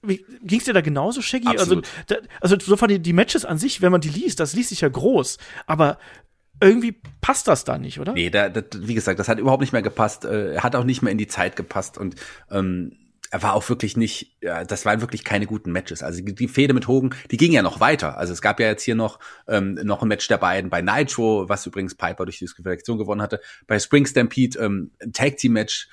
[0.06, 1.48] wie, ging's dir da genauso, Shaggy?
[1.48, 1.86] Absolut.
[2.08, 4.54] Also, da, also so von den die Matches an sich, wenn man die liest, das
[4.54, 5.38] liest sich ja groß.
[5.66, 5.98] Aber
[6.60, 8.12] irgendwie passt das da nicht, oder?
[8.12, 10.24] Nee, da, da, wie gesagt, das hat überhaupt nicht mehr gepasst.
[10.24, 12.16] Äh, Er hat auch nicht mehr in die Zeit gepasst und
[12.50, 12.96] ähm,
[13.30, 16.04] er war auch wirklich nicht, ja, das waren wirklich keine guten Matches.
[16.04, 18.16] Also die, die Fehde mit Hogan, die ging ja noch weiter.
[18.16, 19.18] Also es gab ja jetzt hier noch,
[19.48, 23.20] ähm, noch ein Match der beiden bei Nitro, was übrigens Piper durch die Disqualifikation gewonnen
[23.20, 23.40] hatte.
[23.66, 25.88] Bei Spring Stampede ähm, ein Tag Team Match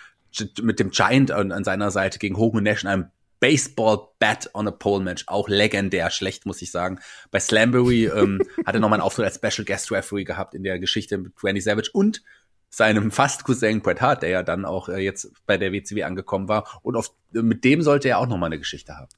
[0.62, 3.06] mit dem Giant an, an seiner Seite gegen Hogan und Nash in einem
[3.42, 7.00] Baseball Bat on a Pole Match, auch legendär schlecht, muss ich sagen.
[7.32, 10.80] Bei Slambury ähm, hat er nochmal einen Auftritt als Special Guest Referee gehabt in der
[10.80, 12.22] Geschichte mit Randy Savage und
[12.70, 16.48] seinem fast Cousin Bret Hart, der ja dann auch äh, jetzt bei der WCW angekommen
[16.48, 16.80] war.
[16.84, 19.10] Und auf, mit dem sollte er auch nochmal eine Geschichte haben.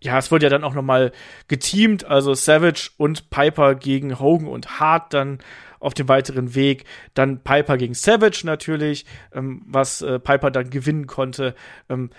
[0.00, 1.10] ja, es wurde ja dann auch noch mal
[1.48, 5.38] geteamt, also Savage und Piper gegen Hogan und Hart dann
[5.80, 6.84] auf dem weiteren Weg.
[7.14, 11.54] Dann Piper gegen Savage natürlich, ähm, was äh, Piper dann gewinnen konnte.
[11.88, 12.10] Ähm,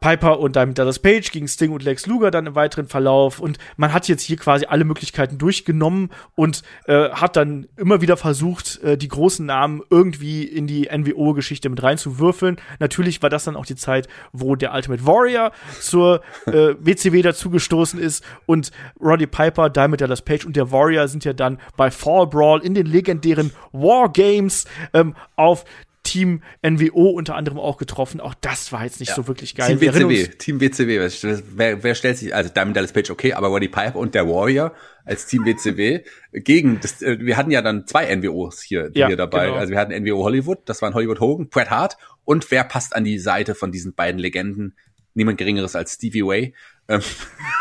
[0.00, 3.40] Piper und dann Dallas Page gegen Sting und Lex Luger dann im weiteren Verlauf.
[3.40, 8.16] Und man hat jetzt hier quasi alle Möglichkeiten durchgenommen und äh, hat dann immer wieder
[8.16, 12.56] versucht, äh, die großen Namen irgendwie in die NWO-Geschichte mit reinzuwürfeln.
[12.78, 17.98] Natürlich war das dann auch die Zeit, wo der Ultimate Warrior zur äh, WCW dazugestoßen
[17.98, 18.70] ist und
[19.00, 22.74] Roddy Piper, Diamond Dallas Page und der Warrior sind ja dann bei Fall Brawl in
[22.74, 25.64] den legendären War Games ähm, auf
[26.02, 28.20] Team NWO unter anderem auch getroffen.
[28.20, 29.76] Auch das war jetzt nicht so wirklich geil.
[29.76, 31.42] Team WCW, Team WCW.
[31.54, 34.72] Wer, wer, stellt sich, also Diamond Dallas Page, okay, aber Roddy Piper und der Warrior
[35.04, 36.00] als Team WCW
[36.32, 39.46] gegen, das, äh, wir hatten ja dann zwei NWOs hier, Ja, hier dabei.
[39.46, 39.58] genau.
[39.58, 43.04] Also wir hatten NWO Hollywood, das waren Hollywood Hogan, Bret Hart und wer passt an
[43.04, 44.74] die Seite von diesen beiden Legenden?
[45.14, 46.54] Niemand geringeres als Stevie Way.
[46.88, 47.00] Ähm,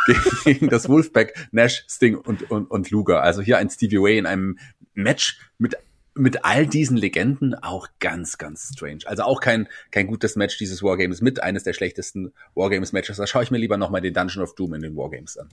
[0.06, 3.24] gegen, gegen das Wolfpack, Nash, Sting und, und, und Luger.
[3.24, 4.58] Also hier ein Stevie Way in einem
[4.94, 5.78] Match mit
[6.18, 9.00] mit all diesen Legenden auch ganz, ganz strange.
[9.06, 13.18] Also auch kein, kein gutes Match dieses Wargames mit, eines der schlechtesten Wargames-Matches.
[13.18, 15.50] Da schaue ich mir lieber nochmal den Dungeon of Doom in den Wargames an.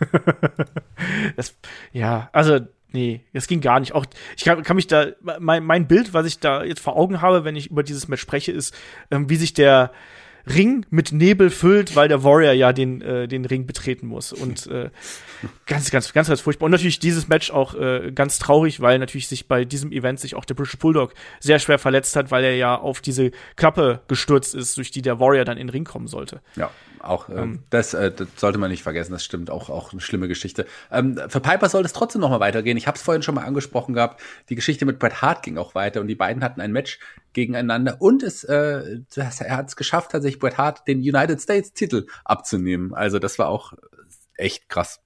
[1.36, 1.54] Das,
[1.92, 2.60] ja, also,
[2.92, 3.92] nee, das ging gar nicht.
[3.92, 4.06] Auch,
[4.36, 7.44] ich kann, kann mich da, mein, mein Bild, was ich da jetzt vor Augen habe,
[7.44, 8.74] wenn ich über dieses Match spreche, ist,
[9.10, 9.92] ähm, wie sich der
[10.46, 14.32] Ring mit Nebel füllt, weil der Warrior ja den, äh, den Ring betreten muss.
[14.32, 14.90] Und äh,
[15.66, 16.66] ganz, ganz, ganz, ganz furchtbar.
[16.66, 20.34] Und natürlich dieses Match auch äh, ganz traurig, weil natürlich sich bei diesem Event sich
[20.34, 24.54] auch der British Bulldog sehr schwer verletzt hat, weil er ja auf diese Klappe gestürzt
[24.54, 26.40] ist, durch die der Warrior dann in den Ring kommen sollte.
[26.56, 26.70] Ja,
[27.04, 29.12] auch äh, das, äh, das sollte man nicht vergessen.
[29.12, 30.66] Das stimmt auch auch eine schlimme Geschichte.
[30.90, 32.76] Ähm, für Piper soll es trotzdem noch mal weitergehen.
[32.76, 34.20] Ich habe es vorhin schon mal angesprochen gehabt.
[34.48, 36.98] Die Geschichte mit Bret Hart ging auch weiter und die beiden hatten ein Match
[37.32, 41.72] gegeneinander und es äh, das, er hat es geschafft, tatsächlich Bret Hart den United States
[41.72, 42.94] Titel abzunehmen.
[42.94, 43.74] Also das war auch
[44.36, 45.01] echt krass.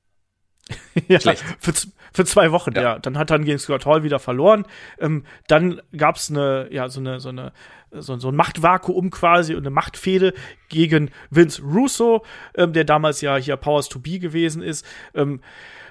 [1.09, 1.45] ja, Schlecht.
[1.59, 1.73] Für,
[2.13, 2.83] für zwei Wochen, ja.
[2.83, 2.99] Ja.
[2.99, 4.67] Dann hat er gegen Scott Hall wieder verloren.
[4.99, 7.53] Ähm, dann gab's eine, ja, so eine, so eine,
[7.93, 10.35] so, so ein Machtvakuum quasi und eine Machtfehde
[10.69, 12.25] gegen Vince Russo,
[12.55, 14.85] ähm, der damals ja hier Powers to Be gewesen ist.
[15.15, 15.41] Ähm,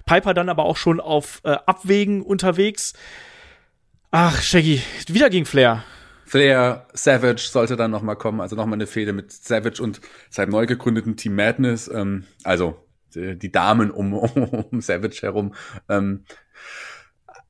[0.06, 2.94] Piper dann aber auch schon auf äh, Abwägen unterwegs.
[4.12, 5.84] Ach, Shaggy, wieder gegen Flair.
[6.26, 10.02] Flair, Savage sollte dann noch mal kommen, also noch mal eine Fehde mit Savage und
[10.30, 12.85] seinem neu gegründeten Team Madness, ähm, also
[13.16, 14.14] die, die Damen um,
[14.72, 15.54] um, Savage herum.
[15.90, 16.24] Ähm,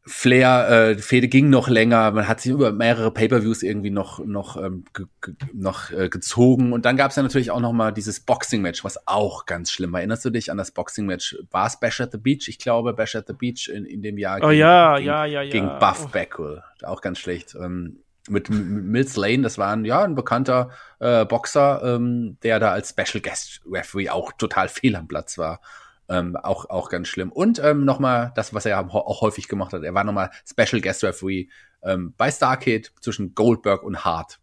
[0.08, 4.24] Flair, äh, die Fehde ging noch länger, man hat sich über mehrere Pay-per-Views irgendwie noch
[4.24, 7.74] noch ähm, ge, ge, noch äh, gezogen und dann gab es ja natürlich auch noch
[7.74, 10.02] mal dieses Boxing-Match, was auch ganz schlimm war.
[10.02, 11.38] Erinnerst du dich an das Boxing-Match?
[11.50, 12.48] War es Bash at the Beach?
[12.48, 14.38] Ich glaube Bash at the Beach in, in dem Jahr.
[14.44, 15.52] Oh gegen, ja, gegen, ja, ja, ja.
[15.52, 16.10] Gegen Buff oh.
[16.10, 17.56] Beckwell, auch ganz schlecht.
[17.60, 20.70] Ähm, mit Mills Lane, das war ein, ja, ein bekannter
[21.00, 25.62] äh, Boxer, ähm, der da als Special Guest Referee auch total fehl am Platz war.
[26.08, 27.32] Ähm, auch, auch ganz schlimm.
[27.32, 29.84] Und ähm, nochmal das, was er auch häufig gemacht hat.
[29.84, 31.48] Er war nochmal Special Guest Referee
[31.82, 34.40] ähm, bei Starcade zwischen Goldberg und Hart.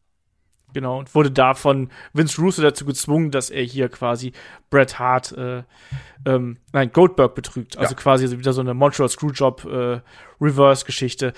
[0.72, 4.32] Genau, und wurde da von Vince Russo dazu gezwungen, dass er hier quasi
[4.70, 5.64] Bret Hart, äh,
[6.24, 7.76] ähm, nein, Goldberg betrügt.
[7.76, 8.00] Also ja.
[8.00, 10.00] quasi wieder so eine Montreal Screwjob äh,
[10.40, 11.34] Reverse-Geschichte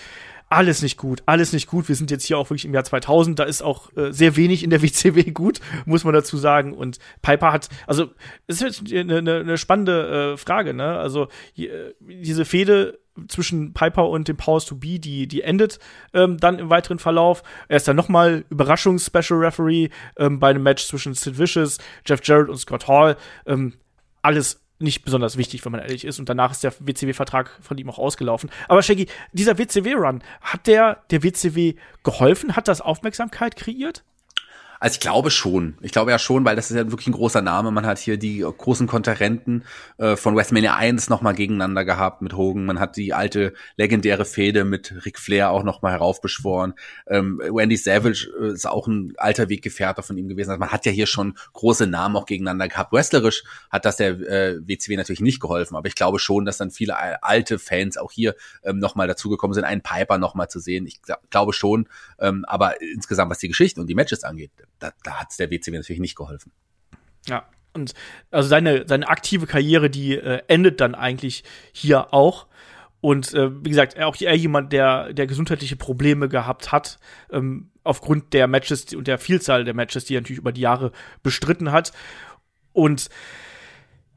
[0.55, 1.89] alles nicht gut, alles nicht gut.
[1.89, 4.63] Wir sind jetzt hier auch wirklich im Jahr 2000, da ist auch äh, sehr wenig
[4.63, 6.73] in der WCW gut, muss man dazu sagen.
[6.73, 8.11] Und Piper hat, also
[8.47, 10.99] es ist eine, eine, eine spannende äh, Frage, ne?
[10.99, 12.99] Also hier, diese Fehde
[13.29, 15.79] zwischen Piper und dem Powers to Be, die, die endet
[16.13, 17.43] ähm, dann im weiteren Verlauf.
[17.69, 22.49] Er ist dann nochmal Überraschungs-Special Referee ähm, bei einem Match zwischen Sid Vicious, Jeff Jarrett
[22.49, 23.17] und Scott Hall.
[23.47, 23.75] Ähm,
[24.23, 26.19] alles nicht besonders wichtig, wenn man ehrlich ist.
[26.19, 28.51] Und danach ist der WCW-Vertrag von ihm auch ausgelaufen.
[28.69, 32.57] Aber Shaggy, dieser WCW-Run, hat der der WCW geholfen?
[32.57, 34.05] Hat das Aufmerksamkeit kreiert?
[34.85, 35.79] Also ich glaube schon.
[35.81, 37.71] Ich glaube ja schon, weil das ist ja wirklich ein großer Name.
[37.71, 39.65] Man hat hier die großen Konterrenten
[39.97, 42.67] äh, von WrestleMania 1 nochmal gegeneinander gehabt mit Hogan.
[42.67, 46.75] Man hat die alte legendäre Fehde mit Ric Flair auch nochmal heraufbeschworen.
[47.07, 50.51] Ähm, Wendy Savage äh, ist auch ein alter Weggefährter von ihm gewesen.
[50.51, 52.93] Also man hat ja hier schon große Namen auch gegeneinander gehabt.
[52.93, 56.71] Wrestlerisch hat das der äh, WCW natürlich nicht geholfen, aber ich glaube schon, dass dann
[56.71, 60.87] viele alte Fans auch hier ähm, nochmal dazugekommen sind, einen Piper nochmal zu sehen.
[60.87, 61.01] Ich
[61.31, 61.89] glaube schon,
[62.19, 65.51] ähm, aber insgesamt, was die Geschichte und die Matches angeht, da, da hat es der
[65.51, 66.53] WCW natürlich nicht geholfen.
[67.27, 67.95] Ja, und
[68.31, 72.47] also seine, seine aktive Karriere, die äh, endet dann eigentlich hier auch.
[73.01, 76.99] Und äh, wie gesagt, auch er jemand, der, der gesundheitliche Probleme gehabt hat,
[77.31, 80.93] ähm, aufgrund der Matches und der Vielzahl der Matches, die er natürlich über die Jahre
[81.23, 81.93] bestritten hat.
[82.73, 83.11] Und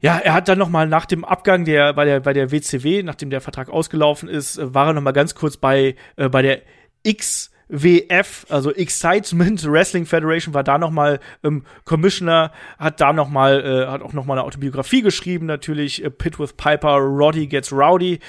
[0.00, 3.02] ja, er hat dann noch mal nach dem Abgang der bei der bei der WCW,
[3.02, 6.40] nachdem der Vertrag ausgelaufen ist, äh, war er noch mal ganz kurz bei äh, bei
[6.40, 6.62] der
[7.02, 13.28] X WF, also Excitement Wrestling Federation, war da noch mal ähm, Commissioner, hat da noch
[13.28, 17.46] mal, äh, hat auch noch mal eine Autobiografie geschrieben, natürlich äh, Pit with Piper, Roddy
[17.46, 18.20] Gets Rowdy.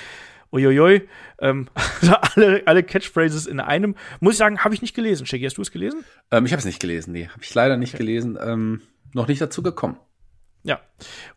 [0.51, 1.07] Uiuiui,
[1.41, 1.67] ähm,
[2.01, 3.95] also alle, alle Catchphrases in einem.
[4.19, 5.27] Muss ich sagen, habe ich nicht gelesen.
[5.27, 6.03] Shaggy, hast du es gelesen?
[6.31, 7.27] Ähm, ich habe es nicht gelesen, nee.
[7.27, 8.03] Habe ich leider nicht okay.
[8.03, 8.35] gelesen.
[8.41, 8.81] Ähm,
[9.13, 9.97] noch nicht dazu gekommen.
[10.63, 10.79] Ja.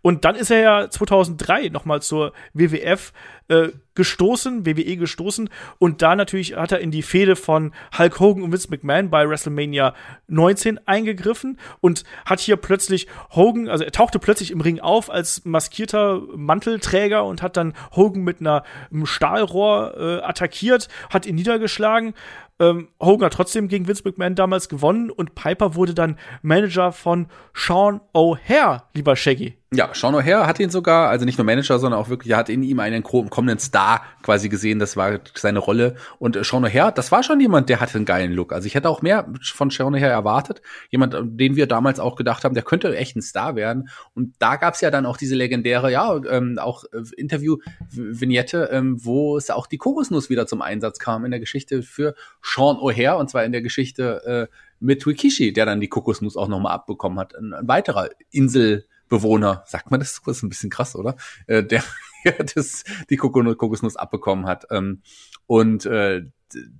[0.03, 3.12] Und dann ist er ja 2003 nochmal zur WWF
[3.49, 5.49] äh, gestoßen, WWE gestoßen.
[5.78, 9.28] Und da natürlich hat er in die Fehde von Hulk Hogan und Vince McMahon bei
[9.28, 9.94] WrestleMania
[10.27, 15.44] 19 eingegriffen und hat hier plötzlich Hogan, also er tauchte plötzlich im Ring auf als
[15.44, 22.15] maskierter Mantelträger und hat dann Hogan mit einer, einem Stahlrohr äh, attackiert, hat ihn niedergeschlagen.
[22.62, 27.26] Ähm, Hogan hat trotzdem gegen Vince McMahon damals gewonnen und Piper wurde dann Manager von
[27.55, 29.59] Sean O'Hare, lieber Shaggy.
[29.74, 32.51] Ja, Sean O'Hare hat ihn sogar, also nicht nur Manager, sondern auch wirklich, er hat
[32.51, 35.97] in ihm einen kommenden Star quasi gesehen, das war seine Rolle.
[36.18, 38.52] Und äh, Sean O'Hare, das war schon jemand, der hatte einen geilen Look.
[38.52, 40.60] Also ich hätte auch mehr von Sean O'Hare erwartet.
[40.90, 43.89] Jemand, den wir damals auch gedacht haben, der könnte echt ein Star werden.
[44.14, 49.39] Und da gab's ja dann auch diese legendäre, ja, ähm, auch äh, Interview-Vignette, ähm, wo
[49.39, 52.14] es auch die Kokosnuss wieder zum Einsatz kam in der Geschichte für
[52.55, 56.49] Sean O'Hare, und zwar in der Geschichte äh, mit Wikishi, der dann die Kokosnuss auch
[56.49, 57.35] nochmal abbekommen hat.
[57.35, 60.23] Ein, ein weiterer Insel- Bewohner, sagt man das?
[60.24, 61.16] Das ist ein bisschen krass, oder?
[61.47, 61.85] Äh, der
[62.55, 64.65] das, die Kokosnuss abbekommen hat.
[64.70, 65.03] Ähm,
[65.47, 66.23] und äh,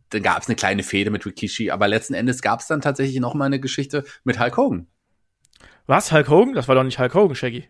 [0.09, 3.21] dann gab es eine kleine Fehde mit Rikishi, aber letzten Endes gab es dann tatsächlich
[3.21, 4.87] noch mal eine Geschichte mit Hulk Hogan.
[5.87, 6.55] Was, Hulk Hogan?
[6.55, 7.69] Das war doch nicht Hulk Hogan, Shaggy.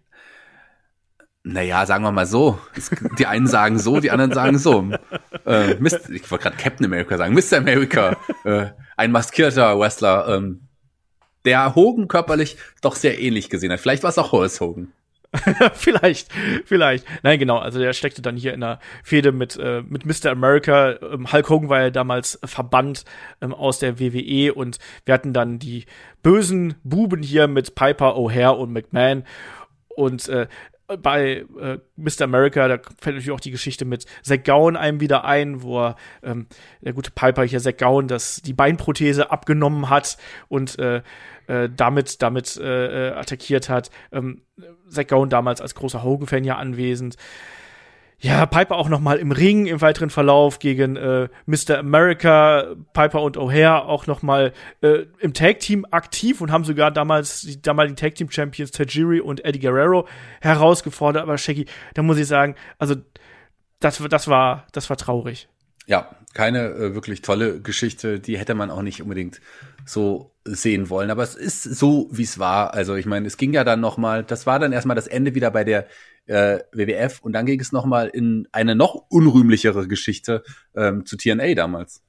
[1.44, 2.58] Naja, sagen wir mal so.
[3.18, 4.90] Die einen sagen so, die anderen sagen so.
[5.44, 7.34] Äh, Mist, ich wollte gerade Captain America sagen.
[7.34, 7.58] Mr.
[7.58, 8.66] America, äh,
[8.96, 10.68] ein maskierter Wrestler, ähm,
[11.44, 13.80] der Hogan körperlich doch sehr ähnlich gesehen hat.
[13.80, 14.92] Vielleicht war es auch Horace Hogan.
[15.72, 16.28] vielleicht,
[16.66, 17.06] vielleicht.
[17.22, 17.58] Nein, genau.
[17.58, 20.30] Also der steckte dann hier in der Fehde mit äh, mit Mr.
[20.30, 20.96] America.
[21.00, 23.04] Ähm, Hulk Hogan war ja damals verbannt
[23.40, 25.86] ähm, aus der WWE und wir hatten dann die
[26.22, 29.24] bösen Buben hier mit Piper, O'Hare und McMahon.
[29.88, 30.48] Und äh,
[31.02, 32.22] bei äh, Mr.
[32.22, 35.96] America, da fällt natürlich auch die Geschichte mit Zack Gowan einem wieder ein, wo er,
[36.22, 36.46] ähm,
[36.80, 40.16] der gute Piper hier Zack Gowan das, die Beinprothese abgenommen hat
[40.48, 41.02] und äh,
[41.46, 43.90] äh, damit, damit äh, attackiert hat.
[44.12, 44.42] Ähm,
[44.88, 47.16] Zack Gowan damals als großer Hogan-Fan ja anwesend.
[48.22, 51.78] Ja, Piper auch noch mal im Ring im weiteren Verlauf gegen äh, Mr.
[51.78, 56.92] America, Piper und O'Hare auch noch mal äh, im Tag Team aktiv und haben sogar
[56.92, 60.06] damals die damaligen Tag Team Champions Tajiri und Eddie Guerrero
[60.40, 61.24] herausgefordert.
[61.24, 62.94] Aber Shaggy, da muss ich sagen, also
[63.80, 65.48] das, das war das war traurig.
[65.86, 68.20] Ja, keine äh, wirklich tolle Geschichte.
[68.20, 69.40] Die hätte man auch nicht unbedingt
[69.84, 71.10] so sehen wollen.
[71.10, 72.72] Aber es ist so, wie es war.
[72.72, 74.22] Also ich meine, es ging ja dann noch mal.
[74.22, 75.88] Das war dann erstmal das Ende wieder bei der
[76.32, 80.42] äh, WWF und dann ging es noch mal in eine noch unrühmlichere Geschichte
[80.74, 82.02] ähm, zu TNA damals.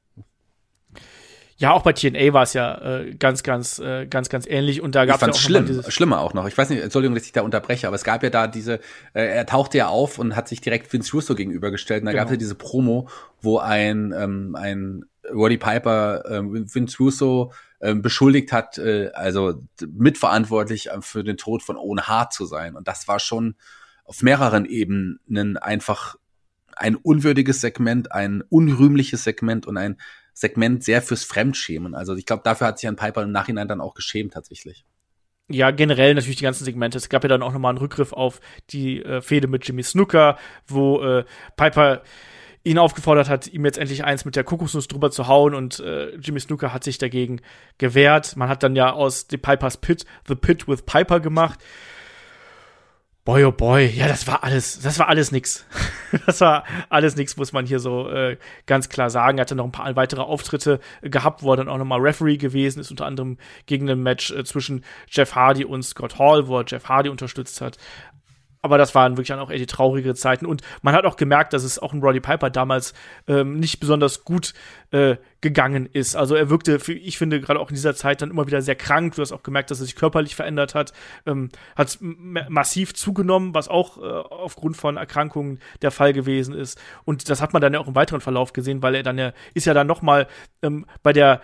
[1.57, 4.81] Ja, auch bei TNA war es ja äh, ganz, ganz, äh, ganz, ganz ähnlich.
[4.81, 6.47] Und da gab es ja auch schlimm, schlimmer auch noch.
[6.47, 8.79] Ich weiß nicht, Entschuldigung, dass ich da unterbreche, aber es gab ja da diese,
[9.13, 12.01] äh, er tauchte ja auf und hat sich direkt Vince Russo gegenübergestellt.
[12.01, 12.21] Und da genau.
[12.21, 13.07] gab es ja diese Promo,
[13.41, 20.89] wo ein, ähm, ein Roddy Piper ähm, Vince Russo ähm, beschuldigt hat, äh, also mitverantwortlich
[20.89, 22.75] äh, für den Tod von Owen Hart zu sein.
[22.75, 23.55] Und das war schon
[24.03, 26.15] auf mehreren Ebenen einfach
[26.75, 29.97] ein unwürdiges Segment, ein unrühmliches Segment und ein
[30.33, 31.93] Segment sehr fürs Fremdschämen.
[31.95, 34.85] Also ich glaube, dafür hat sich ein Piper im Nachhinein dann auch geschämt tatsächlich.
[35.49, 36.97] Ja, generell natürlich die ganzen Segmente.
[36.97, 38.39] Es gab ja dann auch nochmal einen Rückgriff auf
[38.69, 41.25] die äh, Fehde mit Jimmy Snooker, wo äh,
[41.57, 42.01] Piper
[42.63, 46.15] ihn aufgefordert hat, ihm jetzt endlich eins mit der Kokosnuss drüber zu hauen und äh,
[46.15, 47.41] Jimmy Snooker hat sich dagegen
[47.77, 48.37] gewehrt.
[48.37, 51.59] Man hat dann ja aus The Piper's Pit The Pit with Piper gemacht.
[53.25, 55.65] Boy, oh boy, ja, das war alles, das war alles nix.
[56.25, 59.37] das war alles nix, muss man hier so äh, ganz klar sagen.
[59.37, 62.81] Er hatte noch ein paar weitere Auftritte gehabt, wo er dann auch nochmal Referee gewesen
[62.81, 66.65] ist, unter anderem gegen ein Match äh, zwischen Jeff Hardy und Scott Hall, wo er
[66.67, 67.77] Jeff Hardy unterstützt hat
[68.63, 70.45] aber das waren wirklich dann auch eher die traurige Zeiten.
[70.45, 72.93] Und man hat auch gemerkt, dass es auch ein Roddy Piper damals
[73.27, 74.53] ähm, nicht besonders gut
[74.91, 76.15] äh, gegangen ist.
[76.15, 79.15] Also er wirkte, ich finde, gerade auch in dieser Zeit dann immer wieder sehr krank.
[79.15, 80.93] Du hast auch gemerkt, dass er sich körperlich verändert hat.
[81.25, 86.81] Ähm, hat massiv zugenommen, was auch äh, aufgrund von Erkrankungen der Fall gewesen ist.
[87.03, 89.33] Und das hat man dann ja auch im weiteren Verlauf gesehen, weil er dann ja,
[89.53, 90.25] ist ja dann noch mal
[90.61, 91.41] ähm, bei der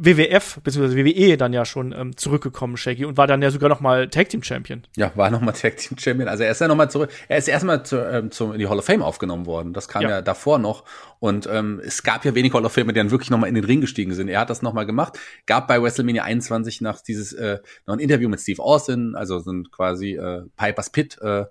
[0.00, 0.94] WWF bzw.
[0.94, 4.28] WWE dann ja schon ähm, zurückgekommen, Shaggy, und war dann ja sogar noch mal Tag
[4.28, 4.84] Team Champion.
[4.96, 6.28] Ja, war noch mal Tag Team Champion.
[6.28, 7.10] Also er ist ja noch mal zurück.
[7.26, 9.72] Er ist erstmal zu, ähm, zu, in die Hall of Fame aufgenommen worden.
[9.72, 10.84] Das kam ja, ja davor noch.
[11.18, 13.56] Und ähm, es gab ja wenig Hall of Famer, die dann wirklich noch mal in
[13.56, 14.28] den Ring gestiegen sind.
[14.28, 15.18] Er hat das noch mal gemacht.
[15.46, 19.72] Gab bei WrestleMania 21 nach dieses äh, noch ein Interview mit Steve Austin, also sind
[19.72, 21.46] quasi äh, Piper's Pit äh,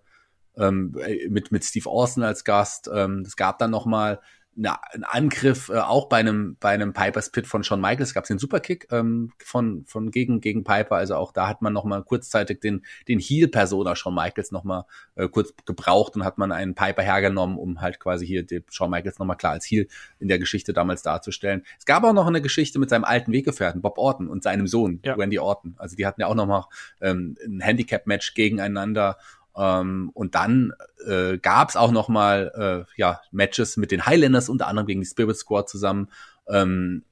[0.57, 0.95] ähm,
[1.29, 2.89] mit mit Steve Austin als Gast.
[2.93, 4.21] Ähm, es gab dann noch mal
[4.59, 8.23] na, ein Angriff äh, auch bei einem bei einem Pipers Pit von Shawn Michaels gab
[8.23, 10.95] es den Superkick ähm, von von gegen gegen Piper.
[10.95, 14.63] Also auch da hat man noch mal kurzzeitig den den Heel Persona Shawn Michaels noch
[14.63, 14.85] mal
[15.15, 18.89] äh, kurz gebraucht und hat man einen Piper hergenommen um halt quasi hier den Shawn
[18.89, 19.87] Michaels noch mal klar als Heel
[20.19, 21.63] in der Geschichte damals darzustellen.
[21.77, 24.99] Es gab auch noch eine Geschichte mit seinem alten Weggefährten Bob Orton und seinem Sohn
[25.05, 25.13] ja.
[25.13, 25.75] Randy Orton.
[25.77, 26.65] Also die hatten ja auch noch mal
[26.99, 29.17] ähm, ein Handicap Match gegeneinander
[29.57, 30.73] ähm, und dann
[31.05, 35.01] äh, gab es auch noch mal äh, ja, Matches mit den Highlanders, unter anderem gegen
[35.01, 36.09] die Spirit Squad zusammen.
[36.47, 37.03] Ähm,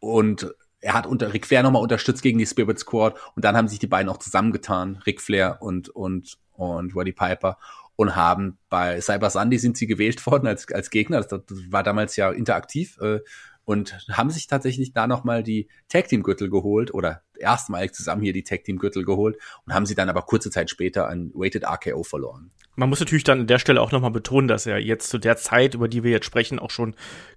[0.00, 3.68] und er hat unter Ric Flair nochmal unterstützt gegen die Spirit Squad und dann haben
[3.68, 7.58] sich die beiden auch zusammengetan, Ric Flair und und und Roddy Piper
[7.96, 11.18] und haben bei Cyber Sunday sind sie gewählt worden als als Gegner.
[11.18, 13.20] Das, das war damals ja interaktiv äh,
[13.68, 18.32] und haben sich tatsächlich da nochmal die Tag Team Gürtel geholt oder erstmalig zusammen hier
[18.32, 19.36] die Tag Team Gürtel geholt
[19.66, 22.50] und haben sie dann aber kurze Zeit später an Weighted RKO verloren.
[22.76, 25.36] Man muss natürlich dann an der Stelle auch nochmal betonen, dass er jetzt zu der
[25.36, 26.94] Zeit, über die wir jetzt sprechen, auch schon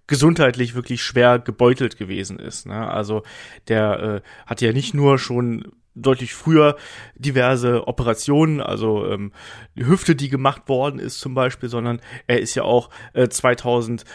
[0.07, 2.65] gesundheitlich wirklich schwer gebeutelt gewesen ist.
[2.65, 2.89] Ne?
[2.89, 3.23] Also
[3.67, 6.77] der äh, hat ja nicht nur schon deutlich früher
[7.15, 9.31] diverse Operationen, also ähm,
[9.75, 14.05] die Hüfte, die gemacht worden ist zum Beispiel, sondern er ist ja auch äh, 2006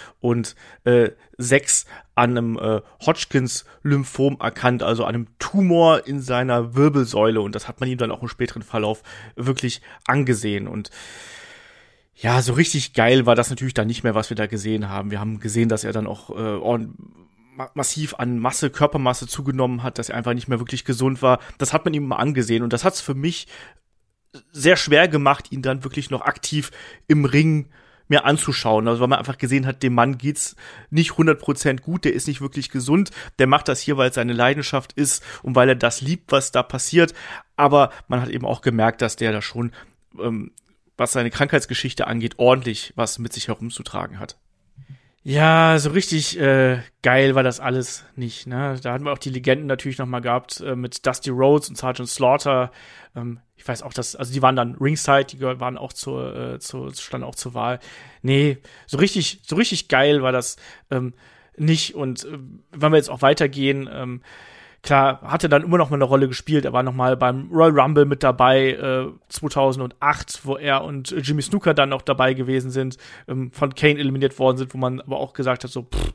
[2.15, 7.91] an einem äh, Hodgkins-Lymphom erkannt, also einem Tumor in seiner Wirbelsäule und das hat man
[7.91, 9.03] ihm dann auch im späteren Verlauf
[9.35, 10.91] wirklich angesehen und
[12.19, 15.11] ja, so richtig geil war das natürlich dann nicht mehr, was wir da gesehen haben.
[15.11, 16.57] Wir haben gesehen, dass er dann auch äh,
[17.75, 21.41] massiv an Masse, Körpermasse zugenommen hat, dass er einfach nicht mehr wirklich gesund war.
[21.59, 23.47] Das hat man ihm mal angesehen und das hat es für mich
[24.53, 26.71] sehr schwer gemacht, ihn dann wirklich noch aktiv
[27.07, 27.69] im Ring
[28.09, 28.87] mir anzuschauen.
[28.89, 30.57] Also weil man einfach gesehen hat, dem Mann geht's
[30.91, 34.33] nicht 100% gut, der ist nicht wirklich gesund, der macht das hier, weil es seine
[34.33, 37.15] Leidenschaft ist und weil er das liebt, was da passiert.
[37.57, 39.73] Aber man hat eben auch gemerkt, dass der da schon,
[40.21, 40.53] ähm,
[40.97, 44.37] was seine Krankheitsgeschichte angeht, ordentlich was mit sich herumzutragen hat.
[45.29, 48.47] Ja, so richtig äh, geil war das alles nicht.
[48.47, 48.79] Ne?
[48.81, 51.77] Da hatten wir auch die Legenden natürlich noch mal gehabt äh, mit Dusty Rhodes und
[51.77, 52.71] Sergeant Slaughter.
[53.17, 56.59] Ähm, ich weiß auch, dass also die waren dann Ringside, die waren auch zur, äh,
[56.61, 57.81] zur standen auch zur Wahl.
[58.23, 60.59] Nee, so richtig, so richtig geil war das
[60.93, 61.13] ähm,
[61.57, 61.97] nicht.
[61.97, 62.39] Und äh,
[62.71, 64.23] wenn wir jetzt auch weitergehen, ähm,
[64.87, 66.65] klar, hatte dann immer noch mal eine Rolle gespielt.
[66.65, 71.43] Er war noch mal beim Royal Rumble mit dabei, äh, 2008, wo er und Jimmy
[71.43, 72.97] Snooker dann noch dabei gewesen sind,
[73.29, 76.15] ähm, von Kane eliminiert worden sind, wo man aber auch gesagt hat, so, pff,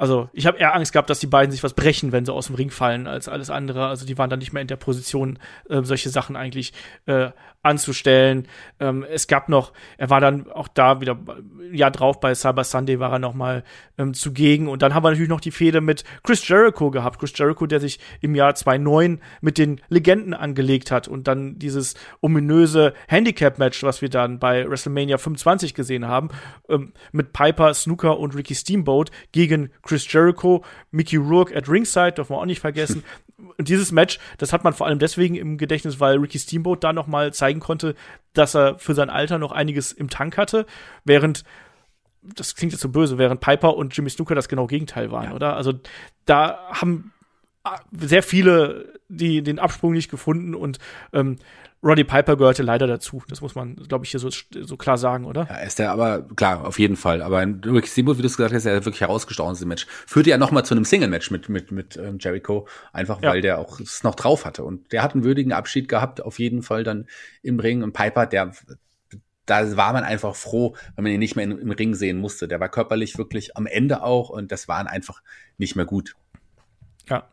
[0.00, 2.46] also ich habe eher Angst gehabt, dass die beiden sich was brechen, wenn sie aus
[2.46, 3.86] dem Ring fallen, als alles andere.
[3.86, 5.38] Also die waren dann nicht mehr in der Position,
[5.68, 6.72] äh, solche Sachen eigentlich
[7.04, 8.48] äh, anzustellen.
[8.78, 11.18] Ähm, es gab noch, er war dann auch da wieder
[11.72, 13.64] Jahr drauf bei Cyber Sunday war er noch mal
[13.98, 17.18] ähm, zugegen und dann haben wir natürlich noch die Fehde mit Chris Jericho gehabt.
[17.18, 21.94] Chris Jericho, der sich im Jahr 2009 mit den Legenden angelegt hat und dann dieses
[22.20, 26.30] ominöse Handicap-Match, was wir dann bei WrestleMania 25 gesehen haben,
[26.68, 32.34] ähm, mit Piper, Snooker und Ricky Steamboat gegen Chris Jericho, Mickey Rourke at Ringside, dürfen
[32.34, 33.04] wir auch nicht vergessen.
[33.56, 36.92] Und dieses Match, das hat man vor allem deswegen im Gedächtnis, weil Ricky Steamboat da
[36.92, 37.94] noch mal zeigen konnte,
[38.32, 40.66] dass er für sein Alter noch einiges im Tank hatte,
[41.04, 41.44] während
[42.22, 45.34] das klingt jetzt so böse, während Piper und Jimmy Snooker das genau Gegenteil waren, ja.
[45.34, 45.56] oder?
[45.56, 45.72] Also
[46.26, 47.12] da haben
[47.92, 50.78] sehr viele die den Absprung nicht gefunden und
[51.12, 51.36] ähm,
[51.82, 53.22] Roddy Piper gehörte leider dazu.
[53.28, 55.46] Das muss man, glaube ich, hier so, so klar sagen, oder?
[55.48, 57.22] Ja, ist der aber, klar, auf jeden Fall.
[57.22, 59.86] Aber Ricky Steamboat, wie du es gesagt hast, ist ja wirklich herausgestochen, dieses Match.
[60.06, 62.68] Führte ja noch mal zu einem Single-Match mit, mit, mit ähm, Jericho.
[62.92, 63.40] Einfach, weil ja.
[63.40, 64.62] der auch es noch drauf hatte.
[64.62, 67.06] Und der hat einen würdigen Abschied gehabt, auf jeden Fall dann
[67.42, 67.82] im Ring.
[67.82, 68.52] Und Piper, der,
[69.46, 72.46] da war man einfach froh, wenn man ihn nicht mehr in, im Ring sehen musste.
[72.46, 75.22] Der war körperlich wirklich am Ende auch und das war einfach
[75.56, 76.14] nicht mehr gut.
[77.08, 77.24] Ja.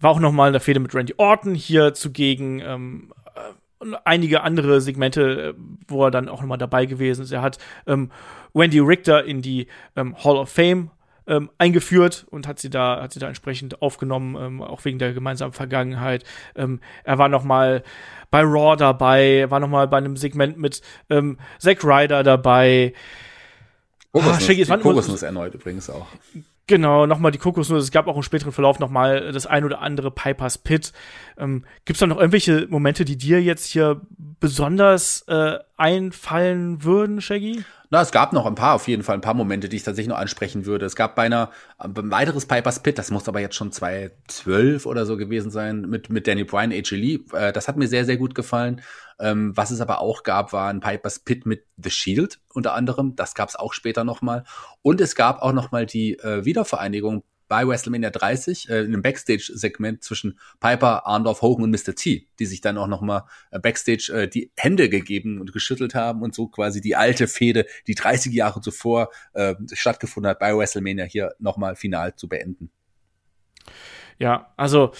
[0.00, 2.60] War auch noch mal in der Fehde mit Randy Orton hier zugegen.
[2.60, 3.12] Ähm,
[4.04, 5.54] einige andere Segmente, äh,
[5.88, 7.32] wo er dann auch nochmal dabei gewesen ist.
[7.32, 8.10] Er hat ähm,
[8.54, 9.66] Wendy Richter in die
[9.96, 10.90] ähm, Hall of Fame
[11.26, 15.12] ähm, eingeführt und hat sie da hat sie da entsprechend aufgenommen, ähm, auch wegen der
[15.12, 16.24] gemeinsamen Vergangenheit.
[16.56, 17.82] Ähm, er war noch mal
[18.30, 22.94] bei Raw dabei, er war noch mal bei einem Segment mit ähm, Zack Ryder dabei.
[24.12, 26.06] Kokosnuss, ah, Shaggy, Kokosnuss erneut übrigens auch.
[26.68, 27.82] Genau, nochmal die Kokosnuss.
[27.82, 30.92] Es gab auch im späteren Verlauf nochmal das ein oder andere Pipers Pit.
[31.36, 34.00] Ähm, Gibt es da noch irgendwelche Momente, die dir jetzt hier
[34.38, 37.64] besonders äh, einfallen würden, Shaggy?
[37.90, 40.08] Na, es gab noch ein paar, auf jeden Fall ein paar Momente, die ich tatsächlich
[40.08, 40.86] noch ansprechen würde.
[40.86, 45.18] Es gab beinahe ein weiteres Pipers Pit, das muss aber jetzt schon 2012 oder so
[45.18, 47.20] gewesen sein, mit, mit Danny Bryan, AJ Lee.
[47.32, 48.80] Äh, das hat mir sehr, sehr gut gefallen.
[49.22, 53.14] Ähm, was es aber auch gab, war ein Pipers Pit mit The Shield unter anderem.
[53.14, 54.42] Das gab es auch später nochmal.
[54.82, 60.02] Und es gab auch nochmal die äh, Wiedervereinigung bei WrestleMania 30 äh, in einem Backstage-Segment
[60.02, 61.94] zwischen Piper, Arndorf, Hogan und Mr.
[61.94, 65.94] T, die sich dann auch noch mal äh, Backstage äh, die Hände gegeben und geschüttelt
[65.94, 70.56] haben und so quasi die alte Fehde, die 30 Jahre zuvor äh, stattgefunden hat bei
[70.56, 72.70] WrestleMania hier noch mal final zu beenden.
[74.18, 74.92] Ja, also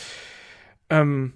[0.90, 1.32] ähm,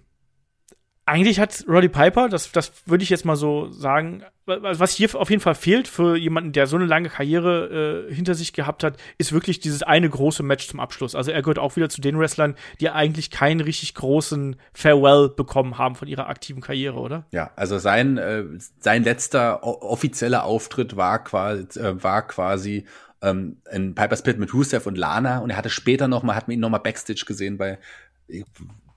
[1.06, 5.30] eigentlich hat Roddy Piper, das, das würde ich jetzt mal so sagen, was hier auf
[5.30, 8.96] jeden Fall fehlt für jemanden, der so eine lange Karriere äh, hinter sich gehabt hat,
[9.16, 11.14] ist wirklich dieses eine große Match zum Abschluss.
[11.14, 15.78] Also er gehört auch wieder zu den Wrestlern, die eigentlich keinen richtig großen Farewell bekommen
[15.78, 17.24] haben von ihrer aktiven Karriere, oder?
[17.30, 18.44] Ja, also sein, äh,
[18.80, 22.84] sein letzter offizieller Auftritt war quasi, äh, war quasi
[23.22, 26.48] ähm, in Piper's Pit mit Rusev und Lana und er hatte später noch mal, hat
[26.48, 27.78] man ihn noch mal Backstage gesehen bei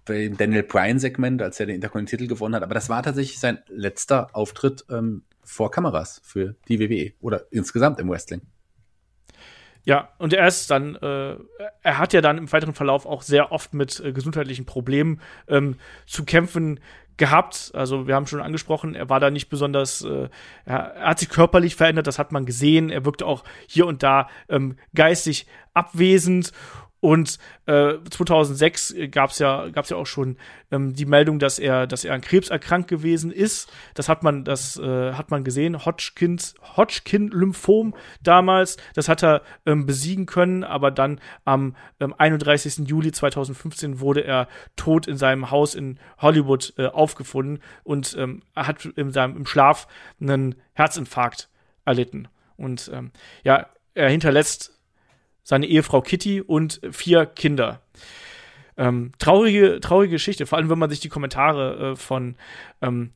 [0.06, 2.64] bei Daniel Bryan-Segment, als er den Intercontinental gewonnen hat.
[2.64, 8.00] Aber das war tatsächlich sein letzter Auftritt ähm, vor Kameras für die WWE oder insgesamt
[8.00, 8.42] im Wrestling.
[9.84, 11.36] Ja, und er ist dann, äh,
[11.82, 15.78] er hat ja dann im weiteren Verlauf auch sehr oft mit äh, gesundheitlichen Problemen ähm,
[16.06, 16.80] zu kämpfen
[17.18, 17.72] gehabt.
[17.74, 20.30] Also wir haben schon angesprochen, er war da nicht besonders, äh,
[20.66, 22.90] er, er, hat sich körperlich verändert, das hat man gesehen.
[22.90, 26.52] Er wirkte auch hier und da ähm, geistig abwesend
[27.02, 30.38] und äh, 2006 gab es ja gab's ja auch schon
[30.70, 33.72] ähm, die Meldung, dass er dass er an Krebs erkrankt gewesen ist.
[33.94, 35.86] Das hat man das äh, hat man gesehen.
[35.86, 38.78] Hodgkins Hodgkin Lymphom damals.
[38.96, 42.90] Das hat er ähm, besiegen können, aber dann am ähm, 31.
[42.90, 48.68] Juli 2015 wurde er tot in seinem Haus in Hollywood äh, aufgefunden und ähm, er
[48.68, 49.88] hat in seinem im Schlaf
[50.20, 51.50] einen Herzinfarkt
[51.86, 52.28] erlitten.
[52.58, 53.12] Und ähm,
[53.44, 54.78] ja, er hinterlässt
[55.44, 57.82] seine Ehefrau Kitty und vier Kinder.
[58.78, 62.36] Ähm, traurige, traurige Geschichte, vor allem wenn man sich die Kommentare äh, von
[62.82, 63.11] ähm,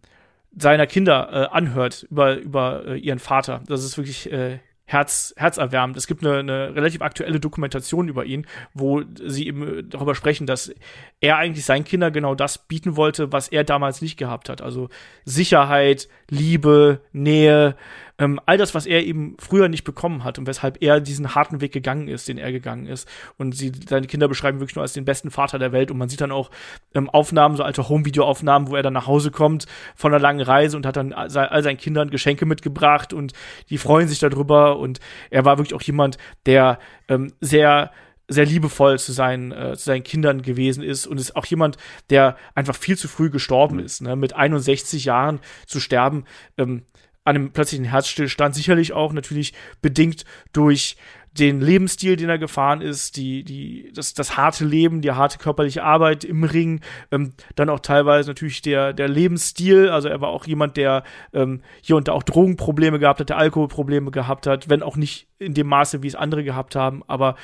[0.57, 3.63] seiner Kinder äh, anhört über, über äh, ihren Vater.
[3.67, 5.95] Das ist wirklich äh, Herz, herzerwärmend.
[5.95, 10.73] Es gibt eine, eine relativ aktuelle Dokumentation über ihn, wo sie eben darüber sprechen, dass
[11.21, 14.61] er eigentlich seinen Kindern genau das bieten wollte, was er damals nicht gehabt hat.
[14.61, 14.89] Also
[15.23, 17.77] Sicherheit, Liebe, Nähe,
[18.19, 21.61] ähm, all das, was er eben früher nicht bekommen hat und weshalb er diesen harten
[21.61, 23.07] Weg gegangen ist, den er gegangen ist.
[23.37, 25.89] Und sie, seine Kinder beschreiben wirklich nur als den besten Vater der Welt.
[25.89, 26.51] Und man sieht dann auch
[26.93, 29.65] ähm, Aufnahmen, so alte Home-Video-Aufnahmen, wo er dann nach Hause kommt
[29.95, 33.33] von einer langen Reise und hat dann all seinen Kindern Geschenke mitgebracht und
[33.69, 34.77] die freuen sich darüber.
[34.77, 34.99] Und
[35.31, 37.91] er war wirklich auch jemand, der ähm, sehr
[38.29, 41.77] sehr liebevoll zu seinen, äh, zu seinen Kindern gewesen ist und ist auch jemand,
[42.09, 44.01] der einfach viel zu früh gestorben ist.
[44.01, 44.15] Ne?
[44.15, 46.23] Mit 61 Jahren zu sterben,
[46.57, 46.83] ähm,
[47.23, 50.97] an einem plötzlichen Herzstillstand, sicherlich auch natürlich bedingt durch
[51.37, 55.83] den Lebensstil, den er gefahren ist, die, die, das, das harte Leben, die harte körperliche
[55.83, 56.81] Arbeit im Ring,
[57.11, 59.89] ähm, dann auch teilweise natürlich der, der Lebensstil.
[59.89, 63.37] Also er war auch jemand, der ähm, hier und da auch Drogenprobleme gehabt hat, der
[63.37, 67.01] Alkoholprobleme gehabt hat, wenn auch nicht in dem Maße, wie es andere gehabt haben.
[67.07, 67.35] Aber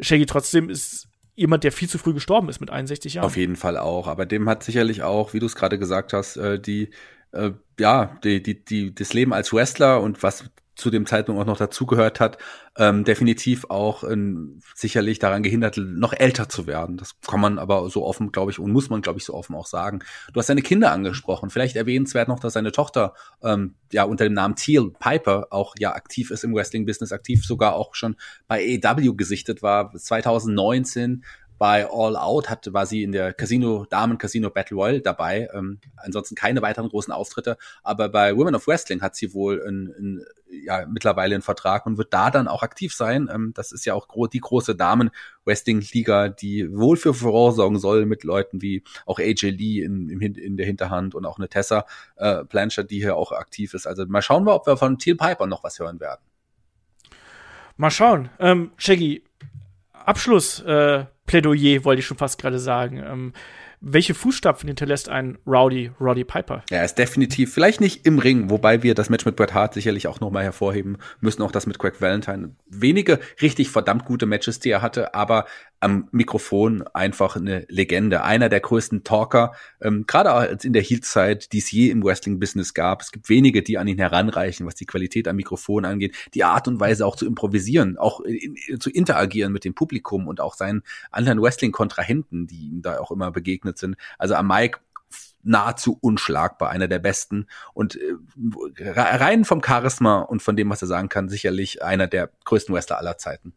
[0.00, 3.26] Shaggy trotzdem ist jemand, der viel zu früh gestorben ist mit 61 Jahren.
[3.26, 4.06] Auf jeden Fall auch.
[4.06, 6.90] Aber dem hat sicherlich auch, wie du es gerade gesagt hast, äh, die
[7.34, 11.46] äh, ja, die, die, die, das Leben als Wrestler und was zu dem Zeitpunkt auch
[11.46, 12.38] noch dazugehört hat,
[12.76, 16.96] ähm, definitiv auch ähm, sicherlich daran gehindert, noch älter zu werden.
[16.96, 19.54] Das kann man aber so offen, glaube ich, und muss man, glaube ich, so offen
[19.54, 20.00] auch sagen.
[20.32, 21.50] Du hast deine Kinder angesprochen.
[21.50, 25.94] Vielleicht erwähnenswert noch, dass seine Tochter ähm, ja unter dem Namen Teal Piper auch ja
[25.94, 28.16] aktiv ist im Wrestling-Business, aktiv sogar auch schon
[28.48, 29.92] bei AEW gesichtet war.
[29.94, 31.22] 2019
[31.58, 35.48] bei All Out hat, war sie in der Casino, Damen Casino Battle Royale dabei.
[35.54, 37.56] Ähm, ansonsten keine weiteren großen Auftritte.
[37.82, 40.24] Aber bei Women of Wrestling hat sie wohl in, in,
[40.64, 43.28] ja, mittlerweile einen Vertrag und wird da dann auch aktiv sein.
[43.32, 48.06] Ähm, das ist ja auch gro die große Damen-Wrestling-Liga, die wohl für Furore sorgen soll
[48.06, 51.86] mit Leuten wie auch AJ Lee in, in, in der Hinterhand und auch eine Tessa
[52.16, 53.86] äh, Blanchard, die hier auch aktiv ist.
[53.86, 56.20] Also mal schauen wir, ob wir von Teal Piper noch was hören werden.
[57.76, 58.30] Mal schauen.
[58.38, 59.24] Ähm, Shaggy,
[60.04, 63.02] Abschluss äh, Plädoyer, wollte ich schon fast gerade sagen.
[63.04, 63.32] Ähm,
[63.86, 66.62] welche Fußstapfen hinterlässt ein Rowdy, Roddy Piper?
[66.70, 69.74] Ja, er ist definitiv, vielleicht nicht im Ring, wobei wir das Match mit Bret Hart
[69.74, 72.56] sicherlich auch nochmal hervorheben müssen, auch das mit Craig Valentine.
[72.66, 75.44] Wenige richtig verdammt gute Matches, die er hatte, aber
[75.84, 78.24] am Mikrofon einfach eine Legende.
[78.24, 83.02] Einer der größten Talker, ähm, gerade in der Heel-Zeit, die es je im Wrestling-Business gab.
[83.02, 86.66] Es gibt wenige, die an ihn heranreichen, was die Qualität am Mikrofon angeht, die Art
[86.68, 90.82] und Weise auch zu improvisieren, auch in, zu interagieren mit dem Publikum und auch seinen
[91.10, 93.96] anderen Wrestling-Kontrahenten, die ihm da auch immer begegnet sind.
[94.18, 94.78] Also am Mike
[95.42, 100.88] nahezu unschlagbar, einer der besten und äh, rein vom Charisma und von dem, was er
[100.88, 103.52] sagen kann, sicherlich einer der größten Wrestler aller Zeiten.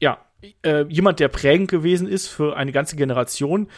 [0.00, 0.18] Ja,
[0.62, 3.68] äh, jemand, der prägend gewesen ist für eine ganze Generation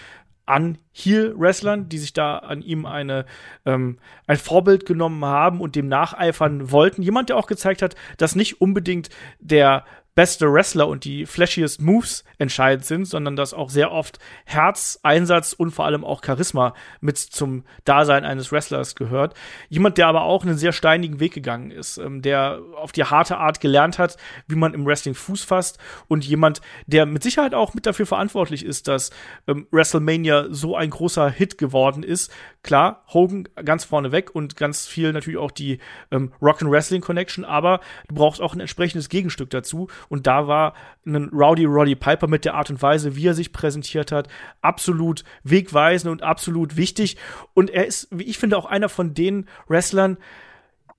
[0.47, 3.27] an Heel-Wrestlern, die sich da an ihm eine,
[3.65, 7.03] ähm, ein Vorbild genommen haben und dem nacheifern wollten.
[7.03, 9.11] Jemand, der auch gezeigt hat, dass nicht unbedingt
[9.41, 9.85] der
[10.17, 15.53] beste Wrestler und die flashiest Moves entscheidend sind, sondern dass auch sehr oft Herz, Einsatz
[15.53, 19.35] und vor allem auch Charisma mit zum Dasein eines Wrestlers gehört.
[19.69, 23.37] Jemand, der aber auch einen sehr steinigen Weg gegangen ist, ähm, der auf die harte
[23.37, 24.17] Art gelernt hat,
[24.49, 25.79] wie man im Wrestling Fuß fasst
[26.09, 29.11] und jemand, der mit Sicherheit auch mit dafür verantwortlich ist, dass
[29.47, 32.33] ähm, WrestleMania so ein großer Hit geworden ist.
[32.63, 35.79] Klar, Hogan ganz vorne weg und ganz viel natürlich auch die
[36.11, 40.47] ähm, Rock and Wrestling Connection, aber du brauchst auch ein entsprechendes Gegenstück dazu und da
[40.47, 40.75] war
[41.05, 44.29] ein Rowdy Roddy Piper mit der Art und Weise, wie er sich präsentiert hat,
[44.61, 47.17] absolut wegweisend und absolut wichtig.
[47.55, 50.19] Und er ist, wie ich finde, auch einer von den Wrestlern,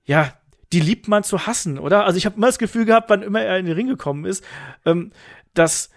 [0.04, 0.32] ja,
[0.72, 2.04] die liebt man zu hassen, oder?
[2.04, 4.44] Also ich habe immer das Gefühl gehabt, wann immer er in den Ring gekommen ist,
[4.84, 5.12] ähm,
[5.54, 5.90] dass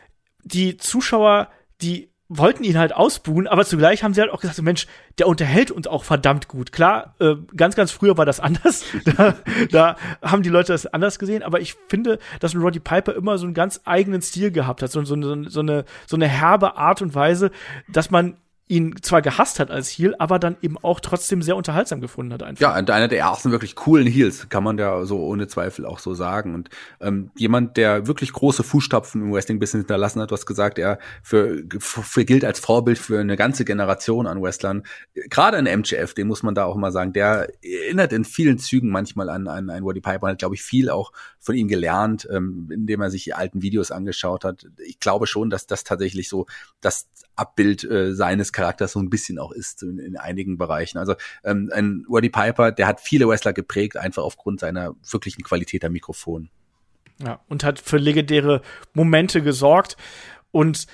[0.44, 1.50] die Zuschauer,
[1.82, 4.88] die wollten ihn halt ausbuhen, aber zugleich haben sie halt auch gesagt, Mensch,
[5.20, 6.72] der unterhält uns auch verdammt gut.
[6.72, 8.86] Klar, äh, ganz, ganz früher war das anders.
[9.18, 9.36] da,
[9.70, 13.38] da haben die Leute das anders gesehen, aber ich finde, dass ein Roddy Piper immer
[13.38, 16.78] so einen ganz eigenen Stil gehabt hat, so, so, so, so, eine, so eine herbe
[16.78, 17.52] Art und Weise,
[17.90, 18.38] dass man
[18.72, 22.42] ihn zwar gehasst hat als Heel, aber dann eben auch trotzdem sehr unterhaltsam gefunden hat
[22.42, 22.62] einfach.
[22.62, 26.14] Ja, einer der ersten wirklich coolen Heels, kann man ja so ohne Zweifel auch so
[26.14, 26.56] sagen.
[26.56, 26.70] Und
[27.02, 31.64] ähm, jemand, der wirklich große Fußstapfen im Wrestling-Business hinterlassen hat, du hast gesagt, er für,
[31.80, 34.84] für gilt als Vorbild für eine ganze Generation an Wrestlern.
[35.30, 38.90] Gerade ein MJF, den muss man da auch mal sagen, der erinnert in vielen Zügen
[38.90, 42.70] manchmal an, an, an Roddy Piper, hat, glaube ich, viel auch von ihm gelernt, ähm,
[42.72, 44.68] indem er sich die alten Videos angeschaut hat.
[44.86, 46.46] Ich glaube schon, dass das tatsächlich so
[46.80, 50.98] das Abbild äh, seines Charakters so ein bisschen auch ist in, in einigen Bereichen.
[50.98, 55.84] Also ähm, ein Roddy Piper, der hat viele Wrestler geprägt, einfach aufgrund seiner wirklichen Qualität
[55.86, 56.50] am Mikrofon.
[57.20, 58.62] Ja, und hat für legendäre
[58.94, 59.96] Momente gesorgt
[60.52, 60.88] und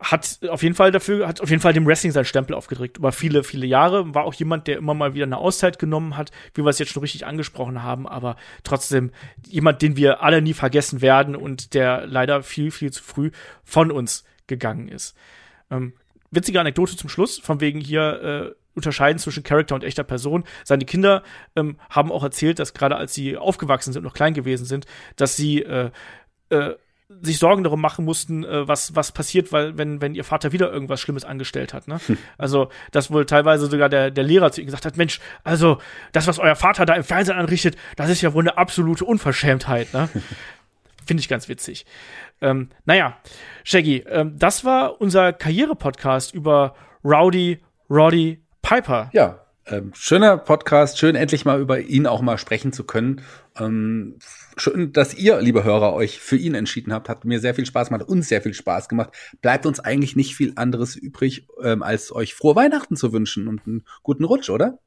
[0.00, 2.96] hat auf jeden Fall dafür, hat auf jeden Fall dem Wrestling seinen Stempel aufgedrückt.
[2.96, 6.30] Über viele, viele Jahre war auch jemand, der immer mal wieder eine Auszeit genommen hat,
[6.54, 9.10] wie wir es jetzt schon richtig angesprochen haben, aber trotzdem
[9.46, 13.30] jemand, den wir alle nie vergessen werden und der leider viel, viel zu früh
[13.62, 15.14] von uns gegangen ist.
[15.70, 15.92] Ähm,
[16.30, 20.44] witzige Anekdote zum Schluss, von wegen hier äh, unterscheiden zwischen Charakter und echter Person.
[20.64, 21.22] Seine Kinder
[21.56, 24.86] ähm, haben auch erzählt, dass gerade als sie aufgewachsen sind noch klein gewesen sind,
[25.16, 25.90] dass sie äh,
[26.50, 26.74] äh,
[27.22, 30.72] sich Sorgen darum machen mussten, äh, was, was passiert, weil, wenn, wenn ihr Vater wieder
[30.72, 31.88] irgendwas Schlimmes angestellt hat.
[31.88, 31.98] Ne?
[32.06, 32.18] Hm.
[32.38, 35.78] Also, dass wohl teilweise sogar der, der Lehrer zu ihm gesagt hat, Mensch, also,
[36.12, 39.92] das, was euer Vater da im Fernsehen anrichtet, das ist ja wohl eine absolute Unverschämtheit.
[39.92, 40.08] Ne?
[41.06, 41.86] Finde ich ganz witzig.
[42.40, 43.16] Ähm, naja,
[43.64, 46.74] Shaggy, ähm, das war unser Karriere-Podcast über
[47.04, 47.60] Rowdy
[47.90, 49.10] Roddy Piper.
[49.12, 53.22] Ja, ähm, schöner Podcast, schön endlich mal über ihn auch mal sprechen zu können.
[53.58, 54.18] Ähm,
[54.56, 57.08] schön, dass ihr, liebe Hörer, euch für ihn entschieden habt.
[57.08, 59.10] Hat mir sehr viel Spaß gemacht, uns sehr viel Spaß gemacht.
[59.42, 63.66] Bleibt uns eigentlich nicht viel anderes übrig, ähm, als euch frohe Weihnachten zu wünschen und
[63.66, 64.78] einen guten Rutsch, oder?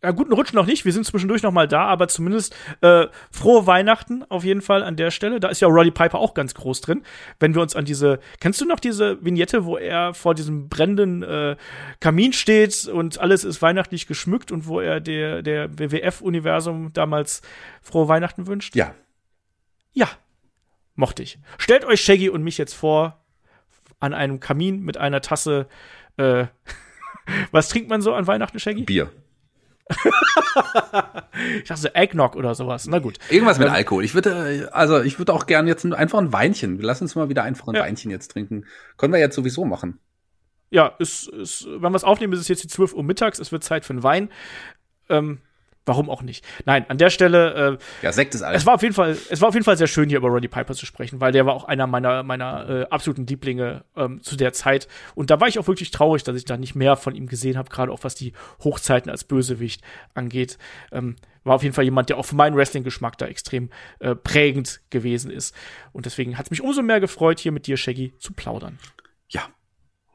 [0.00, 0.84] Ja, guten Rutsch noch nicht.
[0.84, 4.94] Wir sind zwischendurch noch mal da, aber zumindest äh, frohe Weihnachten auf jeden Fall an
[4.94, 5.40] der Stelle.
[5.40, 7.02] Da ist ja Roddy Piper auch ganz groß drin.
[7.40, 11.24] Wenn wir uns an diese, kennst du noch diese Vignette, wo er vor diesem brennenden
[11.24, 11.56] äh,
[11.98, 17.42] Kamin steht und alles ist weihnachtlich geschmückt und wo er der der WWF-Universum damals
[17.82, 18.76] frohe Weihnachten wünscht?
[18.76, 18.94] Ja.
[19.94, 20.08] Ja,
[20.94, 21.40] mochte ich.
[21.58, 23.24] Stellt euch Shaggy und mich jetzt vor
[23.98, 25.66] an einem Kamin mit einer Tasse.
[26.18, 26.46] Äh,
[27.50, 28.82] was trinkt man so an Weihnachten, Shaggy?
[28.82, 29.10] Bier
[31.58, 32.86] ich dachte so Eggnog oder sowas.
[32.86, 33.18] Na gut.
[33.30, 34.04] Irgendwas mit ähm, Alkohol.
[34.04, 36.78] Ich würde, also ich würde auch gerne jetzt einfach ein Weinchen.
[36.80, 37.82] Lass uns mal wieder einfach ein ja.
[37.82, 38.66] Weinchen jetzt trinken.
[38.96, 39.98] Können wir jetzt sowieso machen.
[40.70, 43.38] Ja, ist, ist, wenn wir es aufnehmen, ist es jetzt die 12 Uhr mittags.
[43.38, 44.30] Es wird Zeit für einen Wein.
[45.08, 45.38] Ähm,
[45.88, 46.44] warum auch nicht?
[46.64, 47.78] Nein, an der Stelle.
[48.02, 48.62] Äh, ja, Sekt ist alles.
[48.62, 50.48] Es war auf jeden Fall, es war auf jeden Fall sehr schön hier über Roddy
[50.48, 54.36] Piper zu sprechen, weil der war auch einer meiner meiner äh, absoluten Lieblinge ähm, zu
[54.36, 54.86] der Zeit.
[55.14, 57.58] Und da war ich auch wirklich traurig, dass ich da nicht mehr von ihm gesehen
[57.58, 58.32] habe, gerade auch was die
[58.62, 59.82] Hochzeiten als Bösewicht
[60.14, 60.58] angeht.
[60.92, 64.80] Ähm, war auf jeden Fall jemand, der auch für meinen Wrestling-Geschmack da extrem äh, prägend
[64.90, 65.54] gewesen ist.
[65.92, 68.78] Und deswegen hat es mich umso mehr gefreut, hier mit dir, Shaggy, zu plaudern.
[69.28, 69.42] Ja.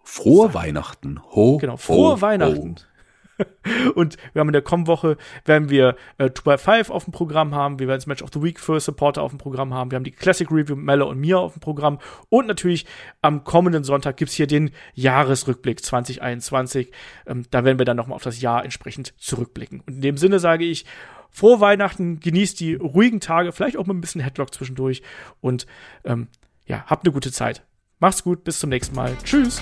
[0.04, 1.22] Frohe Weihnachten.
[1.32, 2.76] Ho, genau, frohe ho, Weihnachten.
[2.78, 2.93] Ho.
[3.96, 7.88] und wir haben in der Com-Woche, werden wir äh, 2x5 auf dem Programm haben, wir
[7.88, 10.12] werden das Match of the Week für Supporter auf dem Programm haben, wir haben die
[10.12, 12.00] Classic Review mit Melle und mir auf dem Programm
[12.30, 12.86] und natürlich
[13.22, 16.92] am kommenden Sonntag gibt's hier den Jahresrückblick 2021.
[17.26, 19.82] Ähm, da werden wir dann nochmal auf das Jahr entsprechend zurückblicken.
[19.82, 20.86] Und in dem Sinne sage ich,
[21.30, 25.02] frohe Weihnachten, genießt die ruhigen Tage, vielleicht auch mit ein bisschen Headlock zwischendurch
[25.42, 25.66] und
[26.06, 26.28] ähm,
[26.66, 27.66] ja, habt eine gute Zeit.
[28.00, 29.16] Macht's gut, bis zum nächsten Mal.
[29.24, 29.62] Tschüss.